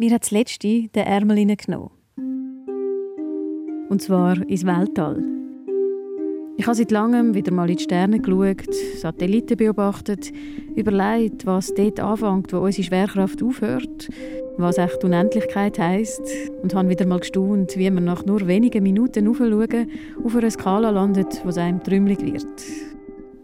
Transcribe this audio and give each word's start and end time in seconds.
Mir 0.00 0.14
hat 0.14 0.22
das 0.22 0.30
letzte 0.30 0.88
den 0.88 1.04
Ärmel 1.04 1.44
genommen. 1.56 1.90
Und 3.90 4.00
zwar 4.00 4.40
ins 4.48 4.64
Weltall. 4.64 5.22
Ich 6.56 6.64
habe 6.66 6.74
seit 6.74 6.90
langem 6.90 7.34
wieder 7.34 7.52
mal 7.52 7.68
in 7.68 7.76
die 7.76 7.82
Sterne 7.82 8.18
geschaut, 8.18 8.74
Satelliten 8.96 9.58
beobachtet, 9.58 10.32
überlegt, 10.74 11.44
was 11.44 11.74
dort 11.74 12.00
anfängt, 12.00 12.50
wo 12.50 12.60
unsere 12.60 12.82
Schwerkraft 12.82 13.42
aufhört, 13.42 14.08
was 14.56 14.78
echt 14.78 15.04
Unendlichkeit 15.04 15.78
heisst 15.78 16.22
und 16.62 16.74
habe 16.74 16.88
wieder 16.88 17.04
mal 17.04 17.20
gestaunt, 17.20 17.76
wie 17.76 17.90
man 17.90 18.04
nach 18.04 18.24
nur 18.24 18.46
wenigen 18.46 18.82
Minuten 18.82 19.28
aufschauen 19.28 19.90
auf 20.24 20.34
einer 20.34 20.50
Skala 20.50 20.88
landet, 20.88 21.42
es 21.46 21.58
einem 21.58 21.82
trümmelig 21.82 22.22
wird. 22.22 22.46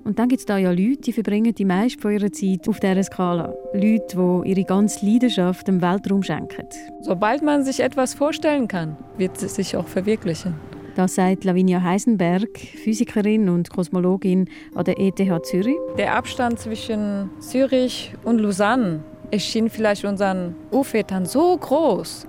Und 0.07 0.21
dann 0.21 0.29
gibt 0.29 0.39
es 0.39 0.47
da 0.47 0.57
ja 0.57 0.71
Leute, 0.71 0.99
die 0.99 1.13
verbringen 1.13 1.53
die 1.53 1.65
meiste 1.65 2.01
von 2.01 2.13
ihrer 2.13 2.31
Zeit 2.31 2.69
auf 2.69 2.79
dieser 2.79 3.03
Skala. 3.03 3.53
Leute, 3.73 4.07
die 4.45 4.51
ihre 4.51 4.63
ganze 4.63 5.05
Leidenschaft 5.05 5.67
dem 5.67 5.83
Weltraum 5.83 6.23
schenken. 6.23 6.69
Sobald 7.01 7.43
man 7.43 7.65
sich 7.65 7.81
etwas 7.81 8.15
vorstellen 8.15 8.69
kann, 8.69 8.97
wird 9.19 9.43
es 9.43 9.57
sich 9.57 9.77
auch 9.77 9.89
verwirklichen. 9.89 10.55
Das 10.95 11.17
sagt 11.17 11.43
Lavinia 11.43 11.83
Heisenberg, 11.83 12.57
Physikerin 12.57 13.49
und 13.49 13.69
Kosmologin 13.69 14.49
an 14.77 14.85
der 14.85 15.01
ETH 15.01 15.19
Zürich. 15.45 15.75
Der 15.99 16.15
Abstand 16.15 16.61
zwischen 16.61 17.29
Zürich 17.41 18.15
und 18.23 18.39
Lausanne 18.39 19.03
erschien 19.33 19.69
vielleicht 19.69 20.05
unseren 20.05 20.55
Urvätern 20.71 21.27
so 21.27 21.57
groß. 21.57 22.29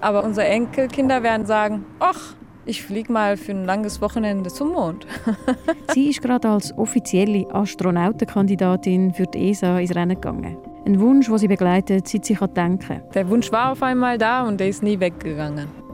Aber 0.00 0.24
unsere 0.24 0.48
Enkelkinder 0.48 1.22
werden 1.22 1.46
sagen, 1.46 1.86
ach, 2.00 2.34
ich 2.68 2.82
fliege 2.82 3.10
mal 3.10 3.36
für 3.36 3.52
ein 3.52 3.64
langes 3.64 4.00
Wochenende 4.02 4.50
zum 4.50 4.72
Mond. 4.72 5.06
Sie 5.94 6.10
ist 6.10 6.20
gerade 6.20 6.48
als 6.48 6.76
offizielle 6.76 7.46
Astronautenkandidatin 7.52 9.14
für 9.14 9.24
die 9.24 9.50
ESA 9.50 9.78
ins 9.78 9.94
Rennen 9.94 10.14
gegangen. 10.14 10.58
Ein 10.84 11.00
Wunsch, 11.00 11.28
den 11.28 11.38
sie 11.38 11.48
begleitet, 11.48 12.06
seit 12.06 12.26
sie 12.26 12.34
denken 12.34 12.78
kann. 12.78 13.02
Der 13.14 13.28
Wunsch 13.28 13.50
war 13.50 13.72
auf 13.72 13.82
einmal 13.82 14.18
da 14.18 14.46
und 14.46 14.60
der 14.60 14.68
ist 14.68 14.82
nie 14.82 15.00
weggegangen. 15.00 15.87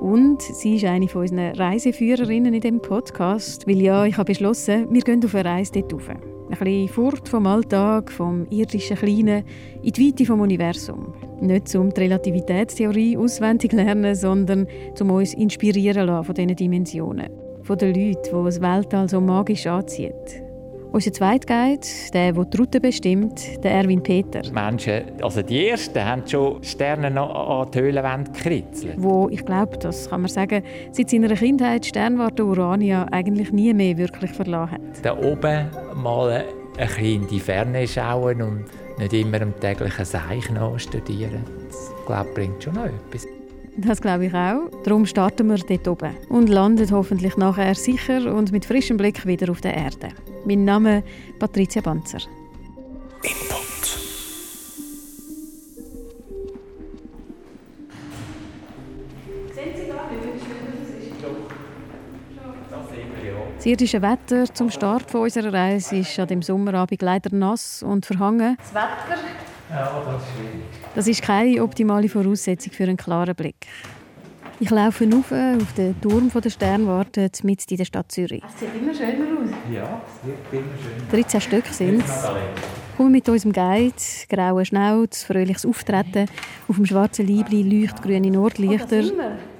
Und 0.00 0.42
sie 0.42 0.76
ist 0.76 0.84
eine 0.84 1.08
von 1.08 1.22
unseren 1.22 1.56
Reiseführerinnen 1.56 2.54
in 2.54 2.60
diesem 2.60 2.80
Podcast, 2.80 3.66
weil 3.66 3.80
ja, 3.80 4.04
ich 4.04 4.16
habe 4.16 4.32
beschlossen, 4.32 4.86
wir 4.90 5.00
gehen 5.00 5.24
auf 5.24 5.34
eine 5.34 5.48
Reise 5.48 5.72
dort 5.72 5.94
rauf. 5.94 6.08
Ein 6.08 6.58
bisschen 6.58 6.88
fort 6.88 7.28
vom 7.28 7.46
Alltag, 7.46 8.12
vom 8.12 8.46
irdischen 8.50 8.96
Kleinen, 8.96 9.44
in 9.82 9.92
die 9.92 10.06
Weite 10.06 10.24
vom 10.24 10.40
Universum. 10.40 11.12
Nicht 11.40 11.74
um 11.74 11.90
die 11.90 12.02
Relativitätstheorie 12.02 13.16
auswendig 13.16 13.72
lernen, 13.72 14.14
sondern 14.14 14.68
um 15.00 15.10
uns 15.10 15.34
inspirieren 15.34 16.06
lassen 16.06 16.24
von 16.24 16.34
diesen 16.34 16.54
Dimensionen. 16.54 17.30
Von 17.62 17.78
den 17.78 17.94
Leuten, 17.94 18.22
die 18.22 18.44
das 18.44 18.60
Weltall 18.60 19.08
so 19.08 19.20
magisch 19.20 19.66
anzieht. 19.66 20.45
Unser 20.96 21.12
zweiter 21.12 21.44
Guide, 21.46 21.86
der, 22.14 22.32
der 22.32 22.44
die 22.46 22.56
Route 22.56 22.80
bestimmt, 22.80 23.62
der 23.62 23.70
Erwin 23.70 24.02
Peter. 24.02 24.40
Menschen, 24.50 25.02
also 25.20 25.42
die 25.42 25.68
Ersten, 25.68 26.02
haben 26.02 26.26
schon 26.26 26.64
Sterne 26.64 27.20
an 27.20 27.70
die 27.70 27.78
Höhlenwände 27.80 28.30
gekritzelt. 28.30 28.94
Wo, 28.96 29.28
ich 29.28 29.44
glaube, 29.44 29.76
das 29.76 30.08
kann 30.08 30.22
man 30.22 30.30
sagen, 30.30 30.62
seit 30.92 31.10
seiner 31.10 31.34
Kindheit 31.34 31.84
Sternwarte 31.84 32.46
Urania 32.46 33.06
eigentlich 33.10 33.52
nie 33.52 33.74
mehr 33.74 33.98
wirklich 33.98 34.30
verlassen 34.30 34.72
hat. 34.72 34.80
Da 35.02 35.14
oben 35.18 35.66
mal 35.96 36.30
ein 36.30 36.44
bisschen 36.78 37.04
in 37.04 37.28
die 37.28 37.40
Ferne 37.40 37.86
schauen 37.86 38.40
und 38.40 38.64
nicht 38.98 39.12
immer 39.12 39.42
am 39.42 39.52
täglichen 39.60 40.06
Seich 40.06 40.48
studieren. 40.78 41.44
Das 41.68 41.92
glaube, 42.06 42.30
bringt 42.32 42.64
schon 42.64 42.72
noch 42.72 42.86
etwas. 42.86 43.35
Das 43.78 44.00
glaube 44.00 44.26
ich 44.26 44.34
auch. 44.34 44.70
Darum 44.84 45.04
starten 45.04 45.48
wir 45.48 45.58
dort 45.58 45.88
oben 45.88 46.16
und 46.30 46.48
landen 46.48 46.90
hoffentlich 46.90 47.36
nachher 47.36 47.74
sicher 47.74 48.34
und 48.34 48.50
mit 48.50 48.64
frischem 48.64 48.96
Blick 48.96 49.26
wieder 49.26 49.50
auf 49.50 49.60
der 49.60 49.74
Erde. 49.74 50.08
Mein 50.46 50.64
Name 50.64 50.98
ist 50.98 51.38
Patricia 51.38 51.82
Banzer. 51.82 52.20
Input. 53.22 53.66
Das 63.56 63.66
irdische 63.66 64.00
Wetter 64.00 64.54
zum 64.54 64.70
Start 64.70 65.14
unserer 65.14 65.52
Reise 65.52 65.96
ist 65.96 66.18
an 66.18 66.28
dem 66.28 66.40
Sommerabend 66.40 67.02
leider 67.02 67.34
nass 67.34 67.82
und 67.82 68.06
verhangen. 68.06 68.56
Das 68.58 68.74
Wetter 68.74 69.20
ja, 69.68 70.02
das 70.04 70.22
ist 70.22 70.28
schwierig. 70.36 70.85
Das 70.96 71.06
ist 71.06 71.20
keine 71.20 71.62
optimale 71.62 72.08
Voraussetzung 72.08 72.72
für 72.72 72.84
einen 72.84 72.96
klaren 72.96 73.34
Blick. 73.34 73.66
Ich 74.58 74.70
laufe 74.70 75.06
auf, 75.06 75.30
auf 75.30 75.72
den 75.76 76.00
Turm 76.00 76.30
der 76.30 76.48
Sternwarte 76.48 77.30
mitten 77.42 77.66
in 77.68 77.76
der 77.76 77.84
Stadt 77.84 78.10
Zürich. 78.10 78.42
Es 78.48 78.60
sieht 78.60 78.70
immer 78.80 78.94
schöner 78.94 79.42
aus. 79.42 79.50
Ja, 79.70 80.00
es 80.06 80.24
sieht 80.24 80.58
immer 80.58 80.72
schöner 81.10 81.22
13 81.22 81.40
Stück 81.42 81.66
sind 81.66 82.02
es. 82.02 82.24
Kommen 82.96 83.12
mit 83.12 83.28
unserem 83.28 83.52
Guide, 83.52 83.94
grauer 84.30 84.64
Schnauz, 84.64 85.22
fröhliches 85.22 85.66
Auftreten, 85.66 86.30
auf 86.66 86.76
dem 86.76 86.86
schwarzen 86.86 87.28
Leibli 87.28 87.62
leuchtgrüne 87.62 88.30
Nordlichter. 88.30 89.02
Oh, 89.04 89.55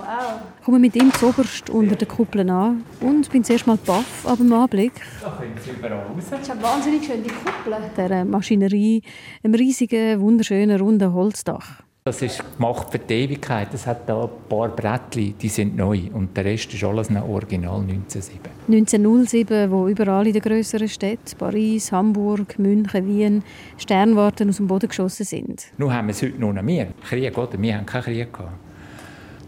Wow. 0.00 0.40
Ich 0.58 0.64
komme 0.64 0.78
mit 0.78 0.96
ihm 0.96 1.12
zuoberst 1.12 1.68
unter 1.68 1.94
den 1.94 2.08
Kuppeln 2.08 2.48
an 2.48 2.84
und 3.00 3.30
bin 3.30 3.44
zuerst 3.44 3.66
mal 3.66 3.76
baff 3.76 4.26
ab 4.26 4.38
dem 4.38 4.52
Anblick. 4.52 4.92
Da 5.20 5.28
kommt 5.28 5.58
es 5.58 5.66
überall 5.66 5.92
raus. 5.92 6.24
Das 6.30 6.40
ist 6.40 6.50
eine 6.50 6.62
wahnsinnig 6.62 7.04
schöne 7.04 7.22
Kuppel. 7.22 7.76
Der 7.96 8.24
Maschinerie, 8.24 9.02
einem 9.42 9.54
riesigen, 9.54 10.20
wunderschönen, 10.20 10.80
runden 10.80 11.12
Holzdach. 11.12 11.82
Das 12.02 12.22
ist 12.22 12.42
gemacht 12.56 12.90
für 12.90 12.98
die 12.98 13.12
Ewigkeit. 13.12 13.68
Es 13.74 13.86
hat 13.86 14.08
da 14.08 14.22
ein 14.22 14.30
paar 14.48 14.68
Brettchen, 14.68 15.34
die 15.36 15.48
sind 15.50 15.76
neu. 15.76 16.00
Und 16.14 16.34
der 16.34 16.46
Rest 16.46 16.72
ist 16.72 16.82
alles 16.82 17.10
noch 17.10 17.28
Original 17.28 17.82
1907. 17.82 18.40
1907, 18.68 19.70
wo 19.70 19.86
überall 19.86 20.26
in 20.26 20.32
den 20.32 20.40
grösseren 20.40 20.88
Städten, 20.88 21.36
Paris, 21.36 21.92
Hamburg, 21.92 22.58
München, 22.58 23.06
Wien, 23.06 23.44
Sternwarten 23.76 24.48
aus 24.48 24.56
dem 24.56 24.66
Boden 24.66 24.88
geschossen 24.88 25.26
sind. 25.26 25.66
Nun 25.76 25.92
haben 25.92 26.08
wir 26.08 26.12
es 26.12 26.22
heute 26.22 26.40
noch 26.40 26.62
mehr. 26.62 26.88
Krieg, 27.06 27.36
oder? 27.36 27.60
Wir 27.60 27.76
haben 27.76 27.84
keinen 27.84 28.02
Krieg 28.02 28.32
gehabt. 28.32 28.69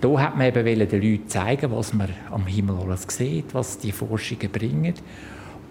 Da 0.03 0.19
hat 0.19 0.37
man 0.37 0.49
eben 0.49 0.65
den 0.65 1.01
Leuten 1.01 1.29
zeigen, 1.29 1.71
was 1.71 1.95
man 1.95 2.09
am 2.33 2.45
Himmel 2.49 2.77
alles 2.83 3.07
sieht, 3.09 3.55
was 3.55 3.79
die 3.79 3.93
Forschungen 3.93 4.51
bringen. 4.51 4.95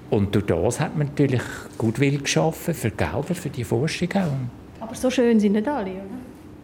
Und 0.09 0.33
durch 0.33 0.45
das 0.45 0.79
hat 0.79 0.97
man 0.97 1.07
natürlich 1.07 1.41
Gutwill 1.77 2.17
geschaffen 2.17 2.73
für 2.73 2.91
Gelder 2.91 3.35
für 3.35 3.49
die 3.49 3.65
Forschungen. 3.65 4.49
Aber 4.79 4.95
so 4.95 5.09
schön 5.09 5.37
sind 5.37 5.51
nicht 5.51 5.67
alle, 5.67 5.91
oder? 5.91 6.05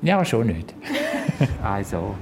Ja, 0.02 0.24
schon 0.24 0.48
nicht. 0.48 0.74
also. 1.62 2.16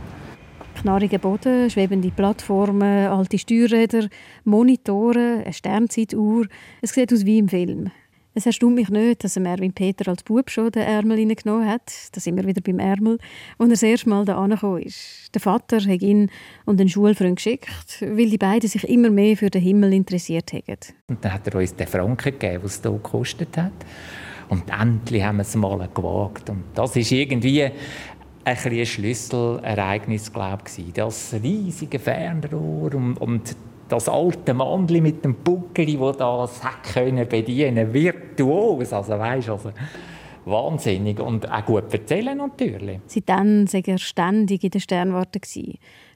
Knarriger 0.82 1.20
Boden, 1.20 1.70
schwebende 1.70 2.10
Plattformen, 2.10 3.08
alte 3.08 3.38
Steuerräder, 3.38 4.08
Monitore, 4.46 5.44
eine 5.44 5.54
Sternzeituhr. 5.54 6.48
Es 6.82 6.90
sieht 6.92 7.14
aus 7.14 7.24
wie 7.24 7.38
im 7.38 7.50
Film. 7.50 7.92
Es 8.38 8.46
erstaunt 8.46 8.76
mich 8.76 8.90
nicht, 8.90 9.24
dass 9.24 9.38
Erwin 9.38 9.72
Peter 9.72 10.10
als 10.12 10.22
Bub 10.22 10.50
schon 10.50 10.70
den 10.70 10.84
Ärmel 10.84 11.18
hineingenommen 11.18 11.70
hat. 11.70 11.90
Da 12.12 12.20
sind 12.20 12.36
wir 12.36 12.46
wieder 12.46 12.60
beim 12.60 12.80
Ärmel. 12.80 13.18
Und 13.58 13.70
er 13.70 13.76
das 13.76 13.84
erste 13.84 14.10
Mal 14.10 14.26
da 14.26 14.46
ist. 14.76 15.34
Der 15.34 15.40
Vater 15.40 15.78
hat 15.78 16.02
ihn 16.02 16.30
und 16.66 16.78
den 16.78 16.90
Schulfreund 16.90 17.38
geschickt, 17.38 17.70
weil 18.02 18.30
die 18.30 18.38
beiden 18.38 18.68
sich 18.70 18.84
immer 18.90 19.10
mehr 19.10 19.38
für 19.38 19.50
den 19.50 19.62
Himmel 19.62 19.94
interessiert 19.94 20.52
haben. 20.52 20.64
Und 21.08 21.24
dann 21.24 21.32
hat 21.32 21.48
er 21.48 21.56
uns 21.56 21.78
den 21.78 21.88
Franken 21.88 22.38
gegeben, 22.38 22.64
was 22.64 22.76
es 22.76 22.82
hier 22.82 22.92
gekostet 22.92 23.56
hat. 23.56 23.72
Und 24.50 24.64
endlich 24.70 25.24
haben 25.24 25.38
wir 25.38 25.44
es 25.44 25.56
mal 25.56 25.88
gewagt. 25.94 26.50
Und 26.50 26.66
das 26.74 26.94
ist 26.98 27.14
irgendwie 27.14 27.64
ein, 27.64 27.72
ein 28.44 28.86
Schlüsselereignis, 28.86 30.34
glaube 30.34 30.64
ich. 30.76 30.92
Das 30.92 31.34
riesige 31.42 32.00
Fernrohr 32.00 32.96
und, 32.96 33.16
und 33.16 33.56
das 33.88 34.10
alte 34.10 34.54
Mandli 34.54 35.02
mit 35.02 35.24
dem 35.24 35.36
Buckeli, 35.36 36.00
wo 36.00 36.12
das 36.12 36.64
hat 36.64 36.84
können 36.94 37.28
bedienen, 37.28 37.94
virtuos, 37.94 38.94
also 38.94 39.20
weißt, 39.20 39.50
also 39.50 39.72
wahnsinnig 40.46 41.20
und 41.20 41.52
auch 41.52 41.66
gut 41.66 41.92
erzählen 41.94 42.38
natürlich. 42.38 43.00
Seitdem 43.08 43.72
war 43.72 43.82
er 43.86 43.98
ständig 43.98 44.64
in 44.64 44.70
der 44.70 44.80
Sternwarte 44.80 45.40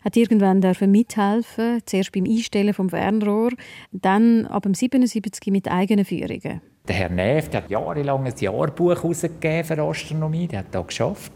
hat 0.01 0.15
irgendwann 0.15 0.61
mithelfen, 0.91 1.81
zuerst 1.85 2.11
beim 2.11 2.25
Einstellen 2.25 2.73
vom 2.73 2.89
Fernrohr, 2.89 3.51
dann 3.91 4.45
ab 4.45 4.63
dem 4.63 4.73
77 4.73 5.51
mit 5.51 5.69
eigenen 5.69 6.05
Führungen. 6.05 6.61
Der 6.87 6.95
Herr 6.95 7.09
Neff 7.09 7.49
der 7.49 7.63
hat 7.63 7.69
jahrelang 7.69 8.25
ein 8.25 8.33
Jahrbuch 8.39 8.95
herausgegeben 8.95 9.63
für 9.63 9.81
Astronomie, 9.81 10.47
der 10.47 10.59
hat 10.59 10.67
das 10.71 10.87
geschafft. 10.87 11.31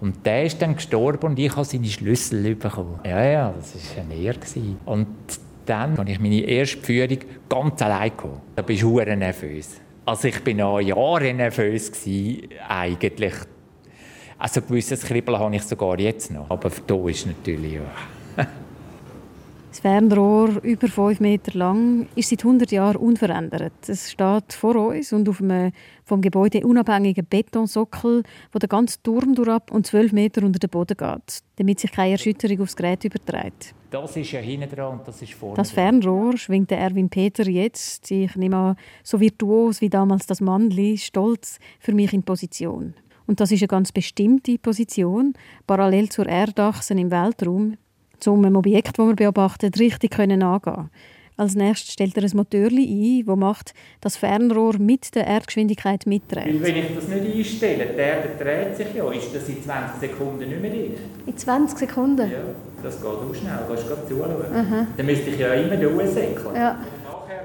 Und 0.00 0.24
der 0.24 0.44
ist 0.44 0.62
dann 0.62 0.76
gestorben 0.76 1.26
und 1.26 1.38
ich 1.38 1.54
habe 1.54 1.64
seine 1.64 1.86
Schlüssel 1.86 2.54
bekommen. 2.54 2.98
Ja, 3.04 3.22
ja, 3.22 3.54
das 3.54 3.74
war 3.94 4.02
eine 4.02 4.14
Ehre. 4.14 4.38
Und 4.86 5.06
dann 5.66 5.98
habe 5.98 6.10
ich 6.10 6.20
meine 6.20 6.40
erste 6.40 6.78
Führung 6.78 7.18
ganz 7.48 7.82
allein 7.82 8.12
gehabt. 8.16 8.40
Da 8.56 8.62
bist 8.62 8.82
du 8.82 9.00
nervös. 9.00 9.80
Also 10.04 10.28
ich 10.28 10.42
bin 10.42 10.60
auch 10.60 10.80
Jahre 10.80 11.32
nervös 11.32 11.92
gewesen, 11.92 12.48
eigentlich. 12.68 13.34
Also 14.38 14.62
gewisses 14.62 15.04
Kribbeln 15.04 15.38
habe 15.38 15.54
ich 15.54 15.62
sogar 15.62 15.98
jetzt 16.00 16.32
noch. 16.32 16.48
Aber 16.48 16.70
da 16.86 17.08
ist 17.08 17.26
natürlich 17.26 17.74
ja. 17.74 17.82
Das 19.82 19.92
Fernrohr, 19.92 20.62
über 20.62 20.88
5 20.88 21.20
Meter 21.20 21.56
lang, 21.56 22.06
ist 22.14 22.28
seit 22.28 22.44
100 22.44 22.70
Jahren 22.70 22.96
unverändert. 22.96 23.72
Es 23.86 24.10
steht 24.10 24.52
vor 24.52 24.76
uns 24.76 25.10
und 25.14 25.26
auf 25.26 25.40
einem 25.40 25.72
vom 26.04 26.20
Gebäude 26.20 26.66
unabhängigen 26.66 27.26
Betonsockel, 27.26 28.22
wo 28.52 28.58
der 28.58 28.68
ganze 28.68 29.02
Turm 29.02 29.34
durchab 29.34 29.70
und 29.72 29.86
12 29.86 30.12
Meter 30.12 30.42
unter 30.42 30.58
den 30.58 30.68
Boden 30.68 30.98
geht, 30.98 31.40
damit 31.56 31.80
sich 31.80 31.92
keine 31.92 32.12
Erschütterung 32.12 32.60
aufs 32.60 32.76
Gerät 32.76 33.06
überträgt. 33.06 33.74
Das 33.90 34.14
ist 34.18 34.30
ja 34.32 34.40
hinten 34.40 34.68
dran 34.68 34.98
und 34.98 35.08
das 35.08 35.22
ist 35.22 35.32
vorne. 35.32 35.56
Das 35.56 35.70
Fernrohr 35.70 36.36
schwingt 36.36 36.70
der 36.70 36.78
Erwin 36.78 37.08
Peter 37.08 37.48
jetzt, 37.48 38.10
ich 38.10 38.36
nehme 38.36 38.56
an, 38.56 38.76
so 39.02 39.18
virtuos 39.18 39.80
wie 39.80 39.88
damals 39.88 40.26
das 40.26 40.42
Mandli, 40.42 40.98
stolz 40.98 41.58
für 41.78 41.94
mich 41.94 42.12
in 42.12 42.22
Position. 42.22 42.92
Und 43.26 43.40
das 43.40 43.50
ist 43.50 43.62
eine 43.62 43.68
ganz 43.68 43.92
bestimmte 43.92 44.58
Position, 44.58 45.32
parallel 45.66 46.10
zur 46.10 46.26
Erdachse 46.26 46.92
im 46.92 47.10
Weltraum, 47.10 47.78
um 48.28 48.44
ein 48.44 48.56
Objekt, 48.56 48.98
das 48.98 49.06
man 49.06 49.16
beobachtet, 49.16 49.78
richtig 49.78 50.18
angehen 50.18 50.40
können. 50.40 50.90
Als 51.36 51.54
nächstes 51.54 51.94
stellt 51.94 52.14
er 52.18 52.24
ein 52.24 52.30
Motor 52.34 52.68
ein, 52.70 53.24
das 53.24 53.36
macht, 53.36 53.72
das 54.02 54.18
Fernrohr 54.18 54.76
mit 54.78 55.14
der 55.14 55.26
Erdgeschwindigkeit 55.26 56.06
mitdreht. 56.06 56.46
Weil 56.46 56.62
wenn 56.62 56.76
ich 56.76 56.94
das 56.94 57.08
nicht 57.08 57.34
einstelle, 57.34 57.86
die 57.86 57.98
Erde 57.98 58.28
dreht 58.38 58.76
sich 58.76 58.94
ja, 58.94 59.10
ist 59.10 59.34
das 59.34 59.48
in 59.48 59.62
20 59.62 60.00
Sekunden 60.00 60.46
nicht 60.46 60.60
mehr 60.60 60.70
dicht. 60.70 60.98
In 61.24 61.34
20 61.34 61.78
Sekunden? 61.78 62.30
Ja, 62.30 62.38
das 62.82 62.96
geht 63.00 63.06
auch 63.06 63.34
schnell, 63.34 63.58
du 63.66 63.74
kannst 63.74 63.88
gerade 63.88 64.06
zuschauen. 64.06 64.86
Dann 64.94 65.06
müsste 65.06 65.30
ich 65.30 65.38
ja 65.38 65.54
immer 65.54 65.76
durchsäckeln. 65.76 66.54
Ja. 66.54 66.78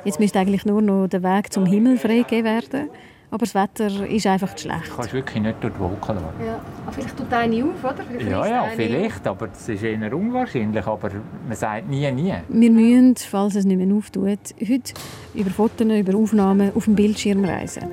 Jetzt 0.04 0.20
müsste 0.20 0.40
eigentlich 0.40 0.66
nur 0.66 0.82
noch 0.82 1.08
der 1.08 1.24
Weg 1.24 1.54
zum 1.54 1.66
Himmel 1.66 1.98
freigegeben 1.98 2.44
werden. 2.44 2.90
Aber 3.36 3.46
das 3.46 3.54
Wetter 3.54 4.08
ist 4.08 4.26
einfach 4.28 4.58
schlecht. 4.58 4.88
Du 4.88 4.96
kannst 4.96 5.12
wirklich 5.12 5.44
nicht 5.44 5.62
durch 5.62 5.74
die 5.74 5.80
Wolken 5.82 6.00
schauen. 6.06 6.46
Ja. 6.46 6.58
Aber 6.86 6.92
vielleicht 6.94 7.18
tut 7.18 7.34
eine 7.34 7.66
auf, 7.66 7.84
oder? 7.84 8.04
Vielleicht 8.08 8.32
ja, 8.32 8.48
ja, 8.48 8.66
vielleicht. 8.74 9.28
Aber 9.28 9.50
es 9.52 9.68
ist 9.68 9.84
eher 9.84 10.14
unwahrscheinlich. 10.16 10.88
Aber 10.88 11.12
man 11.46 11.58
sagt 11.58 11.90
nie, 11.90 12.10
nie. 12.14 12.34
Wir 12.48 12.72
müssen, 12.72 13.18
falls 13.18 13.56
es 13.56 13.66
nicht 13.66 13.78
mehr 13.78 13.94
auftut, 13.94 14.40
heute 14.62 14.94
über 15.34 15.50
Fotos, 15.50 15.86
über 15.86 16.18
Aufnahmen 16.18 16.72
auf 16.74 16.86
dem 16.86 16.96
Bildschirm 16.96 17.44
reisen. 17.44 17.92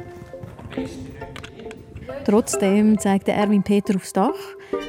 Trotzdem 2.25 2.97
zeigt 3.01 3.27
Erwin 3.27 3.65
Peter 3.65 3.97
aufs 3.97 4.13
Dach, 4.13 4.31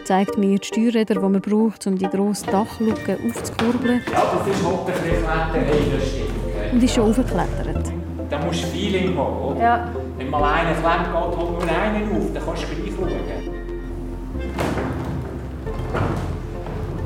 zeigt 0.05 0.37
mir 0.37 0.59
die 0.59 0.67
Steuerräder, 0.67 1.15
die 1.15 1.19
man 1.19 1.41
braucht, 1.41 1.87
um 1.87 1.97
die 1.97 2.05
grosse 2.05 2.45
Dachluke 2.45 3.17
aufzukurbeln. 3.25 4.01
Ja, 4.11 4.37
das 4.37 4.55
ist 4.55 4.63
hoffentlich 4.63 5.27
ein 5.27 6.73
Und 6.73 6.83
ist 6.83 6.93
schon 6.93 7.09
aufgeklettert. 7.09 7.91
Da 8.29 8.45
musst 8.45 8.61
du 8.61 8.67
Feeling 8.67 9.17
haben, 9.17 9.41
oder? 9.41 9.59
Ja. 9.59 9.91
Wenn 10.23 10.29
mal 10.29 10.53
einer 10.53 10.73
klemmt, 10.73 11.05
geht 11.05 11.13
halt 11.13 11.35
nur 11.35 11.61
einen 11.63 12.15
auf, 12.15 12.33
dann 12.33 12.45
kannst 12.45 12.63
du 12.63 12.67
gleich 12.67 12.93
schauen. 12.95 13.09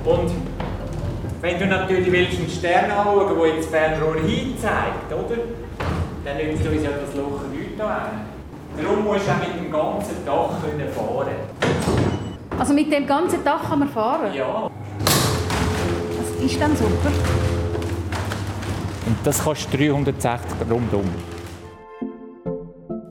Und 0.05 0.31
wenn 1.41 1.59
du 1.59 1.65
natürlich 1.65 2.11
willst 2.11 2.39
einen 2.39 2.49
Stern 2.49 2.91
anschauen 2.91 3.35
willst, 3.39 3.73
der 3.73 3.81
jetzt 3.81 3.97
Fernrohr 3.97 4.15
hinzeigt, 4.21 5.11
oder? 5.11 5.41
dann 6.23 6.37
nützt 6.37 6.67
uns 6.67 6.83
ja 6.83 6.89
das 6.91 7.15
Loch 7.15 7.41
nichts 7.51 7.81
an. 7.81 8.27
Darum 8.79 9.03
musst 9.03 9.27
du 9.27 9.31
auch 9.31 9.39
mit 9.39 9.65
dem 9.65 9.71
ganzen 9.71 10.25
Dach 10.25 10.51
fahren 10.93 11.35
Also 12.59 12.73
mit 12.73 12.91
dem 12.91 13.07
ganzen 13.07 13.43
Dach 13.43 13.67
kann 13.67 13.79
man 13.79 13.89
fahren? 13.89 14.31
Ja. 14.33 14.69
Das 14.99 16.45
ist 16.45 16.61
dann 16.61 16.75
super. 16.75 17.11
Und 19.07 19.17
das 19.23 19.43
kostet 19.43 19.79
360 19.79 20.69
rundum. 20.69 21.36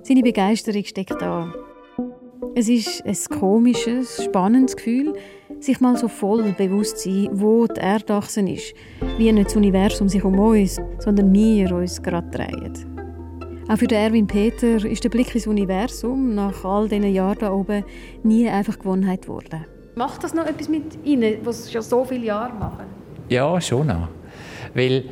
Seine 0.07 0.23
Begeisterung 0.23 0.85
steckt 0.85 1.21
da. 1.21 1.53
Es 2.55 2.69
ist 2.69 3.05
ein 3.05 3.41
komisches, 3.41 4.23
spannendes 4.23 4.77
Gefühl, 4.77 5.15
sich 5.59 5.81
mal 5.81 5.97
so 5.97 6.07
voll 6.07 6.45
bewusst 6.57 6.99
zu 6.99 7.11
sein, 7.11 7.29
wo 7.33 7.67
die 7.67 7.81
Erdachse 7.81 8.41
ist. 8.43 8.73
Wie 9.19 9.33
nicht 9.33 9.49
das 9.49 9.57
Universum 9.57 10.09
sich 10.09 10.23
um 10.23 10.39
uns, 10.39 10.81
sondern 11.01 11.33
wir 11.33 11.75
uns 11.75 12.01
gerade 12.01 12.31
drehen. 12.31 12.73
Auch 13.69 13.79
für 13.79 13.91
Erwin 13.91 14.29
Peter 14.29 14.77
ist 14.85 15.03
der 15.03 15.09
Blick 15.09 15.35
ins 15.35 15.49
Universum 15.49 16.37
nach 16.37 16.65
all 16.65 16.89
diesen 16.89 17.13
Jahren 17.13 17.39
da 17.41 17.51
oben 17.51 17.83
nie 18.23 18.49
einfach 18.49 18.79
Gewohnheit 18.79 19.23
geworden. 19.23 19.67
Macht 19.97 20.23
das 20.23 20.35
noch 20.35 20.47
etwas 20.47 20.69
mit 20.69 21.05
Ihnen, 21.05 21.39
was 21.43 21.73
schon 21.73 21.83
so 21.83 22.05
viele 22.05 22.27
Jahre 22.27 22.55
machen? 22.55 22.87
Ja, 23.29 23.61
schon 23.61 23.89
noch. 23.89 24.07
Weil 24.73 25.03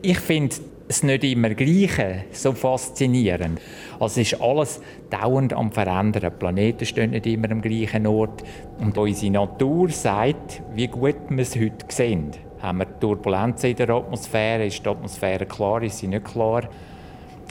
ich 0.00 0.20
finde 0.20 0.54
es 0.86 1.02
nicht 1.02 1.24
immer 1.24 1.50
Gleiche 1.50 2.24
so 2.30 2.52
faszinierend. 2.52 3.60
Also 4.00 4.20
es 4.20 4.32
ist 4.32 4.40
alles 4.40 4.80
dauernd 5.10 5.52
am 5.52 5.72
Verändern. 5.72 6.22
Die 6.22 6.38
Planeten 6.38 6.86
stehen 6.86 7.10
nicht 7.10 7.26
immer 7.26 7.50
am 7.50 7.62
gleichen 7.62 8.06
Ort. 8.06 8.42
Und 8.78 8.96
unsere 8.98 9.32
Natur 9.32 9.88
sagt, 9.90 10.62
wie 10.74 10.88
gut 10.88 11.16
wir 11.28 11.42
es 11.42 11.56
heute 11.56 11.86
sehen. 11.88 12.30
Haben 12.60 12.78
wir 12.78 12.98
Turbulenzen 13.00 13.70
in 13.70 13.76
der 13.76 13.90
Atmosphäre? 13.90 14.66
Ist 14.66 14.84
die 14.84 14.88
Atmosphäre 14.88 15.46
klar? 15.46 15.82
Ist 15.82 15.98
sie 15.98 16.08
nicht 16.08 16.24
klar? 16.24 16.62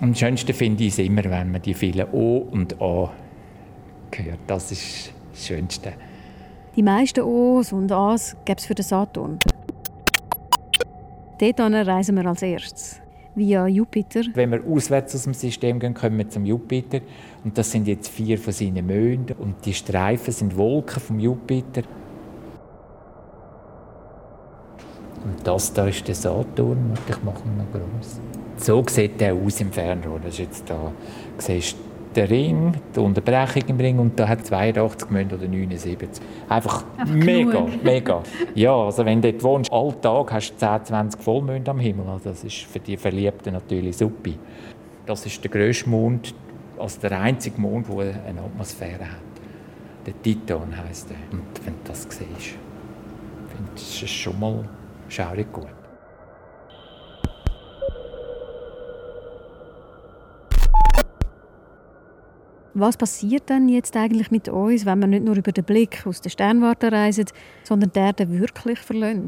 Am 0.02 0.16
schönsten 0.16 0.54
finde 0.54 0.84
ich 0.84 0.94
es 0.94 1.00
immer, 1.00 1.24
wenn 1.24 1.52
man 1.52 1.62
die 1.62 1.74
vielen 1.74 2.08
O 2.12 2.48
und 2.52 2.82
A 2.82 3.12
hört. 4.12 4.40
Das 4.48 4.72
ist 4.72 5.14
das 5.32 5.46
Schönste. 5.46 5.94
Die 6.76 6.84
meisten 6.84 7.22
O's 7.22 7.72
und 7.72 7.92
A's 7.92 8.36
gibt 8.46 8.60
es 8.60 8.66
für 8.66 8.74
den 8.74 8.84
Saturn. 8.84 9.38
Dort 11.40 11.60
reisen 11.60 12.16
wir 12.16 12.26
als 12.26 12.42
erstes. 12.42 13.03
Via 13.36 13.68
Jupiter. 13.68 14.22
Wenn 14.34 14.52
wir 14.52 14.64
auswärts 14.64 15.16
aus 15.16 15.24
dem 15.24 15.34
System 15.34 15.80
gehen, 15.80 15.94
kommen 15.94 16.18
wir 16.18 16.30
zum 16.30 16.46
Jupiter. 16.46 17.02
Und 17.44 17.58
das 17.58 17.72
sind 17.72 17.88
jetzt 17.88 18.10
vier 18.10 18.38
von 18.38 18.54
seinen 18.54 18.86
Monden. 18.86 19.36
Und 19.40 19.66
die 19.66 19.74
Streifen 19.74 20.32
sind 20.32 20.56
Wolken 20.56 21.02
vom 21.02 21.20
Jupiter. 21.20 21.82
Und 25.24 25.48
das 25.48 25.74
da 25.74 25.88
ist 25.88 26.08
der 26.08 26.16
Saturn. 26.16 26.94
Ich 27.08 27.24
mache 27.24 27.44
ihn 27.46 27.58
noch 27.58 27.72
groß. 27.72 28.20
So 28.58 28.84
sieht 28.88 29.20
der 29.20 29.34
aus 29.34 29.62
im 29.62 29.72
Fernrohr. 29.72 30.20
Das 30.24 30.34
ist 30.34 30.40
jetzt 30.40 30.70
da. 30.70 30.92
Du 31.38 31.44
siehst 31.44 31.76
der 32.16 32.30
Ring, 32.30 32.74
die 32.96 33.00
Unterbrechung 33.00 33.64
im 33.68 33.78
Ring 33.78 34.00
und 34.00 34.20
da 34.20 34.28
hat 34.28 34.46
82 34.46 35.10
Münde 35.10 35.36
oder 35.36 35.48
79. 35.48 36.10
Einfach, 36.50 36.84
Einfach 36.98 37.14
mega, 37.14 37.52
genug. 37.52 37.70
mega. 37.84 38.24
Ja, 38.56 38.76
also 38.76 39.06
wenn 39.06 39.22
du 39.22 39.32
dort 39.32 39.44
wohnst, 39.44 39.72
Alltag 39.72 40.34
hast 40.34 40.54
du 40.54 40.58
10, 40.58 40.86
20 40.86 41.22
Vollmond 41.22 41.68
am 41.70 41.80
Himmel. 41.80 42.08
Also 42.08 42.30
das 42.30 42.44
ist 42.44 42.60
für 42.64 42.80
die 42.80 42.98
Verliebten 42.98 43.54
natürlich 43.54 43.98
super. 43.98 44.32
Das 45.06 45.26
ist 45.26 45.44
der 45.44 45.52
grösste 45.52 45.90
Mond, 45.90 46.34
also 46.80 47.00
der 47.02 47.20
einzige 47.20 47.60
Mond, 47.60 47.88
der 47.90 48.24
eine 48.26 48.42
Atmosphäre 48.42 49.06
hat. 49.06 49.34
Der 50.06 50.22
Titan 50.22 50.76
heisst 50.78 51.10
er. 51.12 51.18
Und 51.32 51.44
wenn 51.66 51.74
du 51.74 51.80
das 51.86 52.04
siehst, 52.04 52.58
findest 53.56 54.02
du 54.02 54.06
es 54.06 54.12
schon 54.12 54.40
mal 54.40 54.64
schaurig 55.10 55.52
gut. 55.52 55.83
Was 62.76 62.98
passiert 62.98 63.50
denn 63.50 63.70
jetzt 63.70 63.96
eigentlich 63.96 64.32
mit 64.32 64.50
uns, 64.50 64.86
wenn 64.86 65.00
wir 65.00 65.06
nicht 65.06 65.24
nur 65.24 65.36
über 65.36 65.52
den 65.52 65.64
Blick 65.64 66.08
aus 66.08 66.22
der 66.22 66.32
Sternwarte 66.32 66.92
reisen, 66.92 67.26
sondern 67.64 67.92
die 67.92 68.00
Erde 68.00 68.28
wirklich 68.32 68.80
verlassen? 68.80 69.28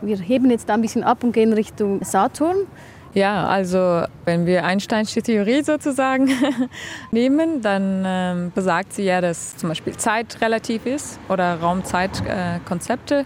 Wir 0.00 0.16
heben 0.16 0.50
jetzt 0.50 0.70
ein 0.70 0.80
bisschen 0.80 1.04
ab 1.04 1.22
und 1.22 1.32
gehen 1.32 1.52
Richtung 1.52 2.02
Saturn. 2.02 2.66
Ja, 3.12 3.46
also 3.46 4.04
wenn 4.24 4.46
wir 4.46 4.64
Einsteinsche 4.64 5.20
Theorie 5.20 5.62
sozusagen 5.62 6.30
nehmen, 7.10 7.60
dann 7.60 8.04
ähm, 8.06 8.52
besagt 8.54 8.94
sie 8.94 9.04
ja, 9.04 9.20
dass 9.20 9.56
zum 9.56 9.68
Beispiel 9.68 9.96
Zeit 9.96 10.40
relativ 10.40 10.86
ist 10.86 11.18
oder 11.28 11.60
Raumzeitkonzepte 11.60 13.20
äh, 13.20 13.24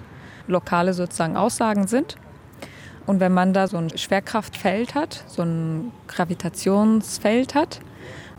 lokale 0.49 0.93
sozusagen 0.93 1.37
Aussagen 1.37 1.87
sind. 1.87 2.17
Und 3.07 3.21
wenn 3.21 3.33
man 3.33 3.53
da 3.53 3.69
so 3.69 3.77
ein 3.77 3.97
Schwerkraftfeld 3.97 4.95
hat, 4.95 5.25
so 5.27 5.43
ein 5.43 5.93
Gravitationsfeld 6.09 7.55
hat, 7.55 7.81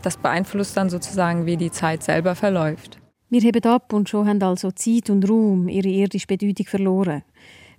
das 0.04 0.16
beeinflusst 0.16 0.76
dann 0.76 0.90
sozusagen, 0.90 1.46
wie 1.46 1.56
die 1.56 1.70
Zeit 1.70 2.02
selber 2.02 2.34
verläuft. 2.34 2.98
Wir 3.30 3.40
heben 3.40 3.64
ab 3.64 3.92
und 3.92 4.08
schon 4.08 4.28
haben 4.28 4.42
also 4.42 4.70
Zeit 4.70 5.10
und 5.10 5.28
Raum 5.28 5.68
ihre 5.68 5.88
irdische 5.88 6.26
Bedeutung 6.26 6.66
verloren. 6.66 7.22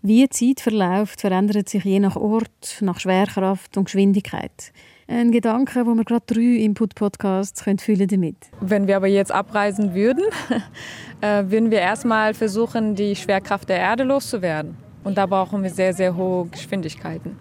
Wie 0.02 0.28
Zeit 0.30 0.60
verläuft, 0.60 1.22
verändert 1.22 1.70
sich 1.70 1.84
je 1.84 2.00
nach 2.00 2.16
Ort, 2.16 2.80
nach 2.82 3.00
Schwerkraft 3.00 3.78
und 3.78 3.86
Geschwindigkeit. 3.86 4.72
Ein 5.08 5.32
Gedanke, 5.32 5.86
wo 5.86 5.94
wir 5.94 6.04
gerade 6.04 6.26
drei 6.26 6.64
Input-Podcasts 6.64 7.64
fühlen 7.78 8.08
damit. 8.08 8.36
Wenn 8.60 8.88
wir 8.88 8.98
aber 8.98 9.08
jetzt 9.08 9.32
abreisen 9.32 9.94
würden, 9.94 10.24
äh, 11.22 11.44
würden 11.48 11.72
wir 11.72 11.80
erstmal 11.80 12.34
versuchen, 12.34 12.96
die 12.96 13.16
Schwerkraft 13.16 13.70
der 13.70 13.78
Erde 13.78 14.04
loszuwerden. 14.04 14.78
Und 15.04 15.18
da 15.18 15.28
brauchen 15.28 15.62
wir 15.62 15.70
sehr, 15.70 15.94
sehr 15.94 16.16
hohe 16.16 16.48
Geschwindigkeiten. 16.48 17.38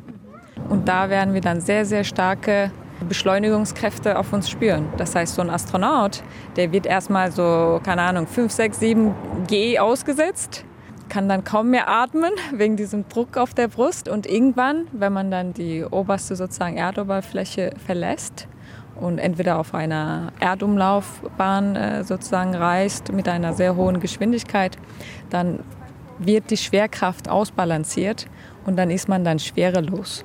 Und 0.68 0.88
da 0.88 1.08
werden 1.08 1.32
wir 1.32 1.40
dann 1.40 1.60
sehr, 1.60 1.84
sehr 1.84 2.04
starke 2.04 2.70
Beschleunigungskräfte 3.08 4.18
auf 4.18 4.32
uns 4.32 4.48
spüren. 4.48 4.86
Das 4.96 5.14
heißt, 5.14 5.34
so 5.34 5.42
ein 5.42 5.50
Astronaut, 5.50 6.22
der 6.56 6.72
wird 6.72 6.86
erstmal 6.86 7.32
so, 7.32 7.80
keine 7.84 8.02
Ahnung, 8.02 8.26
5, 8.26 8.52
6, 8.52 8.80
7 8.80 9.14
G 9.46 9.78
ausgesetzt, 9.78 10.64
kann 11.08 11.28
dann 11.28 11.44
kaum 11.44 11.70
mehr 11.70 11.88
atmen 11.88 12.32
wegen 12.52 12.76
diesem 12.76 13.08
Druck 13.08 13.36
auf 13.36 13.54
der 13.54 13.68
Brust. 13.68 14.08
Und 14.08 14.26
irgendwann, 14.26 14.86
wenn 14.92 15.12
man 15.12 15.30
dann 15.30 15.52
die 15.52 15.84
oberste 15.84 16.36
sozusagen 16.36 16.76
Erdoberfläche 16.76 17.74
verlässt 17.84 18.48
und 18.96 19.18
entweder 19.18 19.58
auf 19.58 19.74
einer 19.74 20.32
Erdumlaufbahn 20.40 21.76
äh, 21.76 22.04
sozusagen 22.04 22.54
reist 22.54 23.12
mit 23.12 23.28
einer 23.28 23.52
sehr 23.52 23.76
hohen 23.76 24.00
Geschwindigkeit, 24.00 24.78
dann 25.30 25.60
wird 26.18 26.50
die 26.50 26.56
Schwerkraft 26.56 27.28
ausbalanciert 27.28 28.26
und 28.66 28.76
dann 28.76 28.90
ist 28.90 29.08
man 29.08 29.24
dann 29.24 29.38
schwerelos. 29.38 30.24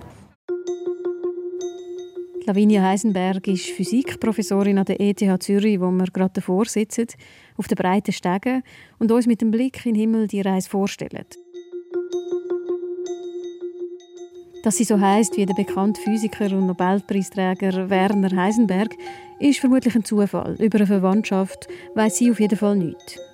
Lavinia 2.50 2.82
Heisenberg 2.82 3.48
ist 3.48 3.70
Physikprofessorin 3.70 4.80
an 4.80 4.86
der 4.86 5.00
ETH 5.00 5.44
Zürich, 5.44 5.80
wo 5.80 5.92
wir 5.92 6.06
gerade 6.06 6.34
davor 6.34 6.66
sitzen, 6.66 7.06
auf 7.58 7.68
den 7.68 7.76
breiten 7.76 8.12
Stegen 8.12 8.64
und 8.98 9.12
uns 9.12 9.28
mit 9.28 9.42
dem 9.42 9.52
Blick 9.52 9.86
in 9.86 9.94
den 9.94 10.02
Himmel 10.02 10.28
die 10.28 10.42
Reise 10.42 10.68
vorstellen. 10.68 11.26
Dass 14.64 14.78
sie 14.78 14.84
so 14.84 15.00
heißt 15.00 15.38
wie 15.38 15.46
der 15.46 15.54
bekannte 15.54 16.02
Physiker 16.02 16.52
und 16.58 16.66
Nobelpreisträger 16.66 17.88
Werner 17.88 18.36
Heisenberg, 18.36 18.96
ist 19.40 19.60
vermutlich 19.60 19.94
ein 19.94 20.04
Zufall. 20.04 20.56
Über 20.60 20.80
eine 20.80 20.88
Verwandtschaft 20.88 21.68
weiß 21.94 22.18
sie 22.18 22.32
auf 22.32 22.40
jeden 22.40 22.58
Fall 22.58 22.78
nichts. 22.78 23.29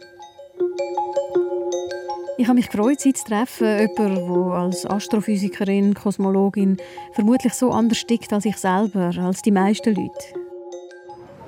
Ich 2.37 2.47
habe 2.47 2.55
mich 2.55 2.69
gefreut, 2.69 2.99
Sie 2.99 3.13
zu 3.13 3.23
treffen. 3.23 3.65
Jemand, 3.65 4.17
der 4.17 4.53
als 4.57 4.85
Astrophysikerin, 4.85 5.93
Kosmologin 5.93 6.77
vermutlich 7.13 7.53
so 7.53 7.71
anders 7.71 8.05
tickt 8.05 8.33
als 8.33 8.43
ich 8.43 8.57
selber, 8.57 9.11
als 9.17 9.41
die 9.41 9.51
meisten 9.51 9.95
Leute. 9.95 10.25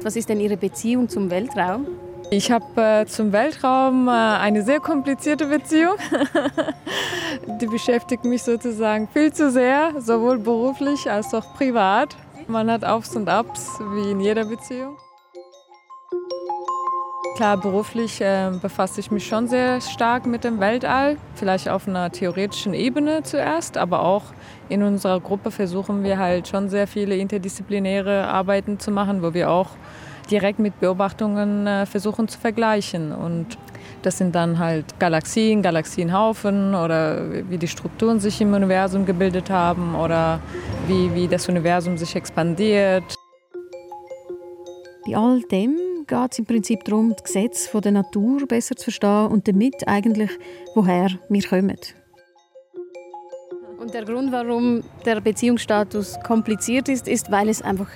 Was 0.02 0.16
ist 0.16 0.30
denn 0.30 0.40
Ihre 0.40 0.56
Beziehung 0.56 1.10
zum 1.10 1.30
Weltraum? 1.30 1.88
Ich 2.30 2.52
habe 2.52 2.82
äh, 2.82 3.06
zum 3.06 3.34
Weltraum 3.34 4.08
äh, 4.08 4.12
eine 4.12 4.62
sehr 4.62 4.80
komplizierte 4.80 5.48
Beziehung. 5.48 5.96
die 7.62 7.68
beschäftigt 7.68 8.24
mich 8.24 8.44
sozusagen 8.44 9.08
viel 9.10 9.34
zu 9.34 9.52
sehr, 9.52 9.94
sowohl 10.00 10.38
beruflich 10.38 11.10
als 11.10 11.34
auch 11.34 11.54
privat. 11.56 12.16
Man 12.48 12.72
hat 12.72 12.86
Aufs 12.86 13.16
und 13.16 13.28
Abs, 13.28 13.80
wie 13.94 14.12
in 14.12 14.22
jeder 14.22 14.46
Beziehung. 14.46 14.98
Klar, 17.38 17.58
beruflich 17.58 18.20
äh, 18.20 18.50
befasse 18.60 19.00
ich 19.00 19.12
mich 19.12 19.28
schon 19.28 19.48
sehr 19.48 19.80
stark 19.80 20.26
mit 20.26 20.44
dem 20.44 20.60
Weltall, 20.60 21.18
vielleicht 21.36 21.70
auf 21.70 21.88
einer 21.88 22.12
theoretischen 22.12 22.74
Ebene 22.74 23.22
zuerst, 23.22 23.78
aber 23.78 24.02
auch 24.02 24.24
in 24.70 24.82
unserer 24.82 25.20
Gruppe 25.20 25.52
versuchen 25.52 26.04
wir 26.04 26.18
halt 26.18 26.48
schon 26.48 26.68
sehr 26.68 26.88
viele 26.88 27.16
interdisziplinäre 27.16 28.28
Arbeiten 28.28 28.80
zu 28.80 28.90
machen, 28.90 29.22
wo 29.22 29.36
wir 29.36 29.52
auch 29.52 29.70
direkt 30.32 30.58
mit 30.58 30.80
Beobachtungen 30.80 31.68
äh, 31.68 31.86
versuchen 31.86 32.28
zu 32.28 32.40
vergleichen. 32.40 33.12
Und 33.12 33.56
das 34.02 34.18
sind 34.18 34.34
dann 34.34 34.58
halt 34.58 35.00
Galaxien, 35.00 35.62
Galaxienhaufen 35.62 36.74
oder 36.74 37.22
wie 37.52 37.60
die 37.60 37.68
Strukturen 37.68 38.20
sich 38.20 38.42
im 38.42 38.52
Universum 38.56 39.06
gebildet 39.06 39.52
haben 39.52 39.94
oder 39.94 40.40
wie, 40.88 41.14
wie 41.14 41.28
das 41.28 41.48
Universum 41.48 42.00
sich 42.00 42.16
expandiert. 42.16 43.16
Bei 45.06 45.16
all 45.16 45.42
dem 45.52 45.87
geht 46.08 46.32
es 46.32 46.40
im 46.40 46.46
Prinzip 46.46 46.84
darum, 46.86 47.14
das 47.14 47.24
Gesetz 47.24 47.70
der 47.72 47.92
Natur 47.92 48.48
besser 48.48 48.76
zu 48.76 48.86
verstehen 48.86 49.28
und 49.28 49.48
damit 49.48 49.88
eigentlich, 49.88 50.32
woher 50.74 51.10
wir 51.30 51.44
kommen. 51.44 51.78
Und 53.80 53.94
der 53.94 54.06
Grund, 54.06 54.32
warum 54.32 54.84
der 55.06 55.22
Beziehungsstatus 55.22 56.18
kompliziert 56.26 56.90
ist, 56.90 57.08
ist, 57.08 57.32
weil 57.32 57.48
es 57.50 57.62
einfach 57.62 57.90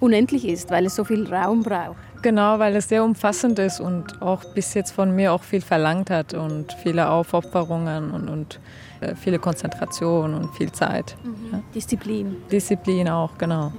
unendlich 0.00 0.46
ist, 0.46 0.70
weil 0.70 0.86
es 0.86 0.96
so 0.96 1.04
viel 1.04 1.32
Raum 1.32 1.62
braucht. 1.62 1.96
Genau, 2.22 2.58
weil 2.58 2.76
es 2.76 2.88
sehr 2.88 3.02
umfassend 3.02 3.58
ist 3.58 3.80
und 3.80 4.22
auch 4.22 4.44
bis 4.54 4.74
jetzt 4.74 4.92
von 4.92 5.14
mir 5.14 5.32
auch 5.32 5.42
viel 5.42 5.60
verlangt 5.60 6.10
hat 6.10 6.34
und 6.34 6.72
viele 6.82 7.08
Aufopferungen 7.08 8.12
und, 8.12 8.28
und 8.28 8.60
äh, 9.00 9.16
viele 9.16 9.40
Konzentration 9.40 10.34
und 10.34 10.54
viel 10.54 10.70
Zeit. 10.70 11.16
Mhm. 11.24 11.52
Ja. 11.52 11.62
Disziplin. 11.74 12.36
Disziplin 12.50 13.08
auch, 13.08 13.36
genau. 13.38 13.72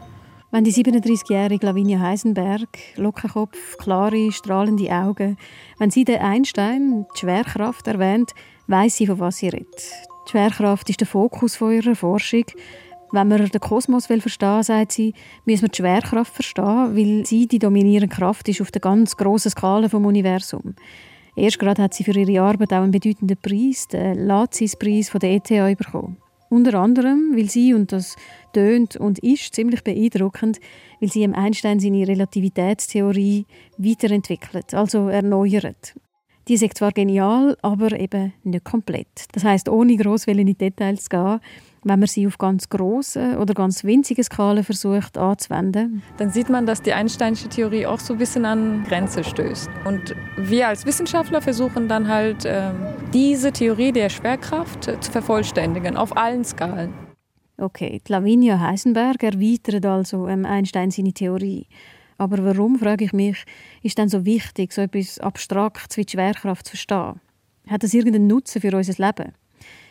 Wenn 0.53 0.65
die 0.65 0.71
37-jährige 0.71 1.65
Lavinia 1.65 1.99
Heisenberg, 1.99 2.69
Lockenkopf, 2.95 3.75
klare, 3.79 4.31
strahlende 4.31 4.87
Augen, 4.91 5.35
wenn 5.79 5.89
sie 5.89 6.05
den 6.05 6.19
Einstein, 6.21 7.07
die 7.15 7.21
Schwerkraft, 7.21 7.87
erwähnt, 7.87 8.33
weiß 8.67 8.97
sie, 8.97 9.07
von 9.07 9.19
was 9.19 9.37
sie 9.37 9.47
redet. 9.47 9.91
Die 10.27 10.29
Schwerkraft 10.29 10.87
ist 10.91 10.99
der 10.99 11.07
Fokus 11.07 11.55
von 11.55 11.73
ihrer 11.73 11.95
Forschung. 11.95 12.43
Wenn 13.11 13.29
man 13.29 13.43
den 13.43 13.61
Kosmos 13.61 14.09
will 14.09 14.21
verstehen 14.21 14.61
sagt 14.61 14.91
sie, 14.91 15.15
müssen 15.45 15.63
wir 15.63 15.69
die 15.69 15.77
Schwerkraft 15.77 16.35
verstehen, 16.35 16.95
weil 16.95 17.25
sie 17.25 17.47
die 17.47 17.57
dominierende 17.57 18.15
Kraft 18.15 18.47
ist 18.47 18.61
auf 18.61 18.69
der 18.69 18.81
ganz 18.81 19.17
grossen 19.17 19.49
Skala 19.49 19.89
vom 19.89 20.05
Universum. 20.05 20.75
Erst 21.35 21.57
gerade 21.57 21.81
hat 21.81 21.95
sie 21.95 22.03
für 22.03 22.15
ihre 22.15 22.43
Arbeit 22.43 22.73
auch 22.73 22.83
einen 22.83 22.91
bedeutenden 22.91 23.37
Preis, 23.37 23.87
den 23.87 24.27
Lazis-Preis 24.27 25.09
von 25.09 25.19
der 25.19 25.31
ETH 25.31 25.77
bekommen. 25.79 26.17
Unter 26.53 26.75
anderem, 26.75 27.31
weil 27.35 27.49
sie, 27.49 27.73
und 27.73 27.91
das 27.91 28.15
tönt 28.53 28.95
und 28.95 29.17
ist 29.17 29.55
ziemlich 29.55 29.83
beeindruckend, 29.83 30.59
weil 31.01 31.09
sie 31.09 31.23
im 31.23 31.33
Einstein 31.33 31.79
seine 31.79 32.07
Relativitätstheorie 32.07 33.47
weiterentwickelt, 33.79 34.75
also 34.75 35.07
erneuert. 35.07 35.95
Die 36.47 36.53
ist 36.53 36.77
zwar 36.77 36.91
genial, 36.91 37.57
aber 37.63 37.99
eben 37.99 38.33
nicht 38.43 38.65
komplett. 38.65 39.07
Das 39.31 39.43
heißt, 39.43 39.67
ohne 39.67 39.95
gross 39.95 40.25
in 40.27 40.45
die 40.45 40.53
Details 40.53 41.09
gehen, 41.09 41.39
wenn 41.83 41.99
man 41.99 42.07
sie 42.07 42.27
auf 42.27 42.37
ganz 42.37 42.69
große 42.69 43.39
oder 43.39 43.55
ganz 43.55 43.83
winzige 43.83 44.23
Skalen 44.23 44.63
versucht 44.63 45.17
anzuwenden. 45.17 46.03
Dann 46.17 46.29
sieht 46.29 46.49
man, 46.49 46.67
dass 46.67 46.83
die 46.83 46.93
Einsteinsche 46.93 47.49
Theorie 47.49 47.87
auch 47.87 47.99
so 47.99 48.13
ein 48.13 48.19
bisschen 48.19 48.45
an 48.45 48.83
Grenze 48.83 49.23
stößt. 49.23 49.71
Und 49.85 50.15
wir 50.37 50.67
als 50.67 50.85
Wissenschaftler 50.85 51.41
versuchen 51.41 51.87
dann 51.87 52.07
halt, 52.07 52.43
ähm, 52.45 52.75
diese 53.13 53.51
Theorie 53.51 53.91
der 53.91 54.09
Schwerkraft 54.09 54.85
zu 54.85 55.11
vervollständigen, 55.11 55.97
auf 55.97 56.17
allen 56.17 56.43
Skalen. 56.43 56.93
Okay, 57.57 58.01
Lavinia 58.07 58.59
Heisenberg 58.59 59.21
erweitert 59.21 59.85
also 59.85 60.27
ähm, 60.27 60.45
Einstein 60.45 60.89
seine 60.89 61.13
Theorie. 61.13 61.67
Aber 62.17 62.43
warum, 62.43 62.79
frage 62.79 63.05
ich 63.05 63.13
mich, 63.13 63.43
ist 63.83 63.97
denn 63.99 64.09
so 64.09 64.25
wichtig, 64.25 64.73
so 64.73 64.81
etwas 64.81 65.19
Abstraktes 65.19 65.97
wie 65.97 66.05
die 66.05 66.11
Schwerkraft 66.11 66.65
zu 66.65 66.71
verstehen? 66.71 67.19
Hat 67.67 67.83
das 67.83 67.93
irgendeinen 67.93 68.27
Nutzen 68.27 68.61
für 68.61 68.75
unser 68.75 68.93
Leben? 69.05 69.33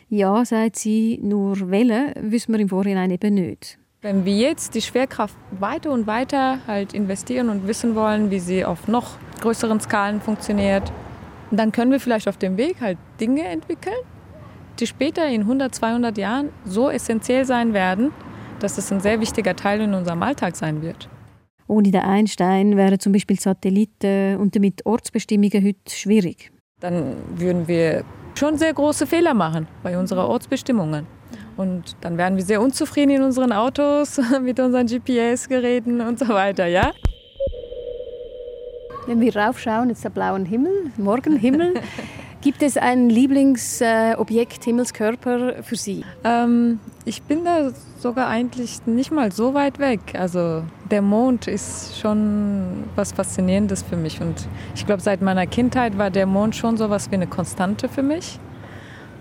Ja, 0.09 0.43
sagt 0.43 0.75
sie, 0.75 1.19
nur 1.23 1.71
wählen 1.71 2.13
wissen 2.19 2.53
wir 2.53 2.59
im 2.59 2.69
Vorhinein 2.69 3.09
eben 3.11 3.33
nicht. 3.33 3.79
Wenn 4.01 4.25
wir 4.25 4.35
jetzt 4.35 4.75
die 4.75 4.81
Schwerkraft 4.81 5.37
weiter 5.59 5.91
und 5.91 6.07
weiter 6.07 6.59
halt 6.67 6.93
investieren 6.93 7.49
und 7.49 7.67
wissen 7.67 7.95
wollen, 7.95 8.29
wie 8.29 8.39
sie 8.39 8.65
auf 8.65 8.89
noch 8.89 9.17
größeren 9.39 9.79
Skalen 9.79 10.19
funktioniert, 10.19 10.91
dann 11.57 11.71
können 11.71 11.91
wir 11.91 11.99
vielleicht 11.99 12.27
auf 12.27 12.37
dem 12.37 12.57
Weg 12.57 12.81
halt 12.81 12.97
Dinge 13.19 13.43
entwickeln, 13.43 13.95
die 14.79 14.87
später 14.87 15.27
in 15.27 15.41
100, 15.41 15.73
200 15.73 16.17
Jahren 16.17 16.49
so 16.65 16.89
essentiell 16.89 17.45
sein 17.45 17.73
werden, 17.73 18.11
dass 18.59 18.77
es 18.77 18.91
ein 18.91 19.01
sehr 19.01 19.19
wichtiger 19.19 19.55
Teil 19.55 19.81
in 19.81 19.93
unserem 19.93 20.23
Alltag 20.23 20.55
sein 20.55 20.81
wird. 20.81 21.09
Ohne 21.67 21.91
den 21.91 22.01
Einstein 22.01 22.75
wären 22.77 22.99
zum 22.99 23.13
Beispiel 23.13 23.39
Satelliten 23.39 24.37
und 24.37 24.55
damit 24.55 24.85
Ortsbestimmungen 24.85 25.63
heute 25.63 25.89
schwierig. 25.89 26.51
Dann 26.79 27.15
würden 27.35 27.67
wir 27.67 28.03
schon 28.35 28.57
sehr 28.57 28.73
große 28.73 29.07
Fehler 29.07 29.33
machen 29.33 29.67
bei 29.83 29.97
unseren 29.97 30.25
Ortsbestimmungen. 30.25 31.07
Und 31.55 31.95
dann 32.01 32.17
werden 32.17 32.35
wir 32.35 32.43
sehr 32.43 32.61
unzufrieden 32.61 33.11
in 33.11 33.21
unseren 33.21 33.51
Autos, 33.51 34.19
mit 34.41 34.59
unseren 34.59 34.87
GPS-Geräten 34.87 36.01
und 36.01 36.19
so 36.19 36.27
weiter, 36.29 36.65
ja? 36.65 36.91
Wenn 39.05 39.19
wir 39.19 39.35
raufschauen, 39.35 39.89
jetzt 39.89 40.03
der 40.03 40.09
blaue 40.09 40.43
Himmel, 40.45 40.91
Morgenhimmel. 40.97 41.73
Gibt 42.41 42.61
es 42.61 42.75
ein 42.75 43.09
Lieblingsobjekt, 43.09 44.65
Himmelskörper 44.65 45.63
für 45.63 45.77
Sie? 45.77 46.03
Ähm, 46.25 46.79
ich 47.05 47.21
bin 47.21 47.45
da 47.45 47.71
sogar 47.99 48.27
eigentlich 48.27 48.85
nicht 48.85 49.11
mal 49.11 49.31
so 49.31 49.53
weit 49.53 49.79
weg. 49.79 49.99
Also 50.17 50.63
der 50.91 51.01
Mond 51.01 51.47
ist 51.47 51.97
schon 51.97 52.83
was 52.97 53.13
Faszinierendes 53.13 53.83
für 53.83 53.95
mich. 53.95 54.19
Und 54.19 54.47
ich 54.75 54.85
glaube, 54.85 55.01
seit 55.01 55.21
meiner 55.21 55.47
Kindheit 55.47 55.97
war 55.97 56.09
der 56.09 56.25
Mond 56.25 56.55
schon 56.55 56.75
so 56.75 56.89
was 56.89 57.11
wie 57.11 57.15
eine 57.15 57.27
Konstante 57.27 57.87
für 57.87 58.03
mich. 58.03 58.39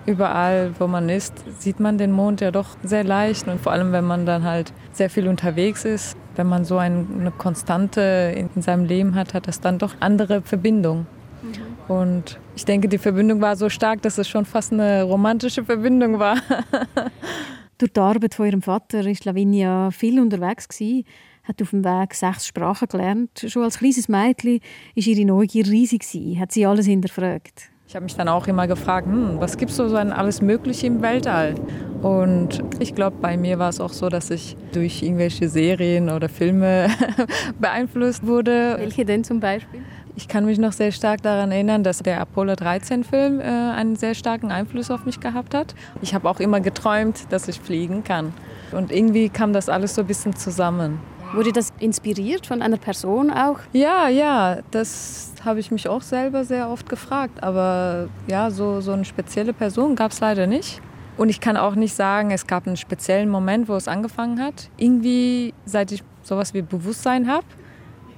Überall, 0.05 0.73
wo 0.79 0.87
man 0.87 1.09
ist, 1.09 1.45
sieht 1.61 1.79
man 1.79 1.97
den 1.97 2.11
Mond 2.11 2.41
ja 2.41 2.51
doch 2.51 2.77
sehr 2.83 3.05
leicht. 3.05 3.47
Und 3.47 3.61
vor 3.61 3.73
allem, 3.73 3.93
wenn 3.93 4.05
man 4.05 4.27
dann 4.27 4.43
halt 4.43 4.73
sehr 4.93 5.11
viel 5.11 5.29
unterwegs 5.29 5.85
ist, 5.85 6.17
wenn 6.35 6.49
man 6.49 6.65
so 6.65 6.79
eine 6.79 7.31
Konstante 7.39 8.35
in 8.37 8.63
seinem 8.63 8.85
Leben 8.85 9.15
hat, 9.15 9.35
hat 9.35 9.47
das 9.47 9.61
dann 9.61 9.79
doch 9.79 9.95
andere 10.01 10.43
Verbindungen. 10.43 11.07
Mhm. 11.43 11.95
Und 11.95 12.41
ich 12.57 12.65
denke, 12.65 12.89
die 12.89 12.99
Verbindung 12.99 13.41
war 13.41 13.57
so 13.57 13.69
stark, 13.69 14.03
dass 14.03 14.19
es 14.19 14.29
schon 14.29 14.45
fast 14.45 14.73
eine 14.73 15.03
romantische 15.03 15.65
Verbindung 15.65 16.19
war. 16.19 16.37
Durch 17.79 17.93
die 17.93 18.01
Arbeit 18.01 18.35
von 18.35 18.47
ihrem 18.47 18.63
Vater 18.63 19.05
war 19.05 19.15
Lavinia 19.25 19.91
viel 19.91 20.21
unterwegs, 20.21 20.69
gewesen, 20.69 21.05
hat 21.43 21.61
auf 21.61 21.71
dem 21.71 21.85
Weg 21.85 22.15
sechs 22.15 22.47
Sprachen 22.47 22.87
gelernt. 22.89 23.45
Schon 23.49 23.65
als 23.65 23.79
kleines 23.79 24.09
Mädchen 24.09 24.61
war 24.61 25.07
ihre 25.07 25.25
Neugier 25.25 25.67
riesig, 25.67 26.03
gewesen, 26.03 26.39
hat 26.39 26.53
sie 26.53 26.65
alles 26.65 26.87
hinterfragt. 26.87 27.72
Ich 27.93 27.97
habe 27.97 28.05
mich 28.05 28.17
dann 28.17 28.29
auch 28.29 28.47
immer 28.47 28.67
gefragt, 28.67 29.07
hm, 29.07 29.39
was 29.39 29.59
gibt 29.59 29.71
es 29.71 29.77
so 29.77 29.85
an 29.99 30.13
alles 30.13 30.41
Mögliche 30.41 30.87
im 30.87 31.03
Weltall? 31.03 31.57
Und 32.01 32.65
ich 32.79 32.95
glaube, 32.95 33.19
bei 33.21 33.37
mir 33.37 33.59
war 33.59 33.69
es 33.69 33.81
auch 33.83 33.93
so, 33.93 34.09
dass 34.09 34.31
ich 34.31 34.57
durch 34.73 35.03
irgendwelche 35.03 35.47
Serien 35.51 36.09
oder 36.09 36.31
Filme 36.31 36.89
beeinflusst 37.61 38.27
wurde. 38.27 38.77
Welche 38.79 39.05
denn 39.05 39.25
zum 39.25 39.41
Beispiel? 39.41 39.83
Ich 40.17 40.27
kann 40.27 40.47
mich 40.47 40.57
noch 40.57 40.73
sehr 40.73 40.91
stark 40.91 41.21
daran 41.21 41.53
erinnern, 41.53 41.85
dass 41.85 41.99
der 41.99 42.19
Apollo 42.23 42.55
13-Film 42.55 43.43
äh, 43.43 43.45
einen 43.45 43.97
sehr 43.97 44.15
starken 44.15 44.51
Einfluss 44.51 44.91
auf 44.91 45.05
mich 45.05 45.21
gehabt 45.21 45.53
hat. 45.53 45.75
Ich 46.01 46.15
habe 46.15 46.31
auch 46.31 46.41
immer 46.41 46.61
geträumt, 46.61 47.31
dass 47.31 47.47
ich 47.47 47.61
fliegen 47.61 48.05
kann. 48.05 48.33
Und 48.73 48.91
irgendwie 48.91 49.29
kam 49.29 49.53
das 49.53 49.69
alles 49.69 49.97
so 49.97 50.01
ein 50.01 50.07
bisschen 50.07 50.35
zusammen. 50.35 50.99
Wurde 51.35 51.51
das 51.51 51.73
inspiriert 51.79 52.47
von 52.47 52.61
einer 52.61 52.77
Person 52.77 53.31
auch? 53.31 53.59
Ja, 53.73 54.09
ja, 54.09 54.59
das 54.71 55.33
habe 55.43 55.61
ich 55.61 55.71
mich 55.71 55.89
auch 55.89 56.03
selber 56.03 56.45
sehr 56.45 56.69
oft 56.69 56.91
gefragt. 56.91 57.43
Aber 57.43 58.09
ja, 58.27 58.51
so, 58.51 58.83
so 58.83 58.93
eine 58.93 59.07
spezielle 59.07 59.55
Person 59.55 59.97
gab 59.97 60.13
es 60.13 60.21
leider 60.21 60.47
nicht. 60.47 60.83
Und 61.17 61.31
ich 61.31 61.41
kann 61.41 61.57
auch 61.57 61.75
nicht 61.75 61.95
sagen, 61.95 62.33
es 62.33 62.47
gab 62.47 62.67
einen 62.67 62.77
speziellen 62.77 63.31
Moment, 63.31 63.69
wo 63.69 63.77
es 63.77 63.89
angefangen 63.89 64.41
hat. 64.41 64.69
Irgendwie, 64.77 65.55
seit 65.65 65.91
ich 65.93 66.03
sowas 66.23 66.53
wie 66.53 66.61
Bewusstsein 66.61 67.27
habe, 67.29 67.47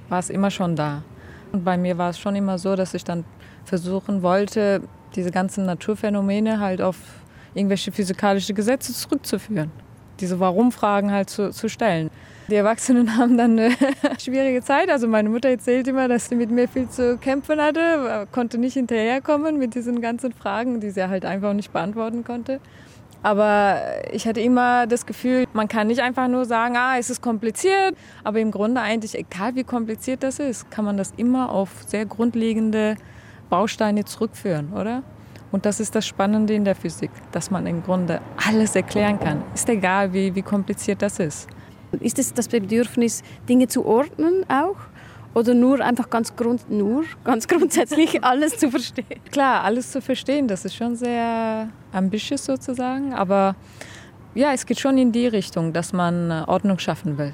war 0.09 0.19
es 0.19 0.29
immer 0.29 0.51
schon 0.51 0.75
da. 0.75 1.03
Und 1.53 1.63
bei 1.63 1.77
mir 1.77 1.97
war 1.97 2.09
es 2.09 2.19
schon 2.19 2.35
immer 2.35 2.57
so, 2.57 2.75
dass 2.75 2.93
ich 2.93 3.05
dann 3.05 3.23
versuchen 3.63 4.23
wollte, 4.23 4.81
diese 5.15 5.31
ganzen 5.31 5.65
Naturphänomene 5.65 6.59
halt 6.59 6.81
auf 6.81 6.97
irgendwelche 7.53 7.93
physikalische 7.93 8.53
Gesetze 8.53 8.91
zurückzuführen. 8.91 9.71
Diese 10.19 10.39
Warum-Fragen 10.39 11.11
halt 11.11 11.29
zu, 11.29 11.51
zu 11.51 11.69
stellen. 11.69 12.09
Die 12.47 12.55
Erwachsenen 12.55 13.17
haben 13.17 13.37
dann 13.37 13.59
eine 13.59 13.71
schwierige 14.19 14.61
Zeit. 14.61 14.89
Also 14.89 15.07
meine 15.07 15.29
Mutter 15.29 15.49
erzählt 15.49 15.87
immer, 15.87 16.07
dass 16.07 16.29
sie 16.29 16.35
mit 16.35 16.51
mir 16.51 16.67
viel 16.67 16.89
zu 16.89 17.17
kämpfen 17.17 17.61
hatte, 17.61 18.27
konnte 18.31 18.57
nicht 18.57 18.73
hinterherkommen 18.73 19.57
mit 19.57 19.75
diesen 19.75 20.01
ganzen 20.01 20.31
Fragen, 20.33 20.79
die 20.79 20.91
sie 20.91 21.07
halt 21.07 21.25
einfach 21.25 21.53
nicht 21.53 21.73
beantworten 21.73 22.23
konnte. 22.23 22.59
Aber 23.23 23.81
ich 24.11 24.27
hatte 24.27 24.39
immer 24.39 24.85
das 24.85 25.07
Gefühl, 25.07 25.45
man 25.51 25.67
kann 25.67 25.87
nicht 25.87 26.01
einfach 26.01 26.27
nur 26.27 26.45
sagen, 26.45 26.75
ah, 26.77 26.99
es 26.99 27.09
ist 27.09 27.23
kompliziert. 27.23 27.95
Aber 28.23 28.39
im 28.39 28.51
Grunde 28.51 28.81
eigentlich, 28.81 29.15
egal 29.17 29.55
wie 29.55 29.63
kompliziert 29.63 30.21
das 30.21 30.37
ist, 30.37 30.69
kann 30.69 30.85
man 30.85 30.95
das 30.95 31.11
immer 31.17 31.49
auf 31.51 31.69
sehr 31.87 32.05
grundlegende 32.05 32.97
Bausteine 33.49 34.05
zurückführen, 34.05 34.73
oder? 34.73 35.01
Und 35.55 35.65
das 35.65 35.79
ist 35.79 35.95
das 35.95 36.05
Spannende 36.05 36.53
in 36.53 36.65
der 36.65 36.75
Physik, 36.75 37.11
dass 37.31 37.49
man 37.49 37.65
im 37.65 37.81
Grunde 37.81 38.19
alles 38.45 38.75
erklären 38.75 39.17
kann. 39.17 39.41
Ist 39.53 39.69
egal, 39.69 40.11
wie, 40.11 40.35
wie 40.35 40.41
kompliziert 40.41 41.01
das 41.01 41.17
ist. 41.17 41.47
Ist 42.01 42.19
es 42.19 42.33
das 42.33 42.49
Bedürfnis, 42.49 43.23
Dinge 43.47 43.69
zu 43.69 43.85
ordnen 43.85 44.43
auch? 44.49 44.75
Oder 45.33 45.53
nur 45.53 45.79
einfach 45.79 46.09
ganz, 46.09 46.35
grund, 46.35 46.69
nur, 46.69 47.05
ganz 47.23 47.47
grundsätzlich 47.53 48.21
alles 48.21 48.57
zu 48.57 48.69
verstehen? 48.69 49.21
Klar, 49.31 49.63
alles 49.63 49.93
zu 49.93 50.01
verstehen, 50.01 50.49
das 50.49 50.65
ist 50.65 50.75
schon 50.75 50.97
sehr 50.97 51.69
ambitious 51.93 52.43
sozusagen. 52.43 53.13
Aber 53.13 53.55
ja, 54.33 54.51
es 54.51 54.65
geht 54.65 54.81
schon 54.81 54.97
in 54.97 55.13
die 55.13 55.27
Richtung, 55.27 55.71
dass 55.71 55.93
man 55.93 56.31
äh, 56.31 56.43
Ordnung 56.47 56.79
schaffen 56.79 57.17
will. 57.17 57.31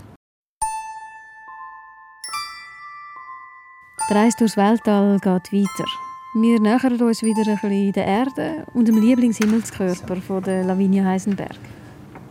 Die 4.08 4.14
Reise 4.14 4.38
durchs 4.38 4.58
Weltall 4.58 5.18
geht 5.18 5.52
weiter. 5.52 6.11
Wir 6.34 6.62
nähern 6.62 7.02
uns 7.02 7.24
wieder 7.24 7.42
ein 7.46 7.60
bisschen 7.60 7.92
der 7.92 8.06
Erde 8.06 8.66
und 8.74 8.88
dem 8.88 8.98
Lieblingshimmelskörper 9.02 10.16
von 10.16 10.42
der 10.42 10.64
Lavinia 10.64 11.04
Heisenberg. 11.04 11.58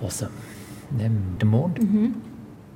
Also, 0.00 0.26
der 0.90 1.46
Mond? 1.46 1.82
Mhm. 1.82 2.14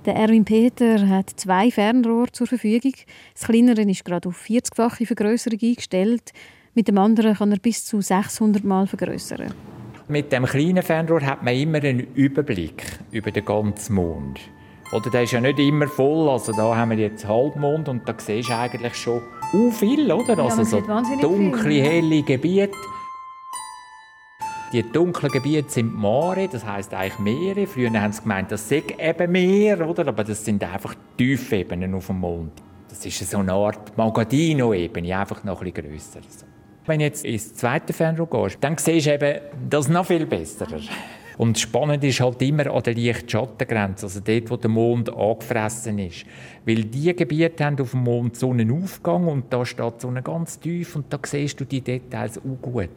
Der 0.04 0.16
Erwin 0.16 0.44
Peter 0.44 1.08
hat 1.08 1.30
zwei 1.30 1.70
Fernrohre 1.70 2.30
zur 2.30 2.46
Verfügung. 2.46 2.92
Das 3.32 3.44
kleinere 3.44 3.80
ist 3.90 4.04
gerade 4.04 4.28
auf 4.28 4.44
40-fache 4.44 5.06
Vergrößerung 5.06 5.58
eingestellt. 5.62 6.32
Mit 6.74 6.88
dem 6.88 6.98
anderen 6.98 7.34
kann 7.34 7.52
er 7.52 7.58
bis 7.58 7.86
zu 7.86 8.02
600 8.02 8.62
Mal 8.62 8.86
vergrößern. 8.86 9.54
Mit 10.08 10.30
dem 10.30 10.44
kleinen 10.44 10.82
Fernrohr 10.82 11.22
hat 11.22 11.42
man 11.42 11.54
immer 11.54 11.78
einen 11.78 12.00
Überblick 12.14 12.98
über 13.12 13.30
den 13.30 13.46
ganzen 13.46 13.94
Mond. 13.94 14.40
Oder 14.92 15.08
der 15.08 15.22
ist 15.22 15.32
ja 15.32 15.40
nicht 15.40 15.58
immer 15.58 15.88
voll. 15.88 16.28
Also 16.28 16.52
da 16.52 16.76
haben 16.76 16.90
wir 16.90 16.98
jetzt 16.98 17.26
Halbmond 17.26 17.88
und 17.88 18.06
da 18.06 18.14
siehst 18.18 18.50
du 18.50 18.56
eigentlich 18.58 18.94
schon 18.94 19.22
uh, 19.54 19.70
viel, 19.70 20.12
oder? 20.12 20.36
Ja, 20.36 20.44
also 20.44 20.64
so 20.64 20.80
dunkle, 21.20 21.70
viel, 21.70 21.82
helle 21.82 22.22
Gebiete. 22.22 22.76
Die 24.72 24.82
dunklen 24.82 25.30
Gebiete 25.30 25.70
sind 25.70 25.94
Mare, 25.94 26.48
das 26.50 26.64
heißt 26.64 26.92
eigentlich 26.94 27.18
Meere. 27.20 27.66
Früher 27.66 27.92
haben 27.92 28.12
sie 28.12 28.22
gemeint, 28.22 28.50
das 28.50 28.68
sind 28.68 28.98
eben 28.98 29.30
Meer, 29.30 29.88
oder? 29.88 30.08
Aber 30.08 30.24
das 30.24 30.44
sind 30.44 30.64
einfach 30.64 30.96
Tiefebenen 31.16 31.94
auf 31.94 32.08
dem 32.08 32.18
Mond. 32.18 32.52
Das 32.88 33.06
ist 33.06 33.30
so 33.30 33.38
eine 33.38 33.52
Art 33.52 33.96
Magadino-Ebene, 33.96 35.16
einfach 35.16 35.44
noch 35.44 35.62
ein 35.62 35.72
bisschen 35.72 35.90
grösser. 35.90 36.20
Wenn 36.86 36.98
du 36.98 37.04
jetzt 37.04 37.24
ins 37.24 37.54
zweite 37.54 37.92
Fernrohr 37.92 38.28
gehst, 38.28 38.58
dann 38.60 38.76
siehst 38.76 39.06
du 39.06 39.14
eben 39.14 39.40
das 39.70 39.88
noch 39.88 40.06
viel 40.06 40.26
besser. 40.26 40.66
Und 41.38 41.58
spannend 41.58 42.04
ist 42.04 42.20
halt 42.20 42.40
immer 42.42 42.66
an 42.72 42.82
der 42.82 42.94
Licht-Schattengrenze, 42.94 44.06
also 44.06 44.20
dort, 44.20 44.50
wo 44.50 44.56
der 44.56 44.70
Mond 44.70 45.14
angefressen 45.14 45.98
ist. 45.98 46.24
Weil 46.64 46.84
diese 46.84 47.14
Gebiete 47.14 47.64
haben 47.64 47.80
auf 47.80 47.90
dem 47.90 48.04
Mond 48.04 48.36
Sonnenaufgang 48.36 49.26
und 49.26 49.52
da 49.52 49.64
steht 49.64 49.94
die 49.96 50.00
Sonne 50.00 50.22
ganz 50.22 50.58
tief 50.58 50.96
und 50.96 51.12
da 51.12 51.18
siehst 51.24 51.60
du 51.60 51.64
die 51.64 51.80
Details 51.80 52.38
auch 52.38 52.62
gut 52.62 52.90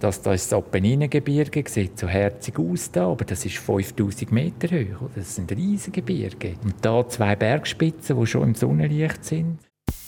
dass 0.00 0.20
das 0.20 0.52
Apenninengebirge 0.52 1.64
sieht 1.66 1.98
so 1.98 2.06
herzig 2.06 2.58
aus 2.58 2.90
da, 2.90 3.08
aber 3.08 3.24
das 3.24 3.44
ist 3.44 3.56
5000 3.58 4.30
Meter 4.32 4.68
hoch. 4.68 5.08
Das 5.14 5.36
sind 5.36 5.50
riesige 5.52 6.02
Gebirge. 6.02 6.54
Und 6.62 6.74
da 6.82 7.06
zwei 7.08 7.34
Bergspitzen, 7.36 8.18
die 8.18 8.26
schon 8.26 8.42
im 8.42 8.54
Sonnenlicht 8.54 9.24
sind. 9.24 9.58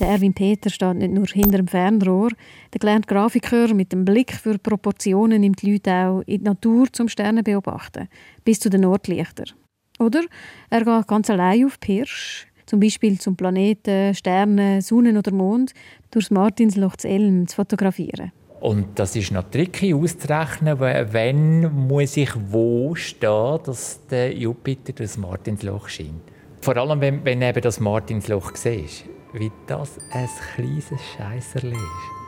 Der 0.01 0.09
Erwin 0.09 0.33
Peter 0.33 0.71
steht 0.71 0.95
nicht 0.95 1.13
nur 1.13 1.27
hinter 1.27 1.59
dem 1.59 1.67
Fernrohr. 1.67 2.31
Der 2.73 2.79
gelernte 2.79 3.09
Grafiker 3.09 3.75
mit 3.75 3.93
dem 3.93 4.05
Blick 4.05 4.33
für 4.33 4.57
Proportionen 4.57 5.41
nimmt 5.41 5.63
die 5.63 5.73
Leute 5.73 5.93
auch 5.93 6.21
in 6.21 6.39
die 6.39 6.45
Natur 6.45 6.87
zum 6.93 7.09
Sterne 7.09 7.43
beobachten, 7.43 8.09
bis 8.45 8.61
zu 8.61 8.71
den 8.71 8.83
Nordlichtern. 8.83 9.51
Oder 9.99 10.23
er 10.71 10.85
geht 10.85 11.09
ganz 11.09 11.29
allein 11.31 11.65
auf 11.65 11.81
Pirsch, 11.81 12.47
zum 12.67 12.79
Beispiel 12.79 13.19
zum 13.19 13.35
Planeten, 13.35 14.15
Sternen, 14.15 14.81
Sonnen 14.83 15.17
oder 15.17 15.33
Mond, 15.33 15.73
durchs 16.13 16.31
Martinsloch 16.31 16.97
zu 16.97 17.09
Elm 17.09 17.49
zu 17.49 17.57
fotografieren. 17.57 18.31
Und 18.61 18.99
das 18.99 19.17
ist 19.17 19.33
noch 19.33 19.51
tricky 19.51 19.95
auszurechnen, 19.95 20.79
wenn 20.79 21.73
muss 21.73 22.17
ich 22.17 22.31
wo 22.51 22.95
stehen, 22.95 23.59
dass 23.65 24.07
der 24.07 24.33
Jupiter 24.33 24.93
das 24.93 25.17
Martinsloch 25.17 25.89
scheint. 25.89 26.23
Vor 26.61 26.77
allem, 26.77 27.01
wenn, 27.01 27.25
wenn 27.25 27.43
eben 27.43 27.63
das 27.63 27.81
Martinsloch 27.81 28.55
siehst, 28.55 29.05
wie 29.33 29.53
das 29.67 29.99
ein 30.11 30.29
kleines 30.55 31.01
Scheisserli 31.17 31.75
ist. 31.75 32.19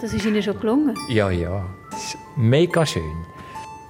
Das 0.00 0.12
ist 0.14 0.24
Ihnen 0.24 0.42
schon 0.42 0.58
gelungen? 0.58 0.96
Ja, 1.08 1.30
ja. 1.30 1.66
Das 1.90 2.02
ist 2.02 2.18
mega 2.36 2.86
schön. 2.86 3.26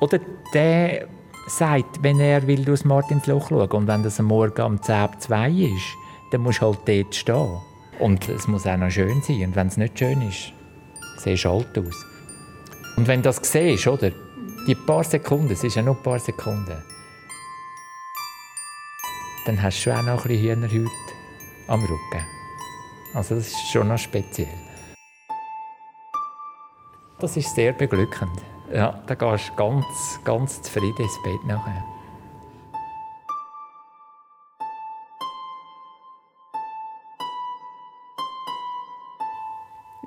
Oder 0.00 0.18
der 0.52 1.08
sagt, 1.46 2.02
wenn 2.02 2.18
er 2.20 2.46
will 2.46 2.64
durchs 2.64 2.84
Martinsloch 2.84 3.48
schauen 3.48 3.70
und 3.70 3.86
wenn 3.86 4.02
das 4.02 4.18
am 4.18 4.26
Morgen 4.26 4.62
um 4.62 4.82
10 4.82 5.02
Uhr 5.02 5.18
2 5.18 5.50
ist, 5.50 5.96
dann 6.32 6.42
muss 6.42 6.60
halt 6.60 6.78
dort 6.86 7.14
stehen. 7.14 7.60
Und 7.98 8.28
es 8.28 8.48
muss 8.48 8.66
auch 8.66 8.76
noch 8.76 8.90
schön 8.90 9.20
sein. 9.22 9.44
Und 9.44 9.56
wenn 9.56 9.66
es 9.66 9.76
nicht 9.76 9.98
schön 9.98 10.22
ist, 10.22 10.52
siehst 11.18 11.44
du 11.44 11.50
alt 11.50 11.78
aus. 11.78 12.06
Und 12.96 13.06
wenn 13.06 13.20
du 13.20 13.28
das 13.28 13.40
siehst, 13.42 13.86
oder? 13.86 14.10
Die 14.66 14.74
paar 14.74 15.04
Sekunden, 15.04 15.52
es 15.52 15.64
ist 15.64 15.76
ja 15.76 15.82
nur 15.82 15.96
ein 15.96 16.02
paar 16.02 16.18
Sekunden, 16.18 16.82
dann 19.46 19.62
hast 19.62 19.85
du 19.85 19.90
auch 19.90 20.03
noch 20.03 20.24
ein 20.24 20.29
bisschen 20.29 20.70
Hühnerhaut 20.70 20.90
am 21.68 21.81
Rücken. 21.83 22.26
Also 23.14 23.37
das 23.37 23.48
ist 23.48 23.72
schon 23.72 23.88
noch 23.88 23.98
speziell. 23.98 24.48
Das 27.18 27.37
ist 27.37 27.55
sehr 27.55 27.72
beglückend. 27.72 28.42
Ja, 28.72 29.03
da 29.07 29.14
gehst 29.14 29.50
du 29.50 29.57
ganz, 29.57 30.20
ganz 30.24 30.62
zufrieden 30.62 31.03
ins 31.03 31.22
Bett 31.22 31.44
nachher. 31.46 31.85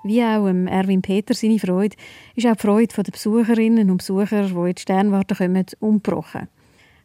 wie 0.03 0.21
auch 0.21 0.47
Erwin 0.47 1.01
Peter 1.01 1.33
seine 1.33 1.59
Freude, 1.59 1.95
ist 2.35 2.45
auch 2.45 2.55
die 2.55 2.61
Freude 2.61 2.93
der 3.03 3.11
Besucherinnen 3.11 3.89
und 3.89 3.97
Besucher, 3.97 4.43
die 4.43 4.53
in 4.53 4.75
die 4.75 4.81
Sternwarte 4.81 5.35
kommen, 5.35 5.65
umgebrochen. 5.79 6.49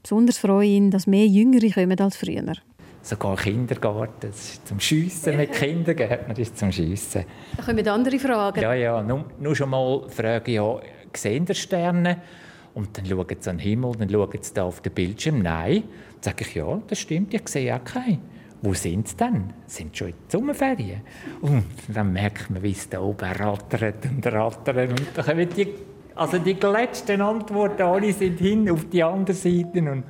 Besonders 0.02 0.38
freue 0.38 0.66
ich 0.66 0.72
ihn, 0.72 0.90
dass 0.90 1.06
mehr 1.06 1.26
Jüngere 1.26 1.70
kommen 1.70 1.98
als 1.98 2.16
früher. 2.16 2.54
Sogar 3.02 3.36
Kindergarten, 3.36 4.28
das 4.28 4.50
ist 4.50 4.68
zum 4.68 4.80
Schiessen 4.80 5.36
mit 5.36 5.52
Kindergärtnern 5.60 6.36
ist 6.36 6.58
zum 6.58 6.72
Schiessen. 6.72 7.24
Da 7.56 7.62
kommen 7.62 7.88
andere 7.88 8.18
Fragen. 8.18 8.60
Ja, 8.60 8.74
ja, 8.74 9.02
nur, 9.02 9.24
nur 9.38 9.56
schon 9.56 9.70
mal 9.70 10.08
fragen, 10.08 10.50
ja, 10.50 10.78
sehen 11.14 11.46
die 11.46 11.54
Sterne? 11.54 12.18
Und 12.74 12.96
dann 12.96 13.06
schauen 13.06 13.26
sie 13.38 13.50
an 13.50 13.56
den 13.56 13.64
Himmel, 13.64 13.92
dann 13.98 14.10
schauen 14.10 14.38
sie 14.40 14.54
da 14.54 14.64
auf 14.64 14.80
den 14.82 14.92
Bildschirm. 14.92 15.40
Nein. 15.40 15.84
Dann 16.20 16.22
sage 16.22 16.44
ich, 16.44 16.54
ja, 16.54 16.82
das 16.86 16.98
stimmt, 16.98 17.32
ich 17.32 17.48
sehe 17.48 17.74
auch 17.74 17.84
keinen 17.84 18.20
wo 18.62 18.74
sind 18.74 19.08
sie 19.08 19.16
denn? 19.16 19.52
Sind 19.66 19.96
schon 19.96 20.08
in 20.08 20.14
die 20.14 20.36
Sommerferien? 20.36 21.00
Und 21.40 21.64
dann 21.88 22.12
merkt 22.12 22.50
man, 22.50 22.62
wie 22.62 22.72
es 22.72 22.88
da 22.88 23.00
oben 23.00 23.24
rattert 23.24 24.04
und 24.04 24.26
rattert. 24.26 24.90
Und 24.90 25.02
dann 25.14 25.24
kommen 25.24 25.48
die, 25.56 25.68
also 26.18 26.38
die 26.38 26.54
letzten 26.54 27.20
Antworten, 27.20 27.82
alle 27.82 28.12
sind 28.12 28.38
hin 28.38 28.68
auf 28.70 28.88
die 28.90 29.02
andere 29.02 29.34
Seite. 29.34 29.80
Und 29.80 30.04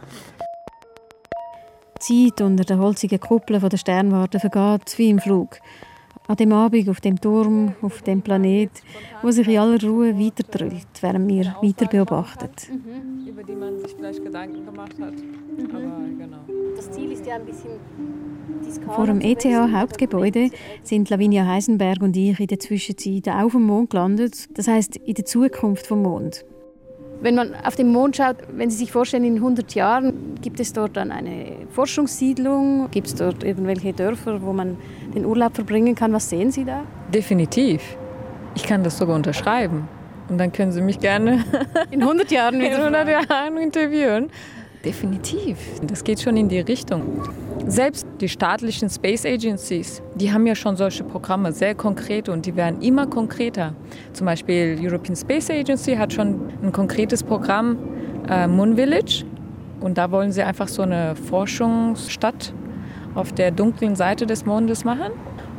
die 2.09 2.31
Zeit 2.31 2.40
unter 2.40 2.64
den 2.64 2.79
holzigen 2.79 3.21
Kuppeln 3.21 3.61
der 3.68 3.77
Sternwarte 3.77 4.40
vergeht 4.40 4.97
wie 4.97 5.11
im 5.11 5.18
Flug. 5.18 5.59
An 6.29 6.37
dem 6.37 6.53
Abend 6.53 6.88
auf 6.91 7.01
dem 7.01 7.19
Turm, 7.19 7.75
auf 7.81 8.03
dem 8.03 8.21
Planet, 8.21 8.71
wo 9.23 9.31
sich 9.31 9.49
in 9.49 9.59
aller 9.59 9.83
Ruhe 9.83 10.14
weiterdrüllt, 10.19 10.87
während 11.01 11.27
wir 11.27 11.57
weiter 11.62 11.87
beobachten. 11.87 12.51
Mhm. 12.71 13.27
Über 13.27 13.43
die 13.43 13.55
man 13.55 13.79
sich 13.79 13.95
vielleicht 13.95 14.23
Gedanken 14.23 14.64
gemacht 14.67 14.95
hat. 15.01 15.14
Mhm. 15.14 15.71
Aber 15.75 15.81
genau. 16.19 16.75
Das 16.77 16.91
Ziel 16.91 17.12
ist 17.12 17.27
ja 17.27 17.37
ein 17.37 17.47
bisschen 17.47 17.81
vor 18.95 19.07
dem 19.07 19.21
ETH-Hauptgebäude 19.21 20.51
sind 20.83 21.09
Lavinia 21.11 21.47
Heisenberg 21.47 22.03
und 22.03 22.17
ich 22.17 22.38
in 22.38 22.47
der 22.47 22.59
Zwischenzeit 22.59 23.29
auf 23.29 23.53
dem 23.53 23.62
Mond 23.62 23.91
gelandet. 23.91 24.49
Das 24.57 24.69
heißt 24.69 24.97
in 24.97 25.14
der 25.14 25.25
Zukunft 25.25 25.87
vom 25.87 26.03
Mond. 26.03 26.45
Wenn 27.21 27.35
man 27.35 27.55
auf 27.65 27.75
den 27.75 27.93
Mond 27.93 28.17
schaut, 28.17 28.37
wenn 28.53 28.71
Sie 28.71 28.77
sich 28.77 28.93
vorstellen, 28.93 29.25
in 29.25 29.37
100 29.37 29.75
Jahren, 29.75 30.37
gibt 30.41 30.61
es 30.61 30.73
dort 30.73 30.97
dann 30.97 31.11
eine 31.11 31.57
Forschungssiedlung? 31.73 32.89
Gibt 32.93 33.09
es 33.09 33.15
dort 33.17 33.43
irgendwelche 33.43 33.93
Dörfer, 33.93 34.41
wo 34.43 34.53
man 34.53 34.77
den 35.15 35.25
Urlaub 35.25 35.57
verbringen 35.57 35.97
kann? 35.97 36.13
Was 36.13 36.31
sehen 36.31 36.53
Sie 36.53 36.65
da? 36.65 36.83
Definitiv. 37.13 37.97
Ich 38.55 38.63
kann 38.63 38.85
das 38.85 38.99
sogar 38.99 39.17
unterschreiben. 39.17 39.89
Und 40.29 40.39
dann 40.39 40.53
können 40.53 40.73
Sie 40.73 40.81
mich 40.81 41.01
gerne 41.01 41.45
in 41.91 42.03
100 42.03 42.31
Jahren, 42.31 42.61
in 42.61 42.75
100 42.75 43.09
Jahren 43.09 43.57
interviewen. 43.57 44.31
Definitiv. 44.85 45.59
Das 45.83 46.05
geht 46.05 46.21
schon 46.21 46.37
in 46.37 46.49
die 46.49 46.61
Richtung. 46.61 47.03
Selbst 47.67 48.07
die 48.21 48.29
staatlichen 48.29 48.88
Space 48.88 49.27
Agencies, 49.27 50.03
die 50.14 50.33
haben 50.33 50.47
ja 50.47 50.55
schon 50.55 50.77
solche 50.77 51.05
Programme, 51.05 51.53
sehr 51.53 51.75
konkrete 51.75 52.33
und 52.33 52.47
die 52.47 52.55
werden 52.57 52.81
immer 52.81 53.07
konkreter. 53.07 53.75
Zum 54.12 54.27
Beispiel 54.27 54.79
European 54.81 55.17
Space 55.17 55.51
Agency 55.51 55.97
hat 55.97 56.12
schon 56.12 56.41
ein 56.62 56.73
konkretes 56.73 57.23
Programm 57.23 57.77
äh, 58.29 58.47
Moon 58.47 58.77
Village. 58.77 59.25
Und 59.81 59.99
da 59.99 60.11
wollen 60.11 60.33
sie 60.33 60.43
einfach 60.43 60.69
so 60.69 60.83
eine 60.83 61.14
Forschungsstadt 61.14 62.53
auf 63.14 63.33
der 63.33 63.51
dunklen 63.51 63.97
Seite 63.97 64.27
des 64.27 64.47
Mondes 64.47 64.85
machen. 64.85 65.12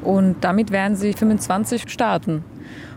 Und 0.03 0.37
damit 0.41 0.71
werden 0.71 0.95
sie 0.95 1.13
25 1.13 1.89
starten. 1.89 2.43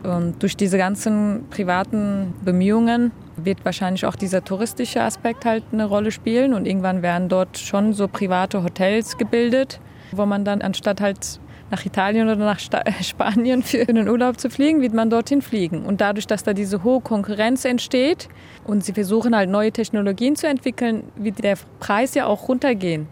Und 0.02 0.42
durch 0.42 0.56
diese 0.56 0.78
ganzen 0.78 1.46
privaten 1.50 2.34
Bemühungen 2.44 3.12
wird 3.36 3.64
wahrscheinlich 3.64 4.06
auch 4.06 4.16
dieser 4.16 4.44
touristische 4.44 5.02
Aspekt 5.02 5.44
halt 5.44 5.64
eine 5.72 5.84
Rolle 5.84 6.10
spielen. 6.10 6.54
Und 6.54 6.66
irgendwann 6.66 7.02
werden 7.02 7.28
dort 7.28 7.58
schon 7.58 7.92
so 7.92 8.08
private 8.08 8.62
Hotels 8.62 9.16
gebildet, 9.16 9.80
wo 10.12 10.26
man 10.26 10.44
dann 10.44 10.62
anstatt 10.62 11.00
halt 11.00 11.40
nach 11.70 11.84
Italien 11.86 12.28
oder 12.28 12.36
nach 12.36 12.60
Spanien 13.00 13.62
für 13.62 13.88
einen 13.88 14.08
Urlaub 14.08 14.38
zu 14.38 14.50
fliegen, 14.50 14.82
wird 14.82 14.92
man 14.92 15.10
dorthin 15.10 15.42
fliegen. 15.42 15.84
Und 15.84 16.00
dadurch, 16.00 16.26
dass 16.26 16.44
da 16.44 16.52
diese 16.52 16.84
hohe 16.84 17.00
Konkurrenz 17.00 17.64
entsteht 17.64 18.28
und 18.64 18.84
sie 18.84 18.92
versuchen 18.92 19.34
halt 19.34 19.48
neue 19.48 19.72
Technologien 19.72 20.36
zu 20.36 20.46
entwickeln, 20.46 21.04
wird 21.16 21.42
der 21.42 21.56
Preis 21.80 22.14
ja 22.14 22.26
auch 22.26 22.48
runtergehen. 22.48 23.08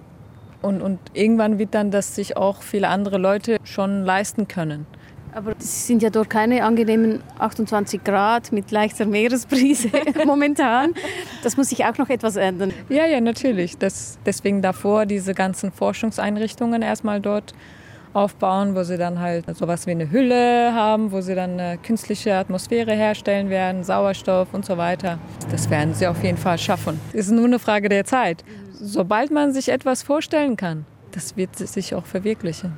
Und, 0.62 0.82
und 0.82 0.98
irgendwann 1.14 1.58
wird 1.58 1.74
dann 1.74 1.90
das 1.90 2.14
sich 2.14 2.36
auch 2.36 2.60
viele 2.60 2.88
andere 2.88 3.16
Leute 3.16 3.56
schon 3.64 4.04
leisten 4.04 4.46
können. 4.46 4.86
Aber 5.32 5.52
es 5.58 5.86
sind 5.86 6.02
ja 6.02 6.10
dort 6.10 6.28
keine 6.28 6.64
angenehmen 6.64 7.22
28 7.38 8.02
Grad 8.02 8.52
mit 8.52 8.70
leichter 8.70 9.06
Meeresbrise 9.06 9.90
momentan. 10.26 10.94
Das 11.42 11.56
muss 11.56 11.68
sich 11.68 11.84
auch 11.84 11.96
noch 11.98 12.08
etwas 12.08 12.36
ändern. 12.36 12.72
Ja, 12.88 13.06
ja, 13.06 13.20
natürlich. 13.20 13.78
Das, 13.78 14.18
deswegen 14.26 14.62
davor 14.62 15.06
diese 15.06 15.34
ganzen 15.34 15.72
Forschungseinrichtungen 15.72 16.82
erstmal 16.82 17.20
dort 17.20 17.54
aufbauen, 18.12 18.74
wo 18.74 18.82
sie 18.82 18.96
dann 18.96 19.20
halt 19.20 19.56
sowas 19.56 19.86
wie 19.86 19.92
eine 19.92 20.10
Hülle 20.10 20.74
haben, 20.74 21.12
wo 21.12 21.20
sie 21.20 21.34
dann 21.34 21.60
eine 21.60 21.78
künstliche 21.78 22.34
Atmosphäre 22.34 22.92
herstellen 22.92 23.50
werden, 23.50 23.84
Sauerstoff 23.84 24.52
und 24.52 24.64
so 24.64 24.76
weiter. 24.76 25.18
Das 25.50 25.70
werden 25.70 25.94
sie 25.94 26.06
auf 26.06 26.22
jeden 26.24 26.38
Fall 26.38 26.58
schaffen. 26.58 27.00
Ist 27.12 27.30
nur 27.30 27.44
eine 27.44 27.58
Frage 27.58 27.88
der 27.88 28.04
Zeit. 28.04 28.44
Sobald 28.72 29.30
man 29.30 29.52
sich 29.52 29.68
etwas 29.68 30.02
vorstellen 30.02 30.56
kann, 30.56 30.86
das 31.12 31.36
wird 31.36 31.56
sich 31.56 31.94
auch 31.94 32.06
verwirklichen. 32.06 32.72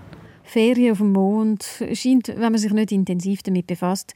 Ferien 0.53 0.93
auf 0.93 0.99
dem 0.99 1.13
Mond 1.13 1.65
scheint, 1.95 2.29
wenn 2.29 2.53
man 2.53 2.59
sich 2.59 2.73
nicht 2.75 2.93
intensiv 2.93 3.43
damit 3.43 3.67
befasst, 3.67 4.13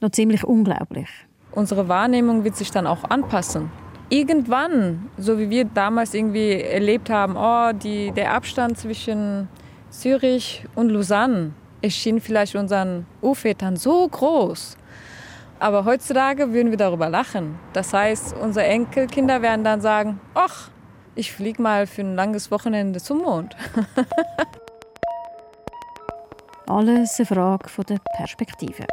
noch 0.00 0.10
ziemlich 0.10 0.44
unglaublich. 0.44 1.08
Unsere 1.50 1.88
Wahrnehmung 1.88 2.44
wird 2.44 2.54
sich 2.54 2.70
dann 2.70 2.86
auch 2.86 3.02
anpassen. 3.10 3.72
Irgendwann, 4.08 5.10
so 5.18 5.36
wie 5.40 5.50
wir 5.50 5.64
damals 5.64 6.14
irgendwie 6.14 6.52
erlebt 6.52 7.10
haben, 7.10 7.34
oh, 7.36 7.72
die, 7.72 8.12
der 8.12 8.32
Abstand 8.34 8.78
zwischen 8.78 9.48
Zürich 9.90 10.64
und 10.76 10.90
Lausanne 10.90 11.54
erschien 11.82 12.20
vielleicht 12.20 12.54
unseren 12.54 13.06
Urvätern 13.20 13.74
so 13.74 14.06
groß. 14.06 14.76
Aber 15.58 15.84
heutzutage 15.84 16.52
würden 16.52 16.70
wir 16.70 16.78
darüber 16.78 17.08
lachen. 17.08 17.58
Das 17.72 17.92
heißt, 17.92 18.36
unsere 18.36 18.66
Enkelkinder 18.66 19.42
werden 19.42 19.64
dann 19.64 19.80
sagen, 19.80 20.20
ach, 20.34 20.70
ich 21.16 21.32
fliege 21.32 21.60
mal 21.60 21.88
für 21.88 22.02
ein 22.02 22.14
langes 22.14 22.52
Wochenende 22.52 23.00
zum 23.00 23.22
Mond. 23.22 23.56
Alles 26.70 27.18
eine 27.18 27.26
Frage 27.26 27.68
der 27.88 27.98
Perspektive. 28.16 28.86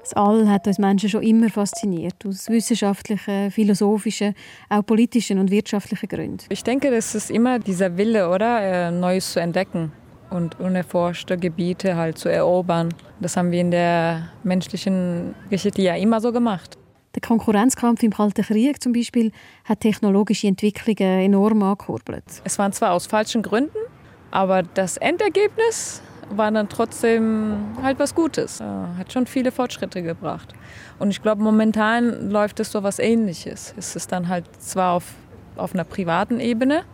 Das 0.00 0.12
All 0.14 0.48
hat 0.48 0.66
uns 0.66 0.78
Menschen 0.78 1.08
schon 1.08 1.22
immer 1.22 1.48
fasziniert, 1.48 2.14
aus 2.26 2.48
wissenschaftlichen, 2.48 3.52
philosophischen, 3.52 4.34
auch 4.68 4.84
politischen 4.84 5.38
und 5.38 5.52
wirtschaftlichen 5.52 6.08
Gründen. 6.08 6.44
Ich 6.48 6.64
denke, 6.64 6.90
das 6.90 7.14
ist 7.14 7.30
immer 7.30 7.60
dieser 7.60 7.96
Wille, 7.96 8.28
oder? 8.28 8.60
Äh, 8.60 8.90
Neues 8.90 9.34
zu 9.34 9.40
entdecken 9.40 9.92
und 10.30 10.58
unerforschte 10.58 11.38
Gebiete 11.38 11.94
halt 11.94 12.18
zu 12.18 12.28
erobern. 12.28 12.88
Das 13.20 13.36
haben 13.36 13.52
wir 13.52 13.60
in 13.60 13.70
der 13.70 14.30
menschlichen 14.42 15.36
Geschichte 15.48 15.82
ja 15.82 15.94
immer 15.94 16.20
so 16.20 16.32
gemacht. 16.32 16.76
Der 17.14 17.22
Konkurrenzkampf 17.22 18.02
im 18.02 18.12
Kalten 18.12 18.42
Krieg 18.42 18.82
zum 18.82 18.92
Beispiel 18.92 19.30
hat 19.64 19.78
technologische 19.78 20.48
Entwicklungen 20.48 21.20
enorm 21.20 21.62
angekurbelt. 21.62 22.24
Es 22.42 22.58
waren 22.58 22.72
zwar 22.72 22.94
aus 22.94 23.06
falschen 23.06 23.42
Gründen, 23.42 23.78
aber 24.32 24.64
das 24.64 24.96
Endergebnis 24.96 26.02
war 26.36 26.50
dann 26.50 26.68
trotzdem 26.68 27.56
halt 27.82 27.98
was 27.98 28.14
Gutes. 28.14 28.60
Hat 28.60 29.12
schon 29.12 29.26
viele 29.26 29.52
Fortschritte 29.52 30.02
gebracht. 30.02 30.54
Und 30.98 31.10
ich 31.10 31.22
glaube, 31.22 31.42
momentan 31.42 32.30
läuft 32.30 32.60
es 32.60 32.70
so 32.72 32.82
was 32.82 32.98
Ähnliches. 32.98 33.74
Es 33.76 33.96
ist 33.96 34.12
dann 34.12 34.28
halt 34.28 34.44
zwar 34.60 34.92
auf, 34.92 35.04
auf 35.56 35.74
einer 35.74 35.84
privaten 35.84 36.40
Ebene, 36.40 36.84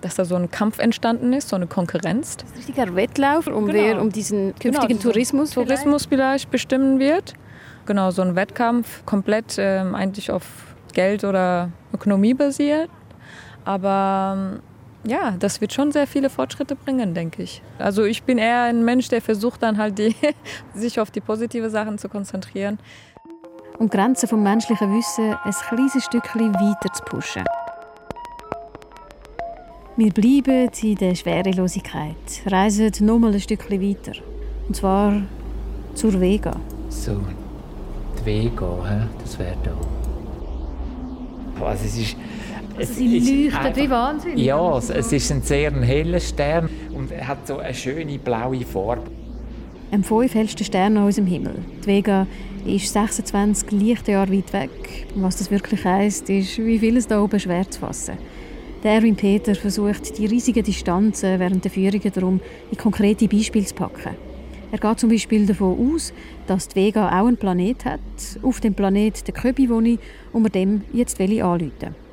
dass 0.00 0.16
da 0.16 0.24
so 0.24 0.36
ein 0.36 0.50
Kampf 0.50 0.78
entstanden 0.78 1.32
ist, 1.32 1.48
so 1.48 1.56
eine 1.56 1.66
Konkurrenz. 1.66 2.36
Das 2.36 2.44
ist 2.44 2.52
ein 2.52 2.56
richtiger 2.58 2.96
Wettlauf, 2.96 3.46
um, 3.46 3.66
genau. 3.66 3.78
wer, 3.78 4.00
um 4.00 4.10
diesen 4.10 4.54
genau, 4.58 4.78
künftigen 4.78 5.00
genau, 5.00 5.12
Tourismus 5.12 5.50
Tourismus 5.50 6.06
vielleicht? 6.06 6.08
vielleicht 6.08 6.50
bestimmen 6.50 6.98
wird. 6.98 7.34
Genau, 7.86 8.10
so 8.10 8.22
ein 8.22 8.34
Wettkampf, 8.34 9.04
komplett 9.06 9.56
ähm, 9.58 9.94
eigentlich 9.94 10.30
auf 10.30 10.44
Geld 10.92 11.24
oder 11.24 11.70
Ökonomie 11.92 12.34
basiert. 12.34 12.90
Aber 13.64 14.60
ja, 15.06 15.32
das 15.38 15.60
wird 15.60 15.72
schon 15.72 15.92
sehr 15.92 16.06
viele 16.06 16.30
Fortschritte 16.30 16.76
bringen, 16.76 17.14
denke 17.14 17.42
ich. 17.42 17.62
Also 17.78 18.04
ich 18.04 18.24
bin 18.24 18.38
eher 18.38 18.62
ein 18.62 18.84
Mensch, 18.84 19.08
der 19.08 19.22
versucht 19.22 19.62
dann 19.62 19.78
halt 19.78 19.98
die, 19.98 20.14
sich 20.74 21.00
auf 21.00 21.10
die 21.10 21.20
positiven 21.20 21.70
Sachen 21.70 21.98
zu 21.98 22.08
konzentrieren. 22.08 22.78
Um 23.78 23.88
die 23.90 23.96
Grenzen 23.96 24.28
vom 24.28 24.42
menschlichen 24.42 24.96
Wissen 24.96 25.34
ein 25.44 25.52
kleines 25.52 26.04
Stückchen 26.04 26.54
weiter 26.54 26.92
zu 26.92 27.04
pushen. 27.04 27.44
Wir 29.96 30.12
bleiben 30.12 30.70
in 30.82 30.94
der 30.96 31.14
Schwerelosigkeit, 31.14 32.16
reisen 32.46 32.92
nochmal 33.00 33.32
ein 33.32 33.40
Stückchen 33.40 33.80
weiter. 33.80 34.12
Und 34.66 34.76
zwar 34.76 35.22
zur 35.94 36.20
Vega. 36.20 36.52
So, 36.88 37.20
die 38.18 38.26
Vega, 38.26 39.08
das 39.22 39.38
wäre 39.38 39.56
da. 39.62 39.72
Also 41.64 41.84
es 41.84 41.96
ist 41.96 42.16
also 42.78 42.92
sie 42.92 43.48
leuchtet 43.48 43.76
wie 43.76 43.90
Wahnsinn. 43.90 44.38
Ja, 44.38 44.78
es, 44.78 44.90
es 44.90 45.12
ist 45.12 45.30
ein 45.32 45.42
sehr 45.42 45.72
heller 45.72 46.20
Stern 46.20 46.68
und 46.94 47.10
er 47.10 47.26
hat 47.28 47.46
so 47.46 47.58
eine 47.58 47.74
schöne 47.74 48.18
blaue 48.18 48.64
Farbe. 48.64 49.10
Ein 49.90 50.02
fünf 50.02 50.34
hellsten 50.34 50.64
Stern 50.64 50.96
aus 50.98 51.14
dem 51.14 51.26
Himmel. 51.26 51.54
Die 51.82 51.86
Vega 51.86 52.26
ist 52.66 52.92
26 52.92 53.70
Lichtjahre 53.70 54.32
weit 54.32 54.52
weg. 54.52 55.06
Was 55.14 55.36
das 55.36 55.50
wirklich 55.50 55.84
heisst, 55.84 56.28
ist, 56.28 56.58
wie 56.58 56.78
viel 56.78 56.96
es 56.96 57.06
da 57.06 57.22
oben 57.22 57.38
schwer 57.38 57.70
zu 57.70 57.80
fassen. 57.80 58.18
Der 58.82 58.94
Erwin 58.94 59.16
Peter 59.16 59.54
versucht, 59.54 60.18
die 60.18 60.26
riesigen 60.26 60.64
Distanzen 60.64 61.38
während 61.38 61.64
der 61.64 61.70
Führungen 61.70 62.12
darum 62.12 62.40
in 62.70 62.76
konkrete 62.76 63.28
Beispiele 63.28 63.64
zu 63.64 63.74
packen. 63.74 64.16
Er 64.72 64.78
geht 64.78 64.98
zum 64.98 65.10
Beispiel 65.10 65.46
davon 65.46 65.94
aus, 65.94 66.12
dass 66.46 66.68
die 66.68 66.76
Vega 66.76 67.08
auch 67.08 67.26
einen 67.26 67.36
Planet 67.36 67.84
hat. 67.84 68.00
Auf 68.42 68.60
dem 68.60 68.74
Planet 68.74 69.26
der 69.26 69.34
Köbi 69.34 69.70
wohne 69.70 69.98
und 70.32 70.42
wir 70.42 70.50
dem 70.50 70.82
jetzt 70.92 71.20
anrufen 71.20 72.05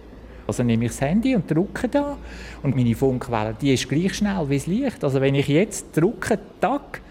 also 0.48 0.64
nehme 0.64 0.86
ich 0.86 0.92
das 0.92 1.02
Handy 1.02 1.36
und 1.36 1.50
drücke 1.50 1.88
da 1.88 2.18
und 2.62 2.76
meine 2.76 2.96
Funkwelle, 2.96 3.56
die 3.60 3.74
ist 3.74 3.88
gleich 3.88 4.16
schnell 4.16 4.50
wie 4.50 4.58
das 4.58 4.68
Licht. 4.68 5.04
Also 5.04 5.22
wenn 5.22 5.36
ich 5.36 5.48
jetzt 5.48 5.96
drücke, 5.96 6.40
tack, 6.60 7.02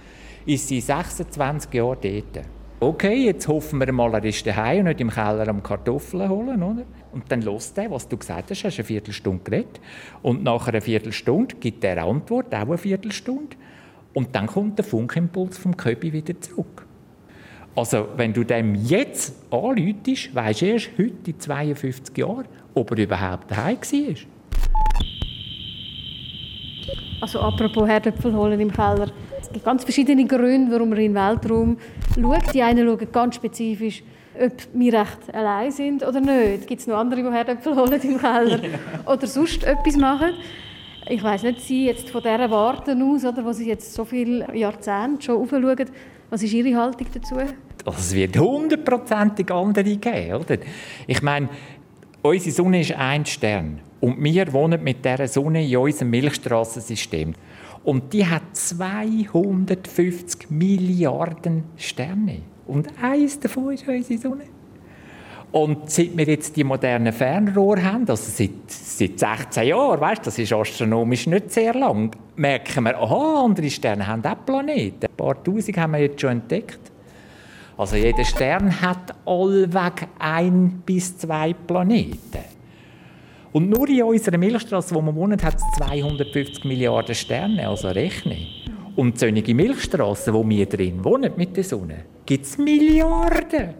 ist 0.47 0.69
sie 0.69 0.81
26 0.81 1.73
Jahre 1.73 1.97
dort. 2.01 2.47
Okay, 2.81 3.27
jetzt 3.27 3.47
hoffen 3.47 3.79
wir 3.79 3.93
mal, 3.93 4.13
er 4.13 4.25
ist 4.25 4.45
daheim 4.45 4.81
und 4.81 4.85
nicht 4.87 5.01
im 5.01 5.11
Keller 5.11 5.47
am 5.47 5.63
Kartoffeln 5.63 6.29
holen, 6.29 6.63
oder? 6.65 6.83
Und 7.13 7.31
dann 7.31 7.43
los 7.43 7.73
der, 7.73 7.89
was 7.93 8.09
du 8.09 8.17
gesagt 8.17 8.51
hast, 8.51 8.65
hast 8.65 8.77
eine 8.77 8.85
Viertelstunde 8.85 9.45
geredet. 9.45 9.81
Und 10.21 10.43
nach 10.43 10.67
einer 10.67 10.81
Viertelstunde 10.81 11.55
gibt 11.61 11.85
er 11.85 12.03
Antwort, 12.03 12.53
auch 12.53 12.63
eine 12.63 12.79
Viertelstunde. 12.79 13.57
Und 14.15 14.35
dann 14.35 14.49
kommt 14.49 14.79
der 14.79 14.85
Funkimpuls 14.85 15.59
vom 15.59 15.77
Köbi 15.77 16.13
wieder 16.13 16.41
zurück. 16.41 16.85
Also, 17.77 18.09
wenn 18.17 18.33
du 18.33 18.43
dem 18.43 18.75
jetzt 18.75 19.35
anläutest, 19.53 20.35
weisst 20.35 20.63
du 20.63 20.67
erst 20.67 20.91
heute, 20.99 21.31
in 21.31 21.39
52 21.39 22.19
Jahren, 22.19 22.47
ob 22.75 22.91
er 22.93 22.99
überhaupt 22.99 23.51
daheim 23.51 23.77
war. 23.77 24.15
Also 27.21 27.41
apropos 27.41 27.89
Herdöpfel 27.89 28.35
holen 28.35 28.59
im 28.59 28.73
Keller. 28.73 29.07
Es 29.41 29.51
gibt 29.51 29.65
ganz 29.65 29.85
verschiedene 29.85 30.27
Gründe, 30.27 30.73
warum 30.73 30.89
man 30.89 30.99
in 30.99 31.13
den 31.13 31.15
Weltraum 31.15 31.77
schaut. 32.15 32.53
Die 32.53 32.63
einen 32.63 32.87
schauen 32.87 33.13
ganz 33.13 33.37
spezifisch, 33.37 34.03
ob 34.41 34.53
wir 34.75 34.93
recht 34.95 35.33
allein 35.33 35.71
sind 35.71 36.03
oder 36.03 36.21
nicht. 36.21 36.67
Gibt 36.67 36.81
es 36.81 36.87
noch 36.89 36.97
andere, 36.97 37.23
die 37.23 37.31
Herdöpfel 37.31 37.77
holen 37.77 38.01
im 38.03 38.19
Keller 38.19 38.59
oder 39.07 39.27
sonst 39.27 39.63
etwas 39.63 39.97
machen? 39.97 40.31
Ich 41.09 41.23
weiß 41.23 41.45
nicht, 41.45 41.61
Sie 41.61 41.87
jetzt 41.87 42.11
von 42.11 42.23
dieser 42.23 42.51
Warte 42.51 42.97
aus, 42.97 43.25
oder, 43.25 43.45
wo 43.45 43.53
Sie 43.53 43.69
jetzt 43.69 43.93
so 43.95 44.05
viele 44.05 44.47
Jahrzehnte 44.57 45.23
schon 45.23 45.43
aufschauen, 45.43 45.91
was 46.31 46.43
ist 46.43 46.53
Ihre 46.53 46.77
Haltung 46.77 47.07
dazu? 47.13 47.37
Es 47.85 48.15
wird 48.15 48.39
hundertprozentig 48.39 49.51
andere 49.51 49.97
geben. 49.97 50.35
Oder? 50.35 50.59
Ich 51.07 51.21
meine, 51.21 51.49
Unsere 52.23 52.55
Sonne 52.55 52.81
ist 52.81 52.93
ein 52.93 53.27
Stern. 53.27 53.81
Und 54.01 54.23
wir 54.23 54.53
wohnen 54.53 54.83
mit 54.83 55.05
dieser 55.05 55.27
Sonne 55.27 55.67
in 55.67 55.77
unserem 55.77 56.11
Milchstraßensystem. 56.11 57.35
Und 57.83 58.13
die 58.13 58.25
hat 58.25 58.43
250 58.53 60.49
Milliarden 60.49 61.65
Sterne. 61.77 62.43
Und 62.69 62.89
eins 63.03 63.41
davon 63.41 63.73
ist 63.73 63.89
unsere 63.89 64.21
Sonne. 64.21 64.45
Und 65.51 65.91
seit 65.91 66.17
wir 66.17 66.25
jetzt 66.25 66.57
die 66.57 66.63
modernen 66.63 67.13
Fernrohre 67.13 67.83
haben, 67.83 68.09
also 68.09 68.31
seit, 68.31 68.51
seit 68.69 69.19
16 69.19 69.67
Jahren, 69.67 70.01
weißt, 70.01 70.25
das 70.25 70.39
ist 70.39 70.53
astronomisch 70.53 71.27
nicht 71.27 71.51
sehr 71.51 71.75
lang, 71.75 72.15
merken 72.37 72.85
wir, 72.85 72.97
aha, 72.99 73.45
andere 73.45 73.69
Sterne 73.69 74.07
haben 74.07 74.25
auch 74.25 74.47
Planeten. 74.47 75.07
Ein 75.07 75.17
paar 75.17 75.43
Tausend 75.43 75.77
haben 75.77 75.93
wir 75.93 76.01
jetzt 76.01 76.21
schon 76.21 76.31
entdeckt. 76.31 76.92
Also 77.77 77.97
jeder 77.97 78.25
Stern 78.25 78.81
hat 78.81 79.15
allweg 79.25 80.09
ein 80.19 80.83
bis 80.85 81.17
zwei 81.17 81.53
Planeten. 81.53 82.45
Und 83.53 83.69
nur 83.69 83.89
in 83.89 84.03
unserer 84.03 84.39
Milchstraße, 84.39 84.95
wo 84.95 85.03
wir 85.03 85.15
wohnen, 85.15 85.41
hat 85.43 85.57
es 85.57 85.79
250 85.79 86.65
Milliarden 86.65 87.15
Sterne, 87.15 87.69
also 87.69 87.89
rechne. 87.89 88.39
Und 88.97 89.19
solche 89.19 89.55
Milchstraßen, 89.55 90.33
wo 90.33 90.49
wir 90.49 90.67
drin 90.67 91.05
wohnen 91.05 91.33
mit 91.37 91.57
der 91.57 91.65
Sonne, 91.65 92.05
gibt 92.25 92.45
es 92.45 92.59
Milliarden. 92.59 93.75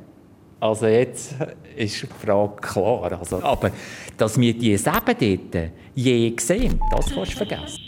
Also 0.61 0.87
jetzt 0.87 1.35
ist 1.77 2.03
die 2.03 2.27
Frage 2.27 2.55
klar. 2.61 3.19
Also, 3.19 3.43
aber 3.43 3.73
dass 4.17 4.39
wir 4.39 4.55
die 4.55 4.73
eben 4.73 4.81
dort 5.53 5.73
je 5.95 6.35
sehen, 6.39 6.81
das 6.91 7.13
kannst 7.13 7.33
du 7.33 7.37
vergessen. 7.37 7.82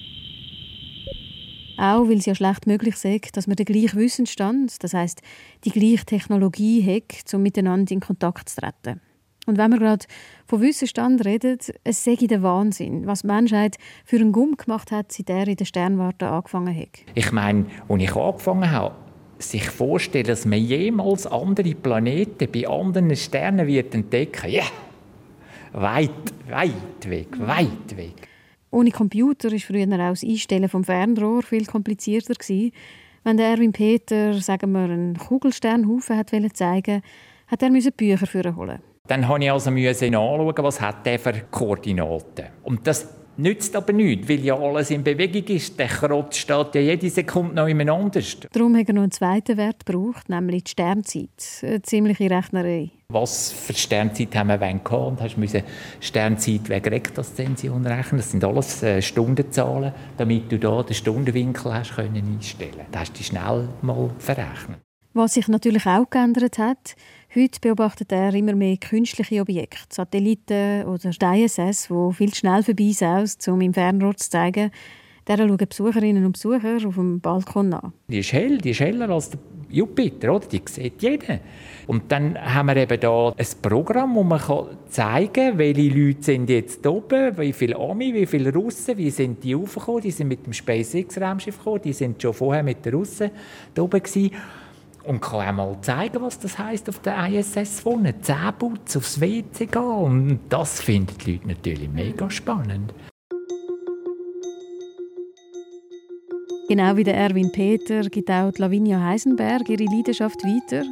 Auch 1.76 2.08
weil 2.08 2.18
es 2.18 2.26
ja 2.26 2.34
schlecht 2.34 2.66
möglich 2.66 3.04
ist, 3.04 3.36
dass 3.36 3.46
man 3.46 3.56
den 3.56 3.66
gleichen 3.66 3.98
Wissensstand, 3.98 4.82
das 4.82 4.94
heißt 4.94 5.22
die 5.64 5.70
gleiche 5.70 6.04
Technologie 6.04 6.82
hat, 6.84 7.34
um 7.34 7.42
miteinander 7.42 7.92
in 7.92 8.00
Kontakt 8.00 8.48
zu 8.48 8.60
treten. 8.60 9.00
Und 9.46 9.58
wenn 9.58 9.70
wir 9.72 9.78
gerade 9.78 10.06
von 10.46 10.60
Wissensstand 10.60 11.24
reden, 11.24 11.58
es 11.82 12.04
sei 12.04 12.14
der 12.14 12.42
Wahnsinn, 12.42 13.06
was 13.06 13.20
die 13.20 13.26
Menschheit 13.26 13.76
für 14.04 14.16
einen 14.16 14.32
Gumm 14.32 14.56
gemacht 14.56 14.90
hat, 14.90 15.12
seit 15.12 15.28
er 15.28 15.46
in 15.46 15.56
der 15.56 15.66
Sternwarte 15.66 16.28
angefangen 16.28 16.74
hat. 16.74 17.04
Ich 17.14 17.30
meine, 17.30 17.66
als 17.88 18.02
ich 18.02 18.16
angefangen 18.16 18.70
habe, 18.70 18.94
sich 19.38 19.64
vorstellen, 19.64 20.26
dass 20.26 20.46
man 20.46 20.60
jemals 20.60 21.26
andere 21.26 21.74
Planeten 21.74 22.50
bei 22.50 22.66
anderen 22.66 23.14
Sternen 23.16 23.66
wird 23.66 23.94
entdecken, 23.94 24.50
ja, 24.50 24.62
yeah. 24.62 25.82
weit, 25.82 26.10
weit 26.48 27.10
weg, 27.10 27.28
weit 27.38 27.96
weg. 27.96 28.28
Ohne 28.74 28.90
Computer 28.90 29.52
war 29.52 29.58
früher 29.60 29.84
auch 29.84 30.10
das 30.10 30.24
Einstellen 30.24 30.68
vom 30.68 30.82
Fernrohr 30.82 31.42
viel 31.42 31.64
komplizierter 31.64 32.34
Wenn 33.22 33.36
der 33.36 33.50
Erwin 33.50 33.70
Peter, 33.70 34.34
sagen 34.34 34.72
wir, 34.72 34.80
einen 34.80 35.16
Kugelsternhaufen 35.16 36.16
hat 36.16 36.32
zeigen, 36.52 37.00
hat 37.46 37.62
er 37.62 37.70
Bücher 37.92 38.26
holen. 38.56 38.80
Dann 39.06 39.20
musste 39.28 39.44
ich 39.44 39.50
also 39.52 39.70
anschauen, 39.70 40.54
was 40.64 40.80
hat 40.80 41.06
der 41.06 41.20
für 41.20 41.34
Koordinaten. 41.52 42.46
Und 42.64 42.84
das 42.84 43.14
nützt 43.36 43.74
aber 43.76 43.92
nichts, 43.92 44.28
weil 44.28 44.44
ja 44.44 44.56
alles 44.56 44.90
in 44.90 45.04
Bewegung 45.04 45.44
ist. 45.54 45.78
Der 45.78 45.88
Krotz 45.88 46.36
steht 46.36 46.74
ja 46.74 46.80
jede 46.80 47.10
Sekunde 47.10 47.54
noch 47.54 47.68
jemand 47.68 47.90
anders. 47.90 48.36
Darum 48.52 48.76
hat 48.76 48.88
er 48.88 48.94
noch 48.94 49.02
einen 49.02 49.10
zweiten 49.10 49.56
Wert 49.56 49.84
gebraucht, 49.86 50.28
nämlich 50.28 50.64
die 50.64 50.70
Sternzeit. 50.70 51.28
Eine 51.62 51.82
ziemliche 51.82 52.30
Rechnerei. 52.30 52.90
Was 53.08 53.52
für 53.52 53.74
Sternzeit 53.74 54.34
haben 54.34 54.48
wir 54.48 54.58
gehabt? 54.58 54.90
Und 54.90 55.20
hast 55.20 55.36
müssen 55.36 55.62
Sternzeit 56.00 56.68
wegen 56.68 56.88
Rektaszension 56.88 57.86
rechnen. 57.86 58.18
Das 58.18 58.30
sind 58.30 58.44
alles 58.44 58.82
äh, 58.82 59.02
Stundenzahlen, 59.02 59.92
damit 60.16 60.50
du 60.50 60.58
da 60.58 60.82
den 60.82 60.94
Stundenwinkel 60.94 61.74
hast 61.74 61.96
können 61.96 62.16
einstellen. 62.16 62.86
Das 62.90 63.02
hast 63.02 63.18
du 63.18 63.22
schnell 63.22 63.68
mal 63.82 64.10
verrechnet. 64.18 64.78
Was 65.12 65.34
sich 65.34 65.46
natürlich 65.46 65.86
auch 65.86 66.10
geändert 66.10 66.58
hat, 66.58 66.96
Heute 67.36 67.58
beobachtet 67.60 68.12
er 68.12 68.32
immer 68.32 68.54
mehr 68.54 68.76
künstliche 68.76 69.40
Objekte, 69.40 69.92
Satelliten 69.92 70.84
oder 70.84 71.10
die 71.10 71.42
ISS, 71.42 71.88
die 71.88 72.12
viel 72.12 72.32
schnell 72.32 72.62
vorbei 72.62 72.92
sind, 72.92 73.48
um 73.48 73.60
im 73.60 73.74
Fernrohr 73.74 74.16
zu 74.16 74.30
zeigen, 74.30 74.70
der 75.26 75.38
schauen 75.38 75.56
Besucherinnen 75.56 76.24
und 76.26 76.34
Besucher 76.34 76.76
auf 76.86 76.94
dem 76.94 77.18
Balkon 77.18 77.74
an. 77.74 77.92
Die 78.06 78.20
ist 78.20 78.32
hell, 78.32 78.58
die 78.58 78.70
ist 78.70 78.78
heller 78.78 79.10
als 79.10 79.30
der 79.30 79.40
Jupiter, 79.68 80.32
oder? 80.32 80.46
die 80.46 80.62
sieht 80.64 81.02
jeder. 81.02 81.40
Und 81.88 82.12
dann 82.12 82.38
haben 82.38 82.66
wir 82.66 82.76
eben 82.76 83.00
da 83.00 83.34
ein 83.36 83.46
Programm, 83.60 84.14
wo 84.14 84.22
man 84.22 84.40
zeigen 84.88 85.32
kann, 85.32 85.58
welche 85.58 85.88
Leute 85.88 86.22
sind 86.22 86.48
jetzt 86.48 86.86
oben, 86.86 87.36
wie 87.36 87.52
viele 87.52 87.76
Ami, 87.76 88.14
wie 88.14 88.26
viele 88.26 88.52
Russen, 88.52 88.96
wie 88.96 89.10
sind 89.10 89.42
die 89.42 89.56
aufgekommen, 89.56 90.02
die 90.02 90.12
sind 90.12 90.28
mit 90.28 90.46
dem 90.46 90.52
SpaceX-Raumschiff 90.52 91.58
gekommen, 91.58 91.80
die 91.82 91.94
sind 91.94 92.22
schon 92.22 92.32
vorher 92.32 92.62
mit 92.62 92.84
den 92.84 92.94
Russen 92.94 93.32
da 93.74 93.82
oben 93.82 94.00
gewesen 94.00 94.30
und 95.04 95.20
kann 95.20 95.48
auch 95.48 95.52
mal 95.52 95.80
zeigen, 95.82 96.22
was 96.22 96.38
das 96.38 96.58
heißt 96.58 96.88
auf 96.88 97.00
der 97.00 97.28
ISS 97.28 97.84
wohnen, 97.84 98.14
Zähne 98.22 98.52
putzen, 98.58 98.98
aufs 98.98 99.20
WC 99.20 99.66
gehen. 99.66 99.82
Und 99.82 100.40
das 100.48 100.80
finden 100.80 101.16
die 101.24 101.32
Leute 101.32 101.48
natürlich 101.48 101.88
mega 101.90 102.30
spannend. 102.30 102.94
Genau 106.68 106.96
wie 106.96 107.04
der 107.04 107.16
Erwin 107.16 107.52
Peter 107.52 108.00
gibt 108.08 108.30
auch 108.30 108.50
Lavinia 108.56 108.98
Heisenberg 108.98 109.68
ihre 109.68 109.84
Leidenschaft 109.84 110.42
weiter 110.42 110.84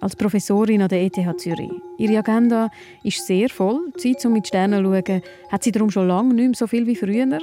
als 0.00 0.16
Professorin 0.16 0.82
an 0.82 0.88
der 0.88 1.02
ETH 1.02 1.16
Zürich. 1.38 1.70
Ihre 1.96 2.18
Agenda 2.18 2.70
ist 3.02 3.26
sehr 3.26 3.48
voll. 3.48 3.92
Zeit, 3.96 4.24
um 4.24 4.32
mit 4.32 4.46
Sternen 4.46 4.84
zu 4.84 4.90
schauen, 4.90 5.22
hat 5.50 5.64
sie 5.64 5.72
darum 5.72 5.90
schon 5.90 6.08
lange 6.08 6.34
nicht 6.34 6.46
mehr 6.46 6.54
so 6.54 6.66
viel 6.66 6.86
wie 6.86 6.96
früher. 6.96 7.38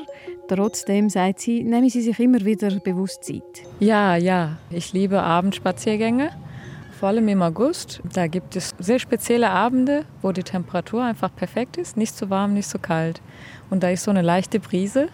Trotzdem 0.48 1.10
sagt 1.10 1.40
sie, 1.40 1.64
nehmen 1.64 1.90
sie 1.90 2.02
sich 2.02 2.20
immer 2.20 2.44
wieder 2.46 2.80
bewusst 2.80 3.24
Zeit. 3.24 3.64
Ja, 3.80 4.16
ja. 4.16 4.58
Ich 4.70 4.94
liebe 4.94 5.22
Abendspaziergänge, 5.22 6.32
vor 7.00 7.10
allem 7.10 7.28
im 7.28 7.42
August. 7.42 8.02
Da 8.14 8.28
gibt 8.28 8.56
es 8.56 8.74
sehr 8.80 9.00
spezielle 9.00 9.50
Abende, 9.50 10.06
wo 10.22 10.32
die 10.32 10.44
Temperatur 10.44 11.04
einfach 11.04 11.36
perfekt 11.36 11.78
ist. 11.78 11.98
Nicht 11.98 12.16
zu 12.16 12.30
warm, 12.30 12.54
nicht 12.54 12.70
zu 12.70 12.80
kalt. 12.80 13.22
Und 13.70 13.84
da 13.84 13.90
ist 13.90 14.04
so 14.04 14.12
eine 14.12 14.22
leichte 14.22 14.60
Brise. 14.60 15.10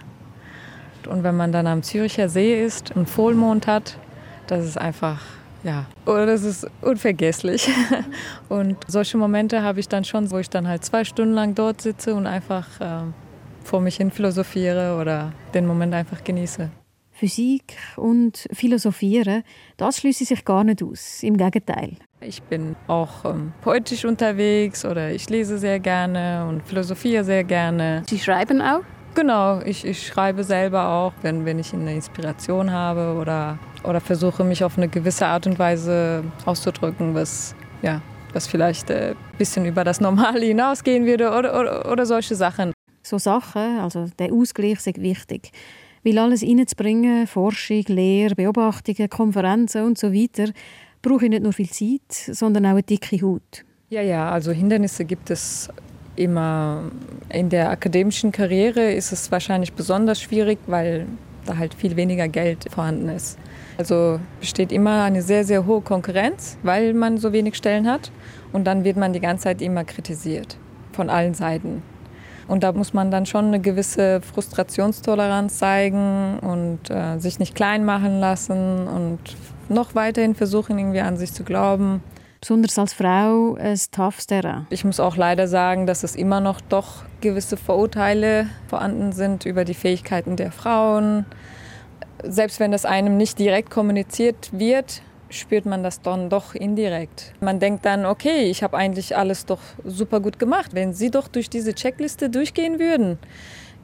Und 1.09 1.23
wenn 1.23 1.35
man 1.35 1.51
dann 1.51 1.65
am 1.65 1.81
Züricher 1.81 2.29
See 2.29 2.63
ist, 2.63 2.95
einen 2.95 3.07
Vollmond 3.07 3.65
hat, 3.65 3.97
das 4.45 4.65
ist 4.65 4.77
einfach 4.77 5.21
ja, 5.63 5.85
oder 6.05 6.25
das 6.25 6.43
ist 6.43 6.67
unvergesslich. 6.81 7.69
Und 8.49 8.77
solche 8.87 9.17
Momente 9.17 9.61
habe 9.61 9.79
ich 9.79 9.87
dann 9.87 10.03
schon, 10.03 10.31
wo 10.31 10.37
ich 10.37 10.49
dann 10.49 10.67
halt 10.67 10.83
zwei 10.83 11.03
Stunden 11.03 11.33
lang 11.33 11.55
dort 11.55 11.81
sitze 11.81 12.15
und 12.15 12.27
einfach 12.27 12.67
äh, 12.79 13.03
vor 13.63 13.81
mich 13.81 13.97
hin 13.97 14.11
philosophiere 14.11 14.97
oder 14.99 15.33
den 15.53 15.65
Moment 15.65 15.93
einfach 15.93 16.23
genieße. 16.23 16.69
Physik 17.11 17.75
und 17.97 18.47
Philosophieren, 18.51 19.43
das 19.77 19.97
schließe 19.97 20.25
sich 20.25 20.43
gar 20.43 20.63
nicht 20.63 20.81
aus. 20.81 21.21
Im 21.21 21.37
Gegenteil. 21.37 21.97
Ich 22.19 22.41
bin 22.41 22.75
auch 22.87 23.25
ähm, 23.25 23.53
poetisch 23.61 24.05
unterwegs 24.05 24.85
oder 24.85 25.11
ich 25.11 25.29
lese 25.29 25.59
sehr 25.59 25.79
gerne 25.79 26.47
und 26.49 26.63
philosophiere 26.63 27.23
sehr 27.23 27.43
gerne. 27.43 28.03
Sie 28.09 28.17
schreiben 28.17 28.61
auch? 28.61 28.81
Genau, 29.13 29.59
ich, 29.61 29.85
ich 29.85 30.07
schreibe 30.07 30.43
selber 30.43 30.87
auch, 30.87 31.13
wenn, 31.21 31.43
wenn 31.45 31.59
ich 31.59 31.73
eine 31.73 31.93
Inspiration 31.93 32.71
habe 32.71 33.19
oder, 33.19 33.59
oder 33.83 33.99
versuche 33.99 34.43
mich 34.45 34.63
auf 34.63 34.77
eine 34.77 34.87
gewisse 34.87 35.27
Art 35.27 35.45
und 35.47 35.59
Weise 35.59 36.23
auszudrücken, 36.45 37.13
was, 37.13 37.53
ja, 37.81 38.01
was 38.31 38.47
vielleicht 38.47 38.89
ein 38.89 39.11
äh, 39.11 39.15
bisschen 39.37 39.65
über 39.65 39.83
das 39.83 39.99
Normale 39.99 40.45
hinausgehen 40.45 41.05
würde 41.05 41.31
oder, 41.31 41.59
oder, 41.59 41.91
oder 41.91 42.05
solche 42.05 42.35
Sachen. 42.35 42.71
So 43.03 43.17
Sachen, 43.17 43.79
also 43.79 44.07
der 44.17 44.31
Ausgleich 44.31 44.85
ist 44.85 45.01
wichtig. 45.01 45.51
Weil 46.03 46.17
alles 46.17 46.41
reinzubringen, 46.41 47.27
Forschung, 47.27 47.83
Lehre, 47.87 48.35
Beobachtungen, 48.35 49.09
Konferenzen 49.09 49.83
und 49.83 49.97
so 49.97 50.13
weiter, 50.13 50.51
brauche 51.01 51.25
ich 51.25 51.31
nicht 51.31 51.43
nur 51.43 51.53
viel 51.53 51.69
Zeit, 51.69 52.35
sondern 52.35 52.65
auch 52.65 52.71
eine 52.71 52.83
dicke 52.83 53.21
Haut. 53.21 53.65
Ja, 53.89 54.01
ja, 54.01 54.31
also 54.31 54.51
Hindernisse 54.51 55.03
gibt 55.03 55.29
es 55.29 55.67
immer 56.15 56.83
in 57.29 57.49
der 57.49 57.69
akademischen 57.69 58.31
Karriere 58.31 58.91
ist 58.91 59.11
es 59.11 59.31
wahrscheinlich 59.31 59.73
besonders 59.73 60.21
schwierig, 60.21 60.59
weil 60.67 61.07
da 61.45 61.57
halt 61.57 61.73
viel 61.73 61.95
weniger 61.95 62.27
Geld 62.27 62.65
vorhanden 62.69 63.09
ist. 63.09 63.37
Also 63.77 64.19
besteht 64.39 64.71
immer 64.71 65.03
eine 65.03 65.21
sehr, 65.21 65.43
sehr 65.43 65.65
hohe 65.65 65.81
Konkurrenz, 65.81 66.57
weil 66.63 66.93
man 66.93 67.17
so 67.17 67.33
wenig 67.33 67.55
Stellen 67.55 67.87
hat. 67.87 68.11
Und 68.53 68.65
dann 68.65 68.83
wird 68.83 68.97
man 68.97 69.13
die 69.13 69.19
ganze 69.19 69.45
Zeit 69.45 69.61
immer 69.61 69.83
kritisiert 69.83 70.57
von 70.91 71.09
allen 71.09 71.33
Seiten. 71.33 71.81
Und 72.47 72.63
da 72.63 72.73
muss 72.73 72.93
man 72.93 73.11
dann 73.11 73.25
schon 73.25 73.45
eine 73.45 73.59
gewisse 73.59 74.19
Frustrationstoleranz 74.21 75.57
zeigen 75.57 76.37
und 76.39 76.89
äh, 76.89 77.17
sich 77.17 77.39
nicht 77.39 77.55
klein 77.55 77.85
machen 77.85 78.19
lassen 78.19 78.87
und 78.87 79.19
noch 79.69 79.95
weiterhin 79.95 80.35
versuchen, 80.35 80.77
irgendwie 80.77 80.99
an 80.99 81.15
sich 81.15 81.31
zu 81.31 81.43
glauben 81.43 82.03
besonders 82.41 82.77
als 82.79 82.93
Frau 82.93 83.55
ein 83.55 83.79
toughes 83.91 84.25
Terrain. 84.25 84.65
Ich 84.71 84.83
muss 84.83 84.99
auch 84.99 85.15
leider 85.15 85.47
sagen, 85.47 85.85
dass 85.85 86.03
es 86.03 86.15
immer 86.15 86.41
noch 86.41 86.59
doch 86.59 87.03
gewisse 87.21 87.55
Vorurteile 87.55 88.47
vorhanden 88.67 89.13
sind 89.13 89.45
über 89.45 89.63
die 89.63 89.75
Fähigkeiten 89.75 90.35
der 90.35 90.51
Frauen. 90.51 91.25
Selbst 92.23 92.59
wenn 92.59 92.71
das 92.71 92.83
einem 92.83 93.15
nicht 93.15 93.37
direkt 93.37 93.69
kommuniziert 93.69 94.49
wird, 94.51 95.03
spürt 95.29 95.65
man 95.65 95.83
das 95.83 96.01
dann 96.01 96.29
doch 96.29 96.55
indirekt. 96.55 97.33
Man 97.39 97.59
denkt 97.59 97.85
dann, 97.85 98.05
okay, 98.05 98.45
ich 98.49 98.63
habe 98.63 98.75
eigentlich 98.75 99.15
alles 99.15 99.45
doch 99.45 99.61
super 99.85 100.19
gut 100.19 100.39
gemacht. 100.39 100.71
Wenn 100.73 100.93
Sie 100.93 101.11
doch 101.11 101.27
durch 101.27 101.49
diese 101.49 101.73
Checkliste 101.73 102.29
durchgehen 102.29 102.79
würden, 102.79 103.19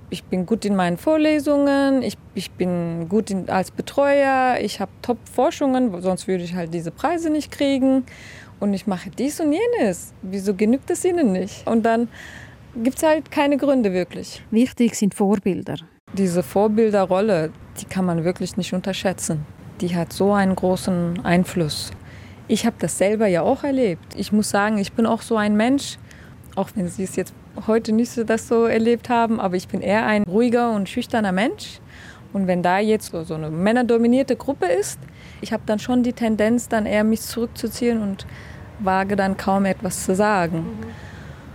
ich 0.10 0.24
bin 0.24 0.46
gut 0.46 0.66
in 0.66 0.76
meinen 0.76 0.98
Vorlesungen, 0.98 2.02
ich, 2.02 2.18
ich 2.34 2.52
bin 2.52 3.08
gut 3.10 3.30
in, 3.30 3.50
als 3.50 3.72
Betreuer, 3.72 4.58
ich 4.62 4.80
habe 4.80 4.92
Top-Forschungen, 5.02 6.02
sonst 6.02 6.28
würde 6.28 6.44
ich 6.44 6.56
halt 6.56 6.74
diese 6.74 6.92
Preise 6.92 7.30
nicht 7.30 7.52
kriegen 7.52 8.06
und 8.60 8.74
ich 8.74 8.88
mache 8.88 9.10
dies 9.10 9.40
und 9.40 9.54
jenes. 9.54 10.14
Wieso 10.22 10.54
genügt 10.54 10.90
es 10.90 11.06
ihnen 11.06 11.32
nicht? 11.32 11.66
Und 11.68 11.84
dann 11.84 12.08
gibt 12.84 12.98
es 12.98 13.04
halt 13.04 13.32
keine 13.32 13.58
Gründe 13.58 13.94
wirklich. 13.94 14.44
Wichtig 14.52 14.96
sind 14.96 15.16
Vorbilder. 15.16 15.76
Diese 16.14 16.44
Vorbilderrolle, 16.44 17.52
die 17.80 17.86
kann 17.86 18.06
man 18.06 18.24
wirklich 18.24 18.58
nicht 18.58 18.74
unterschätzen. 18.74 19.46
Die 19.82 19.96
hat 19.96 20.14
so 20.14 20.34
einen 20.34 20.56
großen 20.56 21.24
Einfluss. 21.24 21.92
Ich 22.48 22.66
habe 22.66 22.78
das 22.80 22.98
selber 22.98 23.28
ja 23.28 23.42
auch 23.42 23.64
erlebt. 23.64 24.16
Ich 24.16 24.32
muss 24.32 24.50
sagen, 24.50 24.78
ich 24.78 24.94
bin 24.94 25.06
auch 25.06 25.22
so 25.22 25.36
ein 25.38 25.58
Mensch, 25.58 25.98
auch 26.56 26.70
wenn 26.76 26.88
Sie 26.88 27.04
es 27.04 27.16
jetzt 27.16 27.34
heute 27.68 27.92
nicht 27.92 28.12
so 28.12 28.24
das 28.24 28.48
so 28.48 28.66
erlebt 28.66 29.10
haben, 29.10 29.40
aber 29.40 29.56
ich 29.56 29.68
bin 29.68 29.82
eher 29.82 30.06
ein 30.06 30.24
ruhiger 30.24 30.72
und 30.72 30.90
schüchterner 30.90 31.32
Mensch. 31.32 31.80
Und 32.34 32.48
wenn 32.48 32.62
da 32.62 32.80
jetzt 32.80 33.12
so 33.12 33.34
eine 33.34 33.50
männerdominierte 33.50 34.36
Gruppe 34.36 34.66
ist, 34.66 35.00
ich 35.42 35.54
habe 35.54 35.64
dann 35.66 35.80
schon 35.80 36.04
die 36.04 36.14
Tendenz, 36.14 36.68
dann 36.68 36.86
eher 36.86 37.04
mich 37.04 37.22
zurückzuziehen 37.22 38.02
und 38.02 38.26
wage 38.80 39.16
dann 39.16 39.38
kaum 39.38 39.66
etwas 39.66 40.06
zu 40.06 40.16
sagen. 40.16 40.60
Mhm. 40.60 40.88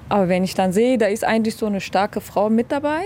Aber 0.08 0.28
wenn 0.28 0.44
ich 0.44 0.54
dann 0.54 0.72
sehe, 0.72 0.98
da 0.98 1.06
ist 1.06 1.24
eigentlich 1.24 1.56
so 1.56 1.66
eine 1.66 1.80
starke 1.80 2.20
Frau 2.20 2.50
mit 2.50 2.70
dabei, 2.70 3.02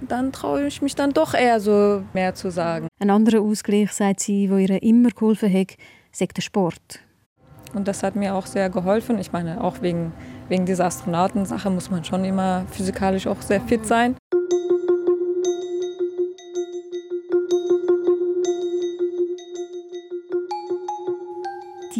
dann 0.00 0.32
traue 0.32 0.66
ich 0.66 0.80
mich 0.80 0.94
dann 0.94 1.12
doch 1.12 1.34
eher 1.34 1.60
so 1.60 2.02
mehr 2.14 2.34
zu 2.34 2.50
sagen. 2.50 2.88
Ein 2.98 3.10
anderer 3.10 3.42
Ausgleich, 3.42 3.92
sagt 3.92 4.20
sie, 4.20 4.50
wo 4.50 4.56
ihr 4.56 4.82
immer 4.82 5.10
geholfen 5.10 5.52
hat, 5.52 5.76
sagt 6.12 6.38
der 6.38 6.42
Sport. 6.42 7.00
Und 7.74 7.86
das 7.86 8.02
hat 8.02 8.16
mir 8.16 8.34
auch 8.34 8.46
sehr 8.46 8.70
geholfen. 8.70 9.18
Ich 9.18 9.32
meine, 9.32 9.62
auch 9.62 9.82
wegen, 9.82 10.12
wegen 10.48 10.66
dieser 10.66 10.86
Astronautensache 10.86 11.70
muss 11.70 11.90
man 11.90 12.04
schon 12.04 12.24
immer 12.24 12.64
physikalisch 12.70 13.26
auch 13.26 13.42
sehr 13.42 13.60
fit 13.60 13.86
sein. 13.86 14.16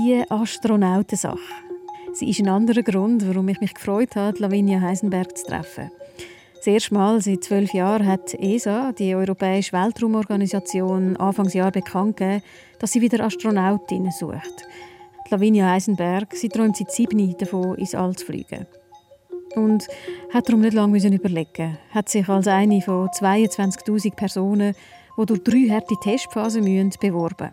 Die 0.03 0.25
Astronautensache. 0.31 1.37
Sie 2.15 2.31
ist 2.31 2.41
ein 2.41 2.49
anderer 2.49 2.83
Grund, 2.83 3.29
warum 3.29 3.49
ich 3.51 3.61
mich 3.61 3.75
gefreut 3.75 4.17
habe, 4.17 4.39
Lavinia 4.39 4.81
Heisenberg 4.81 5.37
zu 5.37 5.45
treffen. 5.45 5.91
Das 6.57 6.67
erste 6.67 6.95
Mal 6.95 7.21
seit 7.21 7.45
zwölf 7.45 7.75
Jahren 7.75 8.07
hat 8.07 8.33
ESA, 8.33 8.93
die 8.93 9.15
Europäische 9.15 9.75
Weltraumorganisation, 9.75 11.19
Anfangsjahr 11.19 11.71
bekannt 11.71 12.17
gegeben, 12.17 12.43
dass 12.79 12.93
sie 12.93 13.03
wieder 13.03 13.23
Astronautinnen 13.23 14.11
sucht. 14.11 14.67
Lavinia 15.29 15.71
Eisenberg 15.71 16.35
sie 16.35 16.49
träumt 16.49 16.79
seit 16.79 16.93
sieben 16.93 17.37
davon, 17.37 17.75
ins 17.75 17.95
All 17.95 18.17
zu 18.17 18.25
fliegen. 18.25 18.67
Und 19.55 19.87
hat 20.33 20.49
darum 20.49 20.63
nicht 20.63 20.73
lange 20.73 20.97
überlegen 20.97 21.77
Hat 21.91 22.09
sich 22.09 22.27
als 22.27 22.47
eine 22.47 22.81
von 22.81 23.09
22.000 23.09 24.15
Personen, 24.15 24.75
die 25.19 25.27
durch 25.27 25.45
drei 25.45 25.69
harte 25.69 25.97
Testphasen 26.03 26.65
müssen, 26.65 26.99
beworben. 26.99 27.51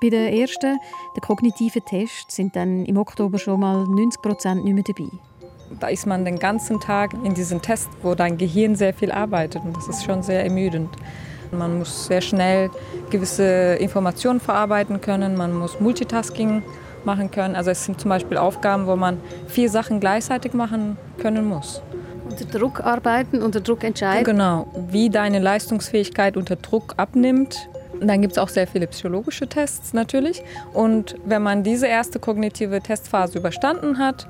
Bei 0.00 0.10
den 0.10 0.32
ersten, 0.32 0.78
den 1.16 1.20
kognitiven 1.22 1.84
Tests, 1.84 2.36
sind 2.36 2.54
dann 2.54 2.84
im 2.84 2.98
Oktober 2.98 3.38
schon 3.38 3.60
mal 3.60 3.84
90 3.84 4.20
Prozent 4.20 4.64
nicht 4.64 4.74
mehr 4.74 4.84
dabei. 4.86 5.10
Da 5.80 5.88
ist 5.88 6.06
man 6.06 6.24
den 6.24 6.38
ganzen 6.38 6.80
Tag 6.80 7.14
in 7.24 7.34
diesem 7.34 7.62
Test, 7.62 7.88
wo 8.02 8.14
dein 8.14 8.36
Gehirn 8.36 8.76
sehr 8.76 8.92
viel 8.92 9.10
arbeitet. 9.10 9.62
Und 9.64 9.76
das 9.76 9.88
ist 9.88 10.04
schon 10.04 10.22
sehr 10.22 10.44
ermüdend. 10.44 10.90
Man 11.50 11.78
muss 11.78 12.06
sehr 12.06 12.20
schnell 12.20 12.70
gewisse 13.10 13.76
Informationen 13.80 14.40
verarbeiten 14.40 15.00
können. 15.00 15.36
Man 15.36 15.54
muss 15.54 15.80
Multitasking 15.80 16.62
machen 17.04 17.30
können. 17.30 17.56
Also 17.56 17.70
es 17.70 17.84
sind 17.84 18.00
zum 18.00 18.10
Beispiel 18.10 18.36
Aufgaben, 18.36 18.86
wo 18.86 18.96
man 18.96 19.18
vier 19.46 19.70
Sachen 19.70 20.00
gleichzeitig 20.00 20.52
machen 20.52 20.98
können 21.18 21.48
muss. 21.48 21.80
Unter 22.28 22.44
Druck 22.44 22.80
arbeiten, 22.80 23.42
unter 23.42 23.60
Druck 23.60 23.84
entscheiden. 23.84 24.24
Genau, 24.24 24.66
wie 24.90 25.08
deine 25.08 25.38
Leistungsfähigkeit 25.38 26.36
unter 26.36 26.56
Druck 26.56 26.94
abnimmt. 26.96 27.68
Dann 28.00 28.20
gibt 28.20 28.32
es 28.32 28.38
auch 28.38 28.48
sehr 28.48 28.66
viele 28.66 28.86
psychologische 28.86 29.46
Tests 29.46 29.92
natürlich. 29.92 30.42
Und 30.72 31.16
wenn 31.24 31.42
man 31.42 31.62
diese 31.62 31.86
erste 31.86 32.18
kognitive 32.18 32.80
Testphase 32.80 33.38
überstanden 33.38 33.98
hat, 33.98 34.26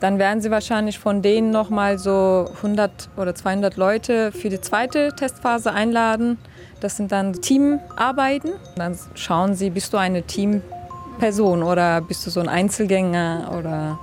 dann 0.00 0.18
werden 0.18 0.40
sie 0.40 0.50
wahrscheinlich 0.50 0.98
von 0.98 1.22
denen 1.22 1.50
nochmal 1.50 1.96
so 1.96 2.50
100 2.56 3.10
oder 3.16 3.34
200 3.34 3.76
Leute 3.76 4.32
für 4.32 4.48
die 4.48 4.60
zweite 4.60 5.10
Testphase 5.14 5.72
einladen. 5.72 6.38
Das 6.80 6.96
sind 6.96 7.12
dann 7.12 7.34
Teamarbeiten. 7.34 8.52
Dann 8.76 8.98
schauen 9.14 9.54
sie, 9.54 9.70
bist 9.70 9.92
du 9.92 9.98
eine 9.98 10.24
Team 10.24 10.62
Person 11.20 11.62
oder 11.62 12.00
bist 12.00 12.26
du 12.26 12.30
so 12.30 12.40
ein 12.40 12.48
Einzelgänger 12.48 13.54
oder 13.56 13.98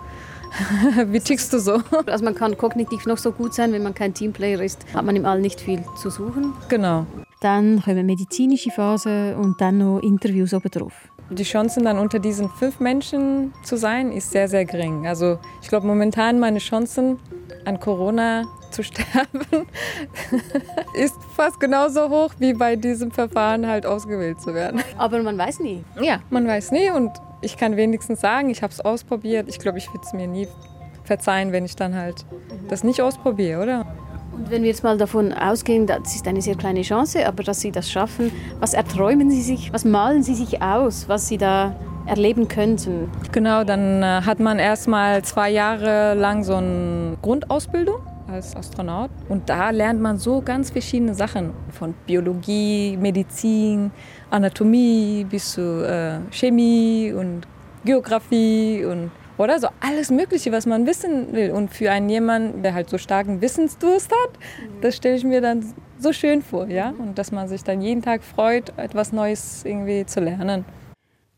wie 1.12 1.20
tickst 1.20 1.52
du 1.52 1.60
so? 1.60 1.82
Also 2.06 2.24
man 2.24 2.34
kann 2.36 2.58
kognitiv 2.58 3.06
noch 3.06 3.18
so 3.18 3.34
gut 3.34 3.54
sein, 3.54 3.74
wenn 3.74 3.84
man 3.84 3.94
kein 3.94 4.14
Teamplayer 4.14 4.62
ist, 4.62 4.86
hat 4.94 5.04
man 5.04 5.16
im 5.18 5.26
All 5.26 5.42
nicht 5.42 5.60
viel 5.60 5.84
zu 6.02 6.10
suchen. 6.10 6.54
Genau. 6.70 7.06
Dann 7.40 7.82
kommen 7.82 8.06
medizinische 8.06 8.70
Phasen 8.70 9.36
und 9.36 9.62
dann 9.62 9.78
noch 9.78 10.00
Interviews 10.00 10.54
obendrauf. 10.54 10.94
Die 11.30 11.44
Chancen 11.44 11.86
dann 11.86 11.98
unter 12.00 12.20
diesen 12.20 12.50
fünf 12.50 12.80
Menschen 12.80 13.54
zu 13.64 13.78
sein, 13.78 14.12
ist 14.12 14.32
sehr, 14.32 14.48
sehr 14.50 14.66
gering. 14.66 15.08
Also 15.08 15.38
ich 15.62 15.70
glaube 15.70 15.88
momentan 15.88 16.40
meine 16.40 16.60
Chancen 16.60 17.18
an 17.66 17.80
Corona 17.80 18.44
zu 18.72 18.84
sterben, 18.84 19.68
ist 20.96 21.16
fast 21.36 21.60
genauso 21.60 22.10
hoch 22.10 22.32
wie 22.40 22.54
bei 22.54 22.76
diesem 22.76 23.12
Verfahren 23.12 23.68
halt 23.68 23.86
ausgewählt 23.86 24.42
zu 24.42 24.54
werden. 24.54 24.82
Aber 24.98 25.22
man 25.22 25.38
weiß 25.38 25.60
nie. 25.60 25.84
Ja, 26.02 26.20
man 26.30 26.48
weiß 26.48 26.72
nie 26.72 26.90
und 26.92 27.12
ich 27.42 27.56
kann 27.56 27.78
wenigstens 27.78 28.20
sagen, 28.22 28.50
ich 28.50 28.64
habe 28.64 28.74
es 28.74 28.82
ausprobiert. 28.82 29.48
Ich 29.48 29.60
glaube, 29.60 29.78
ich 29.78 29.88
würde 29.94 30.06
es 30.06 30.14
mir 30.14 30.28
nie 30.28 30.48
verzeihen, 31.06 31.52
wenn 31.52 31.64
ich 31.64 31.76
dann 31.76 31.96
halt 31.96 32.26
das 32.68 32.84
nicht 32.84 33.02
ausprobiere, 33.02 33.64
oder? 33.64 33.86
Und 34.40 34.52
wenn 34.52 34.62
wir 34.62 34.70
jetzt 34.70 34.86
mal 34.86 34.98
davon 34.98 35.34
ausgehen, 35.34 35.86
das 35.86 36.16
ist 36.16 36.26
eine 36.26 36.42
sehr 36.42 36.56
kleine 36.56 36.82
Chance, 36.82 37.28
aber 37.28 37.44
dass 37.44 37.60
Sie 37.60 37.72
das 37.72 37.92
schaffen, 37.92 38.32
was 38.62 38.74
erträumen 38.74 39.30
Sie 39.30 39.42
sich, 39.42 39.74
was 39.74 39.84
malen 39.84 40.24
Sie 40.24 40.34
sich 40.34 40.62
aus, 40.62 41.10
was 41.10 41.28
Sie 41.28 41.38
da 41.38 41.76
erleben 42.06 42.48
könnten? 42.48 43.12
Genau, 43.34 43.66
dann 43.66 44.02
äh, 44.02 44.22
hat 44.22 44.40
man 44.40 44.58
erstmal 44.58 45.24
zwei 45.24 45.50
Jahre 45.50 46.14
lang 46.14 46.46
so 46.46 46.56
eine 46.56 47.18
Grundausbildung 47.22 47.98
als 48.32 48.56
Astronaut. 48.56 49.10
Und 49.28 49.50
da 49.50 49.72
lernt 49.72 50.00
man 50.00 50.18
so 50.18 50.42
ganz 50.42 50.70
verschiedene 50.70 51.14
Sachen. 51.16 51.52
Von 51.72 51.94
Biologie, 52.08 52.96
Medizin, 52.96 53.92
Anatomie 54.30 55.26
bis 55.30 55.52
zu 55.52 55.86
äh, 55.86 56.20
Chemie 56.32 57.12
und 57.12 57.42
Geografie 57.84 58.86
und 58.86 59.12
oder 59.40 59.58
so 59.58 59.70
alles 59.80 60.12
Mögliche, 60.12 60.52
was 60.52 60.66
man 60.66 60.86
wissen 60.86 61.34
will. 61.34 61.52
Und 61.52 61.74
für 61.74 61.92
einen 61.92 62.10
jemanden, 62.10 62.62
der 62.62 62.74
halt 62.74 62.90
so 62.90 62.98
starken 62.98 63.42
Wissensdurst 63.42 64.12
hat, 64.12 64.32
das 64.82 64.98
stelle 64.98 65.16
ich 65.16 65.24
mir 65.24 65.42
dann 65.42 65.74
so 65.98 66.14
schön 66.14 66.42
vor, 66.42 66.68
ja. 66.68 66.94
Und 66.98 67.18
dass 67.18 67.32
man 67.32 67.48
sich 67.48 67.64
dann 67.64 67.82
jeden 67.82 68.02
Tag 68.02 68.24
freut, 68.24 68.78
etwas 68.78 69.14
Neues 69.14 69.64
irgendwie 69.64 70.06
zu 70.06 70.20
lernen. 70.20 70.66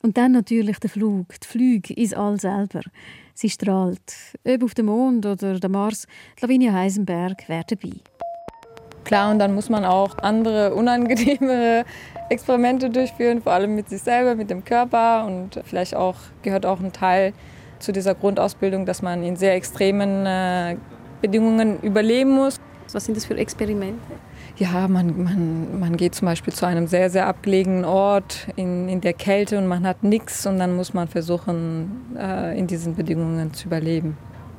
Und 0.01 0.17
dann 0.17 0.31
natürlich 0.31 0.79
der 0.79 0.89
Flug, 0.89 1.27
die 1.39 1.47
Flüge 1.47 1.93
ins 1.93 2.13
All 2.13 2.39
selber. 2.39 2.81
Sie 3.35 3.49
strahlt. 3.49 3.99
Ob 4.47 4.63
auf 4.63 4.73
dem 4.73 4.87
Mond 4.87 5.25
oder 5.27 5.59
dem 5.59 5.71
Mars, 5.71 6.07
Lavinia 6.41 6.73
Heisenberg 6.73 7.47
wäre 7.47 7.65
dabei. 7.67 7.93
Klar, 9.03 9.31
und 9.31 9.39
dann 9.39 9.53
muss 9.53 9.69
man 9.69 9.85
auch 9.85 10.17
andere 10.19 10.73
unangenehme 10.73 11.85
Experimente 12.29 12.89
durchführen, 12.89 13.41
vor 13.41 13.51
allem 13.51 13.75
mit 13.75 13.89
sich 13.89 14.01
selber, 14.01 14.33
mit 14.33 14.49
dem 14.49 14.65
Körper. 14.65 15.25
Und 15.27 15.59
vielleicht 15.65 15.95
auch 15.95 16.15
gehört 16.41 16.65
auch 16.65 16.79
ein 16.79 16.93
Teil 16.93 17.33
zu 17.81 17.91
dieser 17.91 18.15
Grundausbildung, 18.15 18.85
dass 18.85 19.01
man 19.01 19.23
in 19.23 19.35
sehr 19.35 19.55
extremen 19.55 20.25
äh, 20.25 20.77
Bedingungen 21.21 21.79
überleben 21.81 22.31
muss. 22.31 22.59
Was 22.93 23.05
sind 23.05 23.15
das 23.15 23.25
für 23.25 23.37
Experimente? 23.37 23.99
Ja, 24.57 24.87
man, 24.87 25.23
man, 25.23 25.79
man 25.79 25.97
geht 25.97 26.13
zum 26.13 26.25
Beispiel 26.25 26.53
zu 26.53 26.65
einem 26.65 26.87
sehr, 26.87 27.09
sehr 27.09 27.27
abgelegenen 27.27 27.85
Ort 27.85 28.47
in, 28.57 28.89
in 28.89 28.99
der 28.99 29.13
Kälte 29.13 29.57
und 29.57 29.67
man 29.67 29.87
hat 29.87 30.03
nichts 30.03 30.45
und 30.45 30.59
dann 30.59 30.75
muss 30.75 30.93
man 30.93 31.07
versuchen, 31.07 32.15
äh, 32.17 32.57
in 32.57 32.67
diesen 32.67 32.95
Bedingungen 32.95 33.53
zu 33.53 33.67
überleben. 33.67 34.17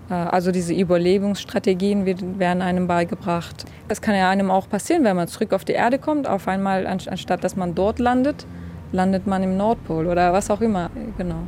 Äh, 0.09 0.15
also 0.15 0.51
diese 0.51 0.73
Überlebensstrategien 0.73 2.07
werden 2.39 2.63
einem 2.63 2.87
beigebracht. 2.87 3.65
Das 3.89 4.01
kann 4.01 4.15
ja 4.15 4.31
einem 4.31 4.51
auch 4.51 4.69
passieren, 4.69 5.05
wenn 5.05 5.17
man 5.17 5.29
zurück 5.29 5.53
auf 5.53 5.65
die 5.65 5.73
Erde 5.73 5.99
kommt. 5.99 6.27
Auf 6.27 6.49
einmal, 6.49 6.87
anstatt 6.87 7.45
dass 7.45 7.57
man 7.57 7.75
dort 7.75 7.99
landet, 7.99 8.47
landet 8.93 9.27
man 9.27 9.43
im 9.43 9.57
Nordpol 9.57 10.07
oder 10.07 10.33
was 10.33 10.51
auch 10.51 10.61
immer. 10.61 10.91
Genau. 11.19 11.43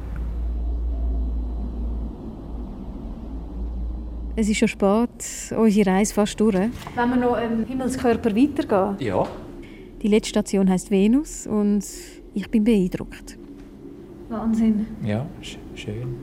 Es 4.37 4.49
ist 4.49 4.59
schon 4.59 4.69
spät, 4.69 5.55
unsere 5.57 5.91
Reise 5.91 6.13
fast 6.13 6.41
durch. 6.41 6.55
Wenn 6.55 7.11
wir 7.11 7.17
noch 7.17 7.37
im 7.41 7.65
Himmelskörper 7.67 8.35
weitergehen? 8.35 8.97
Ja. 8.99 9.29
Die 10.03 10.09
letzte 10.09 10.31
Station 10.31 10.69
heißt 10.69 10.91
Venus 10.91 11.47
und 11.47 11.85
ich 12.35 12.51
bin 12.51 12.65
beeindruckt. 12.65 13.39
Wahnsinn. 14.29 14.87
Ja, 15.05 15.25
schön. 15.41 16.17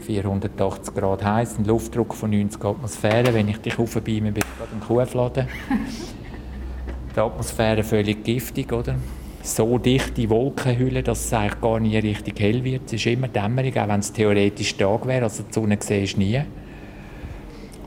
480 0.00 0.92
Grad 0.92 1.24
heiß, 1.24 1.58
ein 1.58 1.64
Luftdruck 1.64 2.14
von 2.14 2.30
90 2.30 2.64
Atmosphäre. 2.64 3.32
Wenn 3.32 3.48
ich 3.48 3.58
dich 3.58 3.78
aufbeime, 3.78 4.32
bin 4.32 4.42
ich 4.42 4.58
gerade 4.58 4.72
im 4.72 4.80
Kuhfladen. 4.80 5.46
Die 7.14 7.20
Atmosphäre 7.20 7.84
völlig 7.84 8.24
giftig, 8.24 8.72
oder? 8.72 8.96
So 9.42 9.78
dichte 9.78 10.28
Wolkenhülle, 10.30 11.04
dass 11.04 11.26
es 11.26 11.32
eigentlich 11.32 11.60
gar 11.60 11.78
nie 11.78 11.96
richtig 11.96 12.40
hell 12.40 12.64
wird. 12.64 12.86
Es 12.86 12.94
ist 12.94 13.06
immer 13.06 13.28
dämmerig, 13.28 13.78
auch 13.78 13.86
wenn 13.86 14.00
es 14.00 14.12
theoretisch 14.12 14.76
Tag 14.76 15.06
wäre. 15.06 15.24
Also 15.24 15.44
die 15.44 15.52
Sonne 15.52 15.78
siehst 15.80 16.16
du 16.16 16.18
nie. 16.18 16.42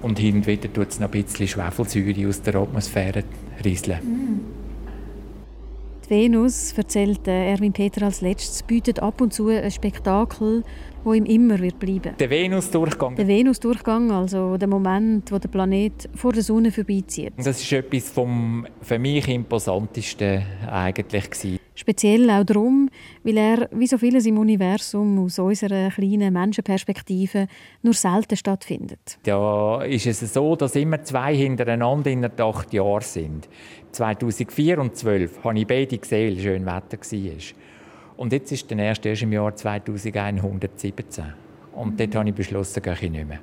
Und 0.06 0.20
hin 0.20 0.36
und 0.36 0.46
wieder 0.46 0.72
tut 0.72 0.90
es 0.90 1.00
noch 1.00 1.12
ein 1.12 1.24
bisschen 1.24 1.48
Schwefelsäure 1.48 2.30
aus 2.30 2.40
der 2.40 2.54
Atmosphäre 2.54 3.24
rieseln. 3.64 3.98
Mm. 4.04 4.40
Die 6.06 6.10
Venus, 6.12 6.74
erzählt 6.78 7.28
Erwin 7.28 7.74
Peter 7.74 8.06
als 8.06 8.22
letztes, 8.22 8.62
bietet 8.62 9.00
ab 9.00 9.20
und 9.20 9.34
zu 9.34 9.48
ein 9.48 9.72
Spektakel, 9.72 10.64
wo 11.04 11.14
ihm 11.14 11.26
immer 11.26 11.58
wird 11.58 11.80
bleiben. 11.80 12.14
Der 12.20 12.30
Venusdurchgang. 12.30 13.16
Der 13.16 13.28
Venusdurchgang, 13.28 14.12
also 14.12 14.58
der 14.58 14.68
Moment, 14.68 15.32
wo 15.32 15.40
der 15.40 15.50
Planet 15.50 16.08
vor 16.14 16.34
der 16.34 16.44
Sonne 16.44 16.72
vorbeizieht. 16.72 17.34
Das 17.38 17.60
ist 17.60 17.72
etwas 17.72 18.12
vom 18.12 18.68
für 18.84 19.00
mich 19.00 19.28
imposantesten 19.28 20.44
eigentlich 20.70 21.32
gewesen. 21.32 21.65
Speziell 21.76 22.30
auch 22.30 22.46
darum, 22.46 22.90
weil 23.24 23.38
er, 23.38 23.70
wie 23.72 23.86
so 23.86 23.98
vieles 23.98 24.26
im 24.26 24.38
Universum, 24.38 25.20
aus 25.20 25.40
unserer 25.40 25.90
kleinen 25.90 26.34
Menschenperspektive 26.34 27.48
nur 27.84 27.94
selten 27.94 28.38
stattfindet. 28.38 29.20
Da 29.24 29.84
ist 29.84 30.06
es 30.08 30.34
so, 30.34 30.56
dass 30.56 30.76
immer 30.76 31.04
zwei 31.04 31.36
hintereinander 31.36 32.10
in 32.10 32.26
acht 32.26 32.74
Jahren 32.74 33.02
sind. 33.02 33.50
2004 33.92 34.80
und 34.80 34.96
2012 34.96 35.44
habe 35.44 35.60
ich 35.60 35.68
beide 35.68 35.98
gesehen, 35.98 36.36
weil 36.36 36.42
schön 36.42 36.66
Wetter 36.66 36.98
war. 36.98 37.56
Und 38.18 38.32
jetzt 38.32 38.52
ist 38.52 38.72
der 38.72 38.78
erste 38.78 39.10
erst 39.10 39.24
im 39.24 39.34
Jahr 39.34 39.54
2117. 39.54 41.26
Und 41.74 42.00
dort 42.00 42.16
habe 42.16 42.30
ich 42.30 42.36
beschlossen, 42.36 42.82
gehe 42.82 42.94
ich 42.94 43.12
nicht 43.12 43.28
mehr. 43.28 43.40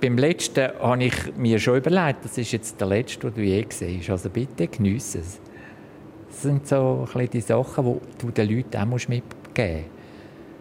Beim 0.00 0.18
letzten 0.18 0.70
habe 0.80 1.04
ich 1.04 1.36
mir 1.36 1.58
schon 1.58 1.78
überlegt, 1.78 2.24
das 2.24 2.38
ist 2.38 2.52
jetzt 2.52 2.80
der 2.80 2.88
letzte, 2.88 3.30
den 3.30 3.34
du 3.34 3.42
je 3.42 3.62
gesehen 3.62 4.00
hast. 4.00 4.10
Also 4.10 4.30
bitte 4.30 4.66
geniesse 4.66 5.20
es. 5.20 5.40
Das 6.28 6.42
sind 6.42 6.66
so 6.66 7.06
ein 7.12 7.30
die 7.30 7.40
Sachen, 7.40 7.84
die 7.84 8.18
du 8.18 8.30
den 8.30 8.48
Leuten 8.48 8.76
auch 8.76 9.08
mitgeben 9.08 9.84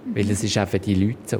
musst. 0.05 0.15
Weil 0.15 0.31
es 0.31 0.43
ist 0.43 0.57
auch 0.57 0.67
für 0.67 0.79
die 0.79 0.95
Leute 0.95 1.17
so. 1.25 1.39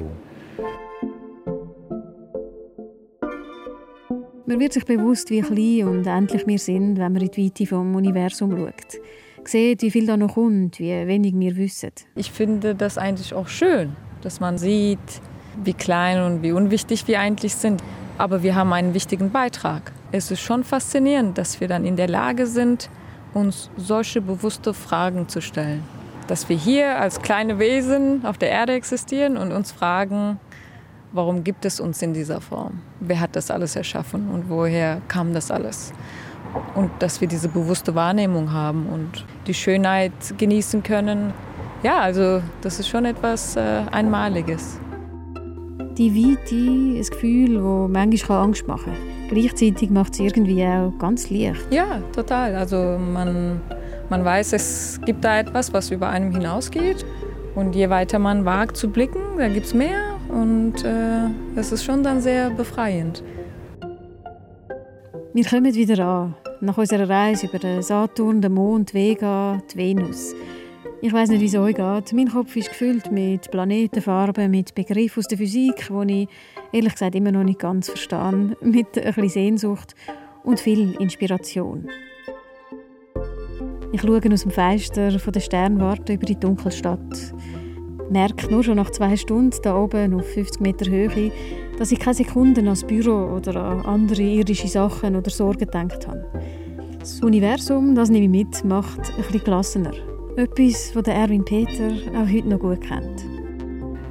Man 4.46 4.60
wird 4.60 4.74
sich 4.74 4.86
bewusst, 4.86 5.30
wie 5.30 5.42
klein 5.42 5.88
und 5.88 6.08
endlich 6.08 6.48
wir 6.48 6.60
sind, 6.60 6.98
wenn 6.98 7.12
man 7.14 7.22
in 7.22 7.32
die 7.32 7.46
Weite 7.46 7.66
vom 7.66 7.96
Universum 7.96 8.56
schaut. 8.56 9.02
Sieht, 9.44 9.82
wie 9.82 9.92
viel 9.92 10.06
da 10.06 10.18
noch 10.18 10.36
kommt, 10.36 10.80
wie 10.80 10.92
wenig 11.08 11.34
wir 11.38 11.56
wissen. 11.58 11.92
Ich 12.16 12.32
finde 12.32 12.76
das 12.76 12.98
eigentlich 12.98 13.34
auch 13.34 13.48
schön, 13.48 13.96
dass 14.22 14.40
man 14.40 14.58
sieht, 14.58 15.00
wie 15.64 15.74
klein 15.74 16.22
und 16.24 16.44
wie 16.44 16.52
unwichtig 16.52 17.08
wir 17.08 17.20
eigentlich 17.20 17.56
sind. 17.56 17.82
Aber 18.18 18.44
wir 18.44 18.56
haben 18.56 18.74
einen 18.74 18.94
wichtigen 18.94 19.32
Beitrag. 19.32 19.92
Es 20.12 20.32
ist 20.32 20.42
schon 20.42 20.64
faszinierend, 20.64 21.38
dass 21.38 21.60
wir 21.60 21.68
dann 21.68 21.86
in 21.86 21.96
der 21.96 22.08
Lage 22.08 22.46
sind, 22.48 22.90
uns 23.38 23.70
solche 23.78 24.22
bewusste 24.22 24.74
Fragen 24.74 25.28
zu 25.30 25.42
stellen. 25.42 25.84
Dass 26.28 26.50
wir 26.50 26.58
hier 26.58 27.00
als 27.00 27.22
kleine 27.22 27.60
Wesen 27.60 28.26
auf 28.26 28.38
der 28.38 28.50
Erde 28.50 28.74
existieren 28.74 29.38
und 29.38 29.52
uns 29.52 29.72
fragen, 29.72 30.40
warum 31.14 31.44
gibt 31.44 31.64
es 31.64 31.80
uns 31.80 32.02
in 32.02 32.14
dieser 32.14 32.42
Form? 32.42 32.82
Wer 33.00 33.20
hat 33.20 33.36
das 33.36 33.50
alles 33.50 33.76
erschaffen 33.76 34.30
und 34.30 34.50
woher 34.50 35.02
kam 35.08 35.34
das 35.34 35.52
alles? 35.52 35.94
Und 36.76 36.92
dass 37.00 37.22
wir 37.22 37.28
diese 37.28 37.48
bewusste 37.48 37.96
Wahrnehmung 37.96 38.52
haben 38.52 38.88
und 38.88 39.26
die 39.46 39.54
Schönheit 39.54 40.12
genießen 40.38 40.84
können. 40.84 41.34
Ja, 41.84 42.00
also 42.00 42.42
das 42.62 42.80
ist 42.80 42.90
schon 42.90 43.06
etwas 43.06 43.56
äh, 43.56 43.84
Einmaliges. 43.92 44.80
Die 45.98 46.14
Weite, 46.14 46.56
ein 46.56 47.10
Gefühl, 47.10 47.56
das 47.56 47.90
manchmal 47.92 48.44
Angst 48.44 48.68
machen 48.68 48.94
kann. 48.94 49.17
Gleichzeitig 49.30 49.90
macht 49.90 50.14
es 50.14 50.20
irgendwie 50.20 50.64
auch 50.64 50.94
ganz 50.98 51.30
leicht. 51.30 51.68
Ja, 51.72 52.02
total. 52.16 52.56
Also 52.56 52.78
man, 52.98 53.62
man 54.10 54.24
weiß, 54.24 54.54
es 54.54 55.00
gibt 55.06 55.24
da 55.24 55.40
etwas, 55.40 55.74
was 55.74 55.92
über 55.92 56.10
einem 56.10 56.32
hinausgeht. 56.32 57.06
Und 57.56 57.76
je 57.76 57.90
weiter 57.90 58.20
man 58.20 58.46
wagt 58.46 58.78
zu 58.78 58.90
blicken, 58.90 59.20
da 59.38 59.48
gibt 59.48 59.66
es 59.66 59.74
mehr. 59.74 60.16
Und 60.30 60.84
äh, 60.84 61.30
das 61.56 61.72
ist 61.72 61.84
schon 61.84 62.04
dann 62.04 62.22
sehr 62.22 62.52
befreiend. 62.52 63.24
Wir 65.34 65.46
kommen 65.46 65.74
wieder 65.74 66.06
an. 66.06 66.36
Nach 66.62 66.78
unserer 66.78 67.08
Reise 67.08 67.48
über 67.48 67.60
den 67.60 67.82
Saturn, 67.82 68.42
den 68.42 68.54
Mond, 68.54 68.94
Vega, 68.94 69.62
die 69.72 69.78
Venus. 69.78 70.34
Ich 71.00 71.14
weiß 71.14 71.30
nicht, 71.30 71.42
wie 71.42 71.46
es 71.46 71.56
euch 71.56 71.76
geht. 71.76 72.14
Mein 72.14 72.30
Kopf 72.30 72.56
ist 72.56 72.70
gefüllt 72.70 73.12
mit 73.12 73.52
Planetenfarben, 73.52 74.50
mit 74.50 74.74
Begriffen 74.74 75.20
aus 75.20 75.28
der 75.28 75.38
Physik, 75.38 75.90
die 75.90 76.24
ich 76.24 76.30
ehrlich 76.72 76.94
gesagt 76.94 77.16
immer 77.16 77.32
noch 77.32 77.44
nicht 77.44 77.60
ganz 77.60 77.90
verstehe, 77.90 78.56
mit 78.62 78.98
ein 78.98 79.04
bisschen 79.04 79.30
Sehnsucht 79.30 79.96
und 80.44 80.60
viel 80.60 80.96
Inspiration. 81.00 81.90
Ich 83.92 84.02
schaue 84.02 84.22
aus 84.32 84.42
dem 84.42 84.52
Fenster 84.52 85.18
von 85.18 85.34
der 85.34 85.40
Sternwarte 85.40 86.14
über 86.14 86.26
die 86.26 86.40
Dunkelstadt. 86.40 87.34
Merke 88.10 88.48
nur 88.52 88.64
schon 88.64 88.76
nach 88.76 88.90
zwei 88.92 89.16
Stunden 89.18 89.58
da 89.64 89.78
oben 89.78 90.14
auf 90.14 90.26
50 90.28 90.62
Meter 90.62 90.90
Höhe, 90.90 91.32
dass 91.78 91.92
ich 91.92 92.00
keine 92.00 92.14
Sekunden 92.14 92.66
ans 92.66 92.84
Büro 92.84 93.36
oder 93.36 93.56
an 93.56 93.86
andere 93.86 94.22
irdische 94.22 94.68
Sachen 94.68 95.16
oder 95.16 95.30
Sorgen 95.30 95.60
gedacht 95.60 96.08
habe. 96.08 96.26
Das 97.00 97.22
Universum, 97.22 97.96
das 97.96 98.10
nehme 98.10 98.26
ich 98.26 98.32
mit, 98.32 98.66
macht 98.66 99.00
ein 99.00 99.16
bisschen 99.24 99.44
gelassener. 99.44 99.94
Etwas, 100.36 100.92
das 100.94 101.08
Erwin 101.08 101.44
Peter 101.44 101.92
auch 102.14 102.32
heute 102.32 102.48
noch 102.48 102.60
gut 102.60 102.82
kennt. 102.82 103.26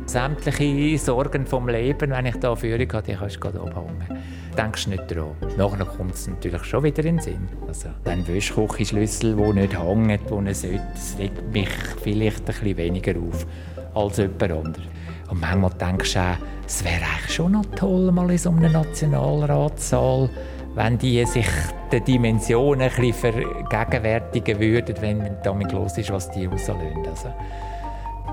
Sämtliche 0.06 0.98
Sorgen 0.98 1.46
vom 1.46 1.68
Leben, 1.68 2.10
wenn 2.10 2.26
ich 2.26 2.36
da 2.36 2.54
Führung 2.54 2.92
habe, 2.92 3.02
die 3.02 3.14
kannst 3.14 3.36
du 3.36 3.40
gerade 3.40 3.60
abhängen. 3.60 4.22
Denkst 4.56 4.86
nicht 4.86 5.10
daran. 5.10 5.32
Nachher 5.56 5.84
kommt 5.84 6.14
es 6.14 6.28
natürlich 6.28 6.64
schon 6.64 6.84
wieder 6.84 7.04
in 7.04 7.16
den 7.16 7.22
Sinn. 7.22 7.48
Also, 7.66 7.88
ein 8.04 8.26
Wäschküchenschlüssel, 8.26 9.34
der 9.34 9.52
nicht 9.52 9.78
hängt, 9.78 10.30
wo 10.30 10.40
er 10.40 10.54
sollte, 10.54 10.82
das 10.94 11.18
regt 11.18 11.52
mich 11.52 11.68
vielleicht 12.02 12.40
ein 12.40 12.44
bisschen 12.44 12.76
weniger 12.76 13.14
auf 13.18 13.46
als 13.94 14.18
jemand 14.18 14.42
anderes. 14.42 14.86
Und 15.28 15.40
manchmal 15.40 15.72
denkst 15.72 16.14
du 16.14 16.20
auch, 16.20 16.36
es 16.66 16.84
wäre 16.84 16.94
eigentlich 16.96 17.34
schon 17.34 17.52
noch 17.52 17.66
toll, 17.74 18.12
mal 18.12 18.30
in 18.30 18.38
so 18.38 18.50
einem 18.50 18.72
Nationalratssaal 18.72 20.30
wenn 20.76 20.98
die 20.98 21.24
sich 21.24 21.48
der 21.90 22.00
Dimension 22.00 22.82
ein 22.82 22.90
bisschen 22.90 23.14
vergegenwärtigen 23.14 24.60
würden, 24.60 24.94
wenn 25.00 25.36
damit 25.42 25.72
los 25.72 25.96
ist, 25.96 26.10
was 26.10 26.30
die 26.30 26.44
rauslösen. 26.44 27.06
Also, 27.08 27.34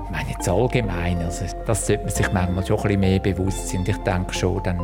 ich 0.04 0.10
meine 0.10 0.30
jetzt 0.30 0.48
allgemein, 0.48 1.18
also 1.18 1.44
das 1.66 1.86
sollte 1.86 2.04
man 2.04 2.12
sich 2.12 2.32
manchmal 2.32 2.66
schon 2.66 2.76
ein 2.76 2.82
bisschen 2.82 3.00
mehr 3.00 3.18
bewusst 3.18 3.68
sein. 3.68 3.84
Ich 3.86 3.96
denke 3.98 4.34
schon, 4.34 4.62
dann 4.62 4.78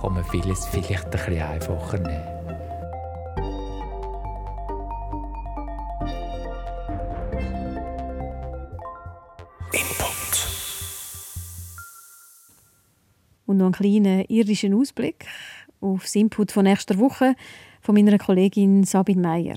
kann 0.00 0.14
man 0.14 0.24
vieles 0.24 0.66
vielleicht 0.66 1.04
ein 1.04 1.10
bisschen 1.10 1.42
einfacher 1.42 1.98
nehmen. 1.98 2.36
Input. 9.72 10.48
Und 13.46 13.56
noch 13.58 13.66
einen 13.66 13.72
kleinen 13.72 14.24
irdischen 14.24 14.74
Ausblick 14.74 15.26
auf 15.80 16.02
das 16.02 16.14
Input 16.16 16.50
von 16.50 16.64
nächster 16.64 16.98
Woche 16.98 17.34
von 17.80 17.94
meiner 17.94 18.18
Kollegin 18.18 18.82
Sabine 18.84 19.20
Meyer. 19.22 19.56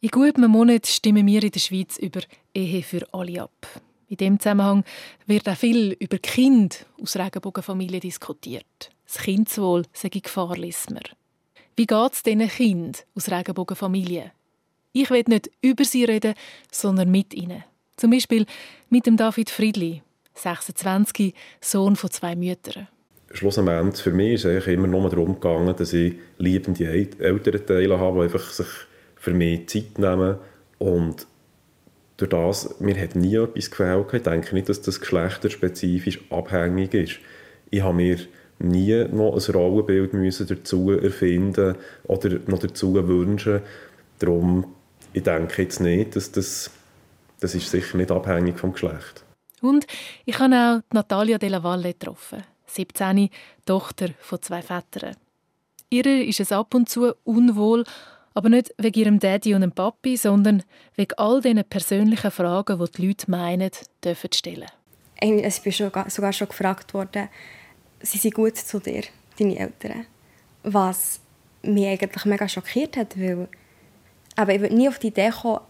In 0.00 0.10
gut 0.10 0.36
einem 0.36 0.50
Monat 0.50 0.86
stimmen 0.86 1.26
wir 1.26 1.42
in 1.42 1.50
der 1.50 1.60
Schweiz 1.60 1.96
über 1.96 2.20
Ehe 2.52 2.82
für 2.82 3.06
alle 3.14 3.42
ab. 3.42 3.82
In 4.08 4.16
dem 4.16 4.38
Zusammenhang 4.38 4.84
wird 5.26 5.48
auch 5.48 5.56
viel 5.56 5.96
über 5.98 6.18
Kind 6.18 6.86
aus 7.00 7.16
Regenbogenfamilien 7.16 8.00
diskutiert. 8.00 8.90
Das 9.06 9.18
Kindeswohl 9.18 9.84
sei 9.92 10.08
Gefahr, 10.08 10.56
liest. 10.56 10.92
Wie 11.76 11.86
geht 11.86 12.12
es 12.12 12.22
diesen 12.22 12.48
Kindern 12.48 13.02
aus 13.14 13.30
Regenbogenfamilien? 13.30 14.30
Ich 14.92 15.10
will 15.10 15.24
nicht 15.26 15.50
über 15.60 15.84
sie 15.84 16.04
reden, 16.04 16.34
sondern 16.70 17.10
mit 17.10 17.34
ihnen. 17.34 17.64
Zum 17.96 18.10
Beispiel 18.10 18.46
mit 18.90 19.06
dem 19.06 19.16
David 19.16 19.50
Friedli, 19.50 20.02
26, 20.34 21.34
Sohn 21.60 21.96
von 21.96 22.10
zwei 22.10 22.36
Müttern 22.36 22.88
schlussendlich 23.34 24.02
für 24.02 24.12
mich 24.12 24.34
ist 24.34 24.44
es 24.44 24.66
immer 24.66 24.86
nur 24.86 25.10
darum 25.10 25.34
gegangen, 25.34 25.74
dass 25.76 25.92
ich 25.92 26.14
liebende 26.38 26.86
Elternteile 26.88 27.98
habe, 27.98 28.18
die 28.18 28.24
einfach 28.24 28.50
sich 28.50 28.66
für 29.16 29.32
mich 29.32 29.68
Zeit 29.68 29.98
nehmen 29.98 30.36
und 30.78 31.26
durch 32.16 32.30
das, 32.30 32.80
mir 32.80 33.00
hat 33.00 33.16
nie 33.16 33.36
etwas 33.36 33.70
gefällt. 33.70 34.12
Ich 34.14 34.22
denke 34.22 34.54
nicht, 34.54 34.68
dass 34.68 34.80
das 34.80 35.00
geschlechterspezifisch 35.00 36.20
abhängig 36.30 36.94
ist. 36.94 37.18
Ich 37.70 37.82
habe 37.82 37.94
mir 37.94 38.18
nie 38.58 39.04
noch 39.08 39.34
ein 39.34 39.54
Rollenbild 39.54 40.12
müssen 40.14 40.46
dazu 40.46 40.92
erfinden 40.92 41.76
oder 42.04 42.38
noch 42.46 42.60
dazu 42.60 42.94
wünschen. 42.94 43.60
Darum, 44.18 44.74
ich 45.12 45.22
denke 45.22 45.62
jetzt 45.62 45.80
nicht, 45.80 46.14
dass 46.14 46.30
das, 46.30 46.70
das 47.40 47.54
ist 47.54 47.70
sicher 47.70 47.96
nicht 47.96 48.12
abhängig 48.12 48.58
vom 48.58 48.72
Geschlecht. 48.72 49.24
Und 49.60 49.86
ich 50.24 50.38
habe 50.38 50.54
auch 50.54 50.94
Natalia 50.94 51.38
Della 51.38 51.62
Valle 51.62 51.94
getroffen. 51.94 52.44
17, 52.66 53.30
Tochter 53.64 54.10
von 54.20 54.40
zwei 54.42 54.62
Vätern. 54.62 55.16
Ihr 55.90 56.26
ist 56.26 56.40
es 56.40 56.52
ab 56.52 56.74
und 56.74 56.88
zu 56.88 57.14
unwohl, 57.24 57.84
aber 58.34 58.48
nicht 58.48 58.74
wegen 58.78 59.00
ihrem 59.00 59.18
Daddy 59.18 59.54
und 59.54 59.62
dem 59.62 59.72
Papi, 59.72 60.16
sondern 60.16 60.62
wegen 60.96 61.14
all 61.16 61.40
diesen 61.40 61.64
persönlichen 61.64 62.30
Fragen, 62.30 62.78
die 62.78 62.90
die 62.90 63.06
Leute 63.06 63.30
meinen, 63.30 63.70
dürfen 64.04 64.30
stellen. 64.32 64.68
Ich 65.20 65.62
bin 65.62 65.72
sogar 65.72 66.32
schon 66.32 66.48
gefragt 66.48 66.92
worden, 66.92 67.28
sie 68.00 68.18
sind 68.18 68.34
gut 68.34 68.56
zu 68.56 68.80
dir, 68.80 69.04
deine 69.38 69.58
Eltern. 69.58 70.06
Was 70.64 71.20
mich 71.62 71.86
eigentlich 71.86 72.24
mega 72.24 72.48
schockiert 72.48 72.96
hat, 72.96 73.18
weil 73.18 73.48
aber 74.36 74.52
ich 74.52 74.60
würde 74.60 74.74
nie 74.74 74.88
auf 74.88 74.98
die 74.98 75.08
Idee 75.08 75.30
kommen, 75.30 75.60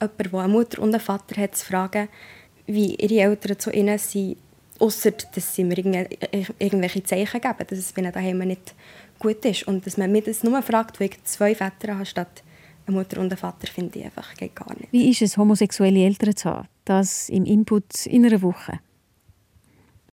jemanden, 0.00 0.30
der 0.30 0.40
eine 0.40 0.52
Mutter 0.52 0.80
und 0.80 0.94
einen 0.94 1.00
Vater 1.00 1.40
hat, 1.40 1.56
zu 1.56 1.66
fragen, 1.66 2.08
wie 2.66 2.94
ihre 2.94 3.28
Eltern 3.28 3.58
zu 3.58 3.70
ihnen 3.72 3.98
sind 3.98 4.36
Außer, 4.82 5.12
dass 5.12 5.54
sie 5.54 5.62
mir 5.62 5.78
irgendwelche 6.58 7.04
Zeichen 7.04 7.40
geben, 7.40 7.66
dass 7.68 7.78
es 7.78 7.96
ihnen 7.96 8.10
daheim 8.10 8.38
nicht 8.38 8.74
gut 9.22 9.44
ist. 9.44 9.66
Und 9.66 9.86
dass 9.86 9.96
man 9.96 10.12
mich 10.12 10.24
das 10.24 10.42
nur 10.42 10.60
fragt, 10.62 11.00
weil 11.00 11.08
ich 11.08 11.24
zwei 11.24 11.54
Väter 11.54 11.94
habe, 11.94 12.04
statt 12.04 12.42
eine 12.86 12.96
Mutter 12.96 13.20
und 13.20 13.30
einen 13.30 13.38
Vater, 13.38 13.68
finde 13.68 13.98
ich 13.98 14.04
einfach 14.04 14.34
geht 14.34 14.56
gar 14.56 14.74
nicht. 14.74 14.92
Wie 14.92 15.10
ist 15.10 15.22
es, 15.22 15.36
homosexuelle 15.36 16.04
Eltern 16.04 16.36
zu 16.36 16.50
haben? 16.50 16.68
Das 16.84 17.28
im 17.28 17.44
Input 17.44 18.06
in 18.06 18.26
einer 18.26 18.42
Woche. 18.42 18.80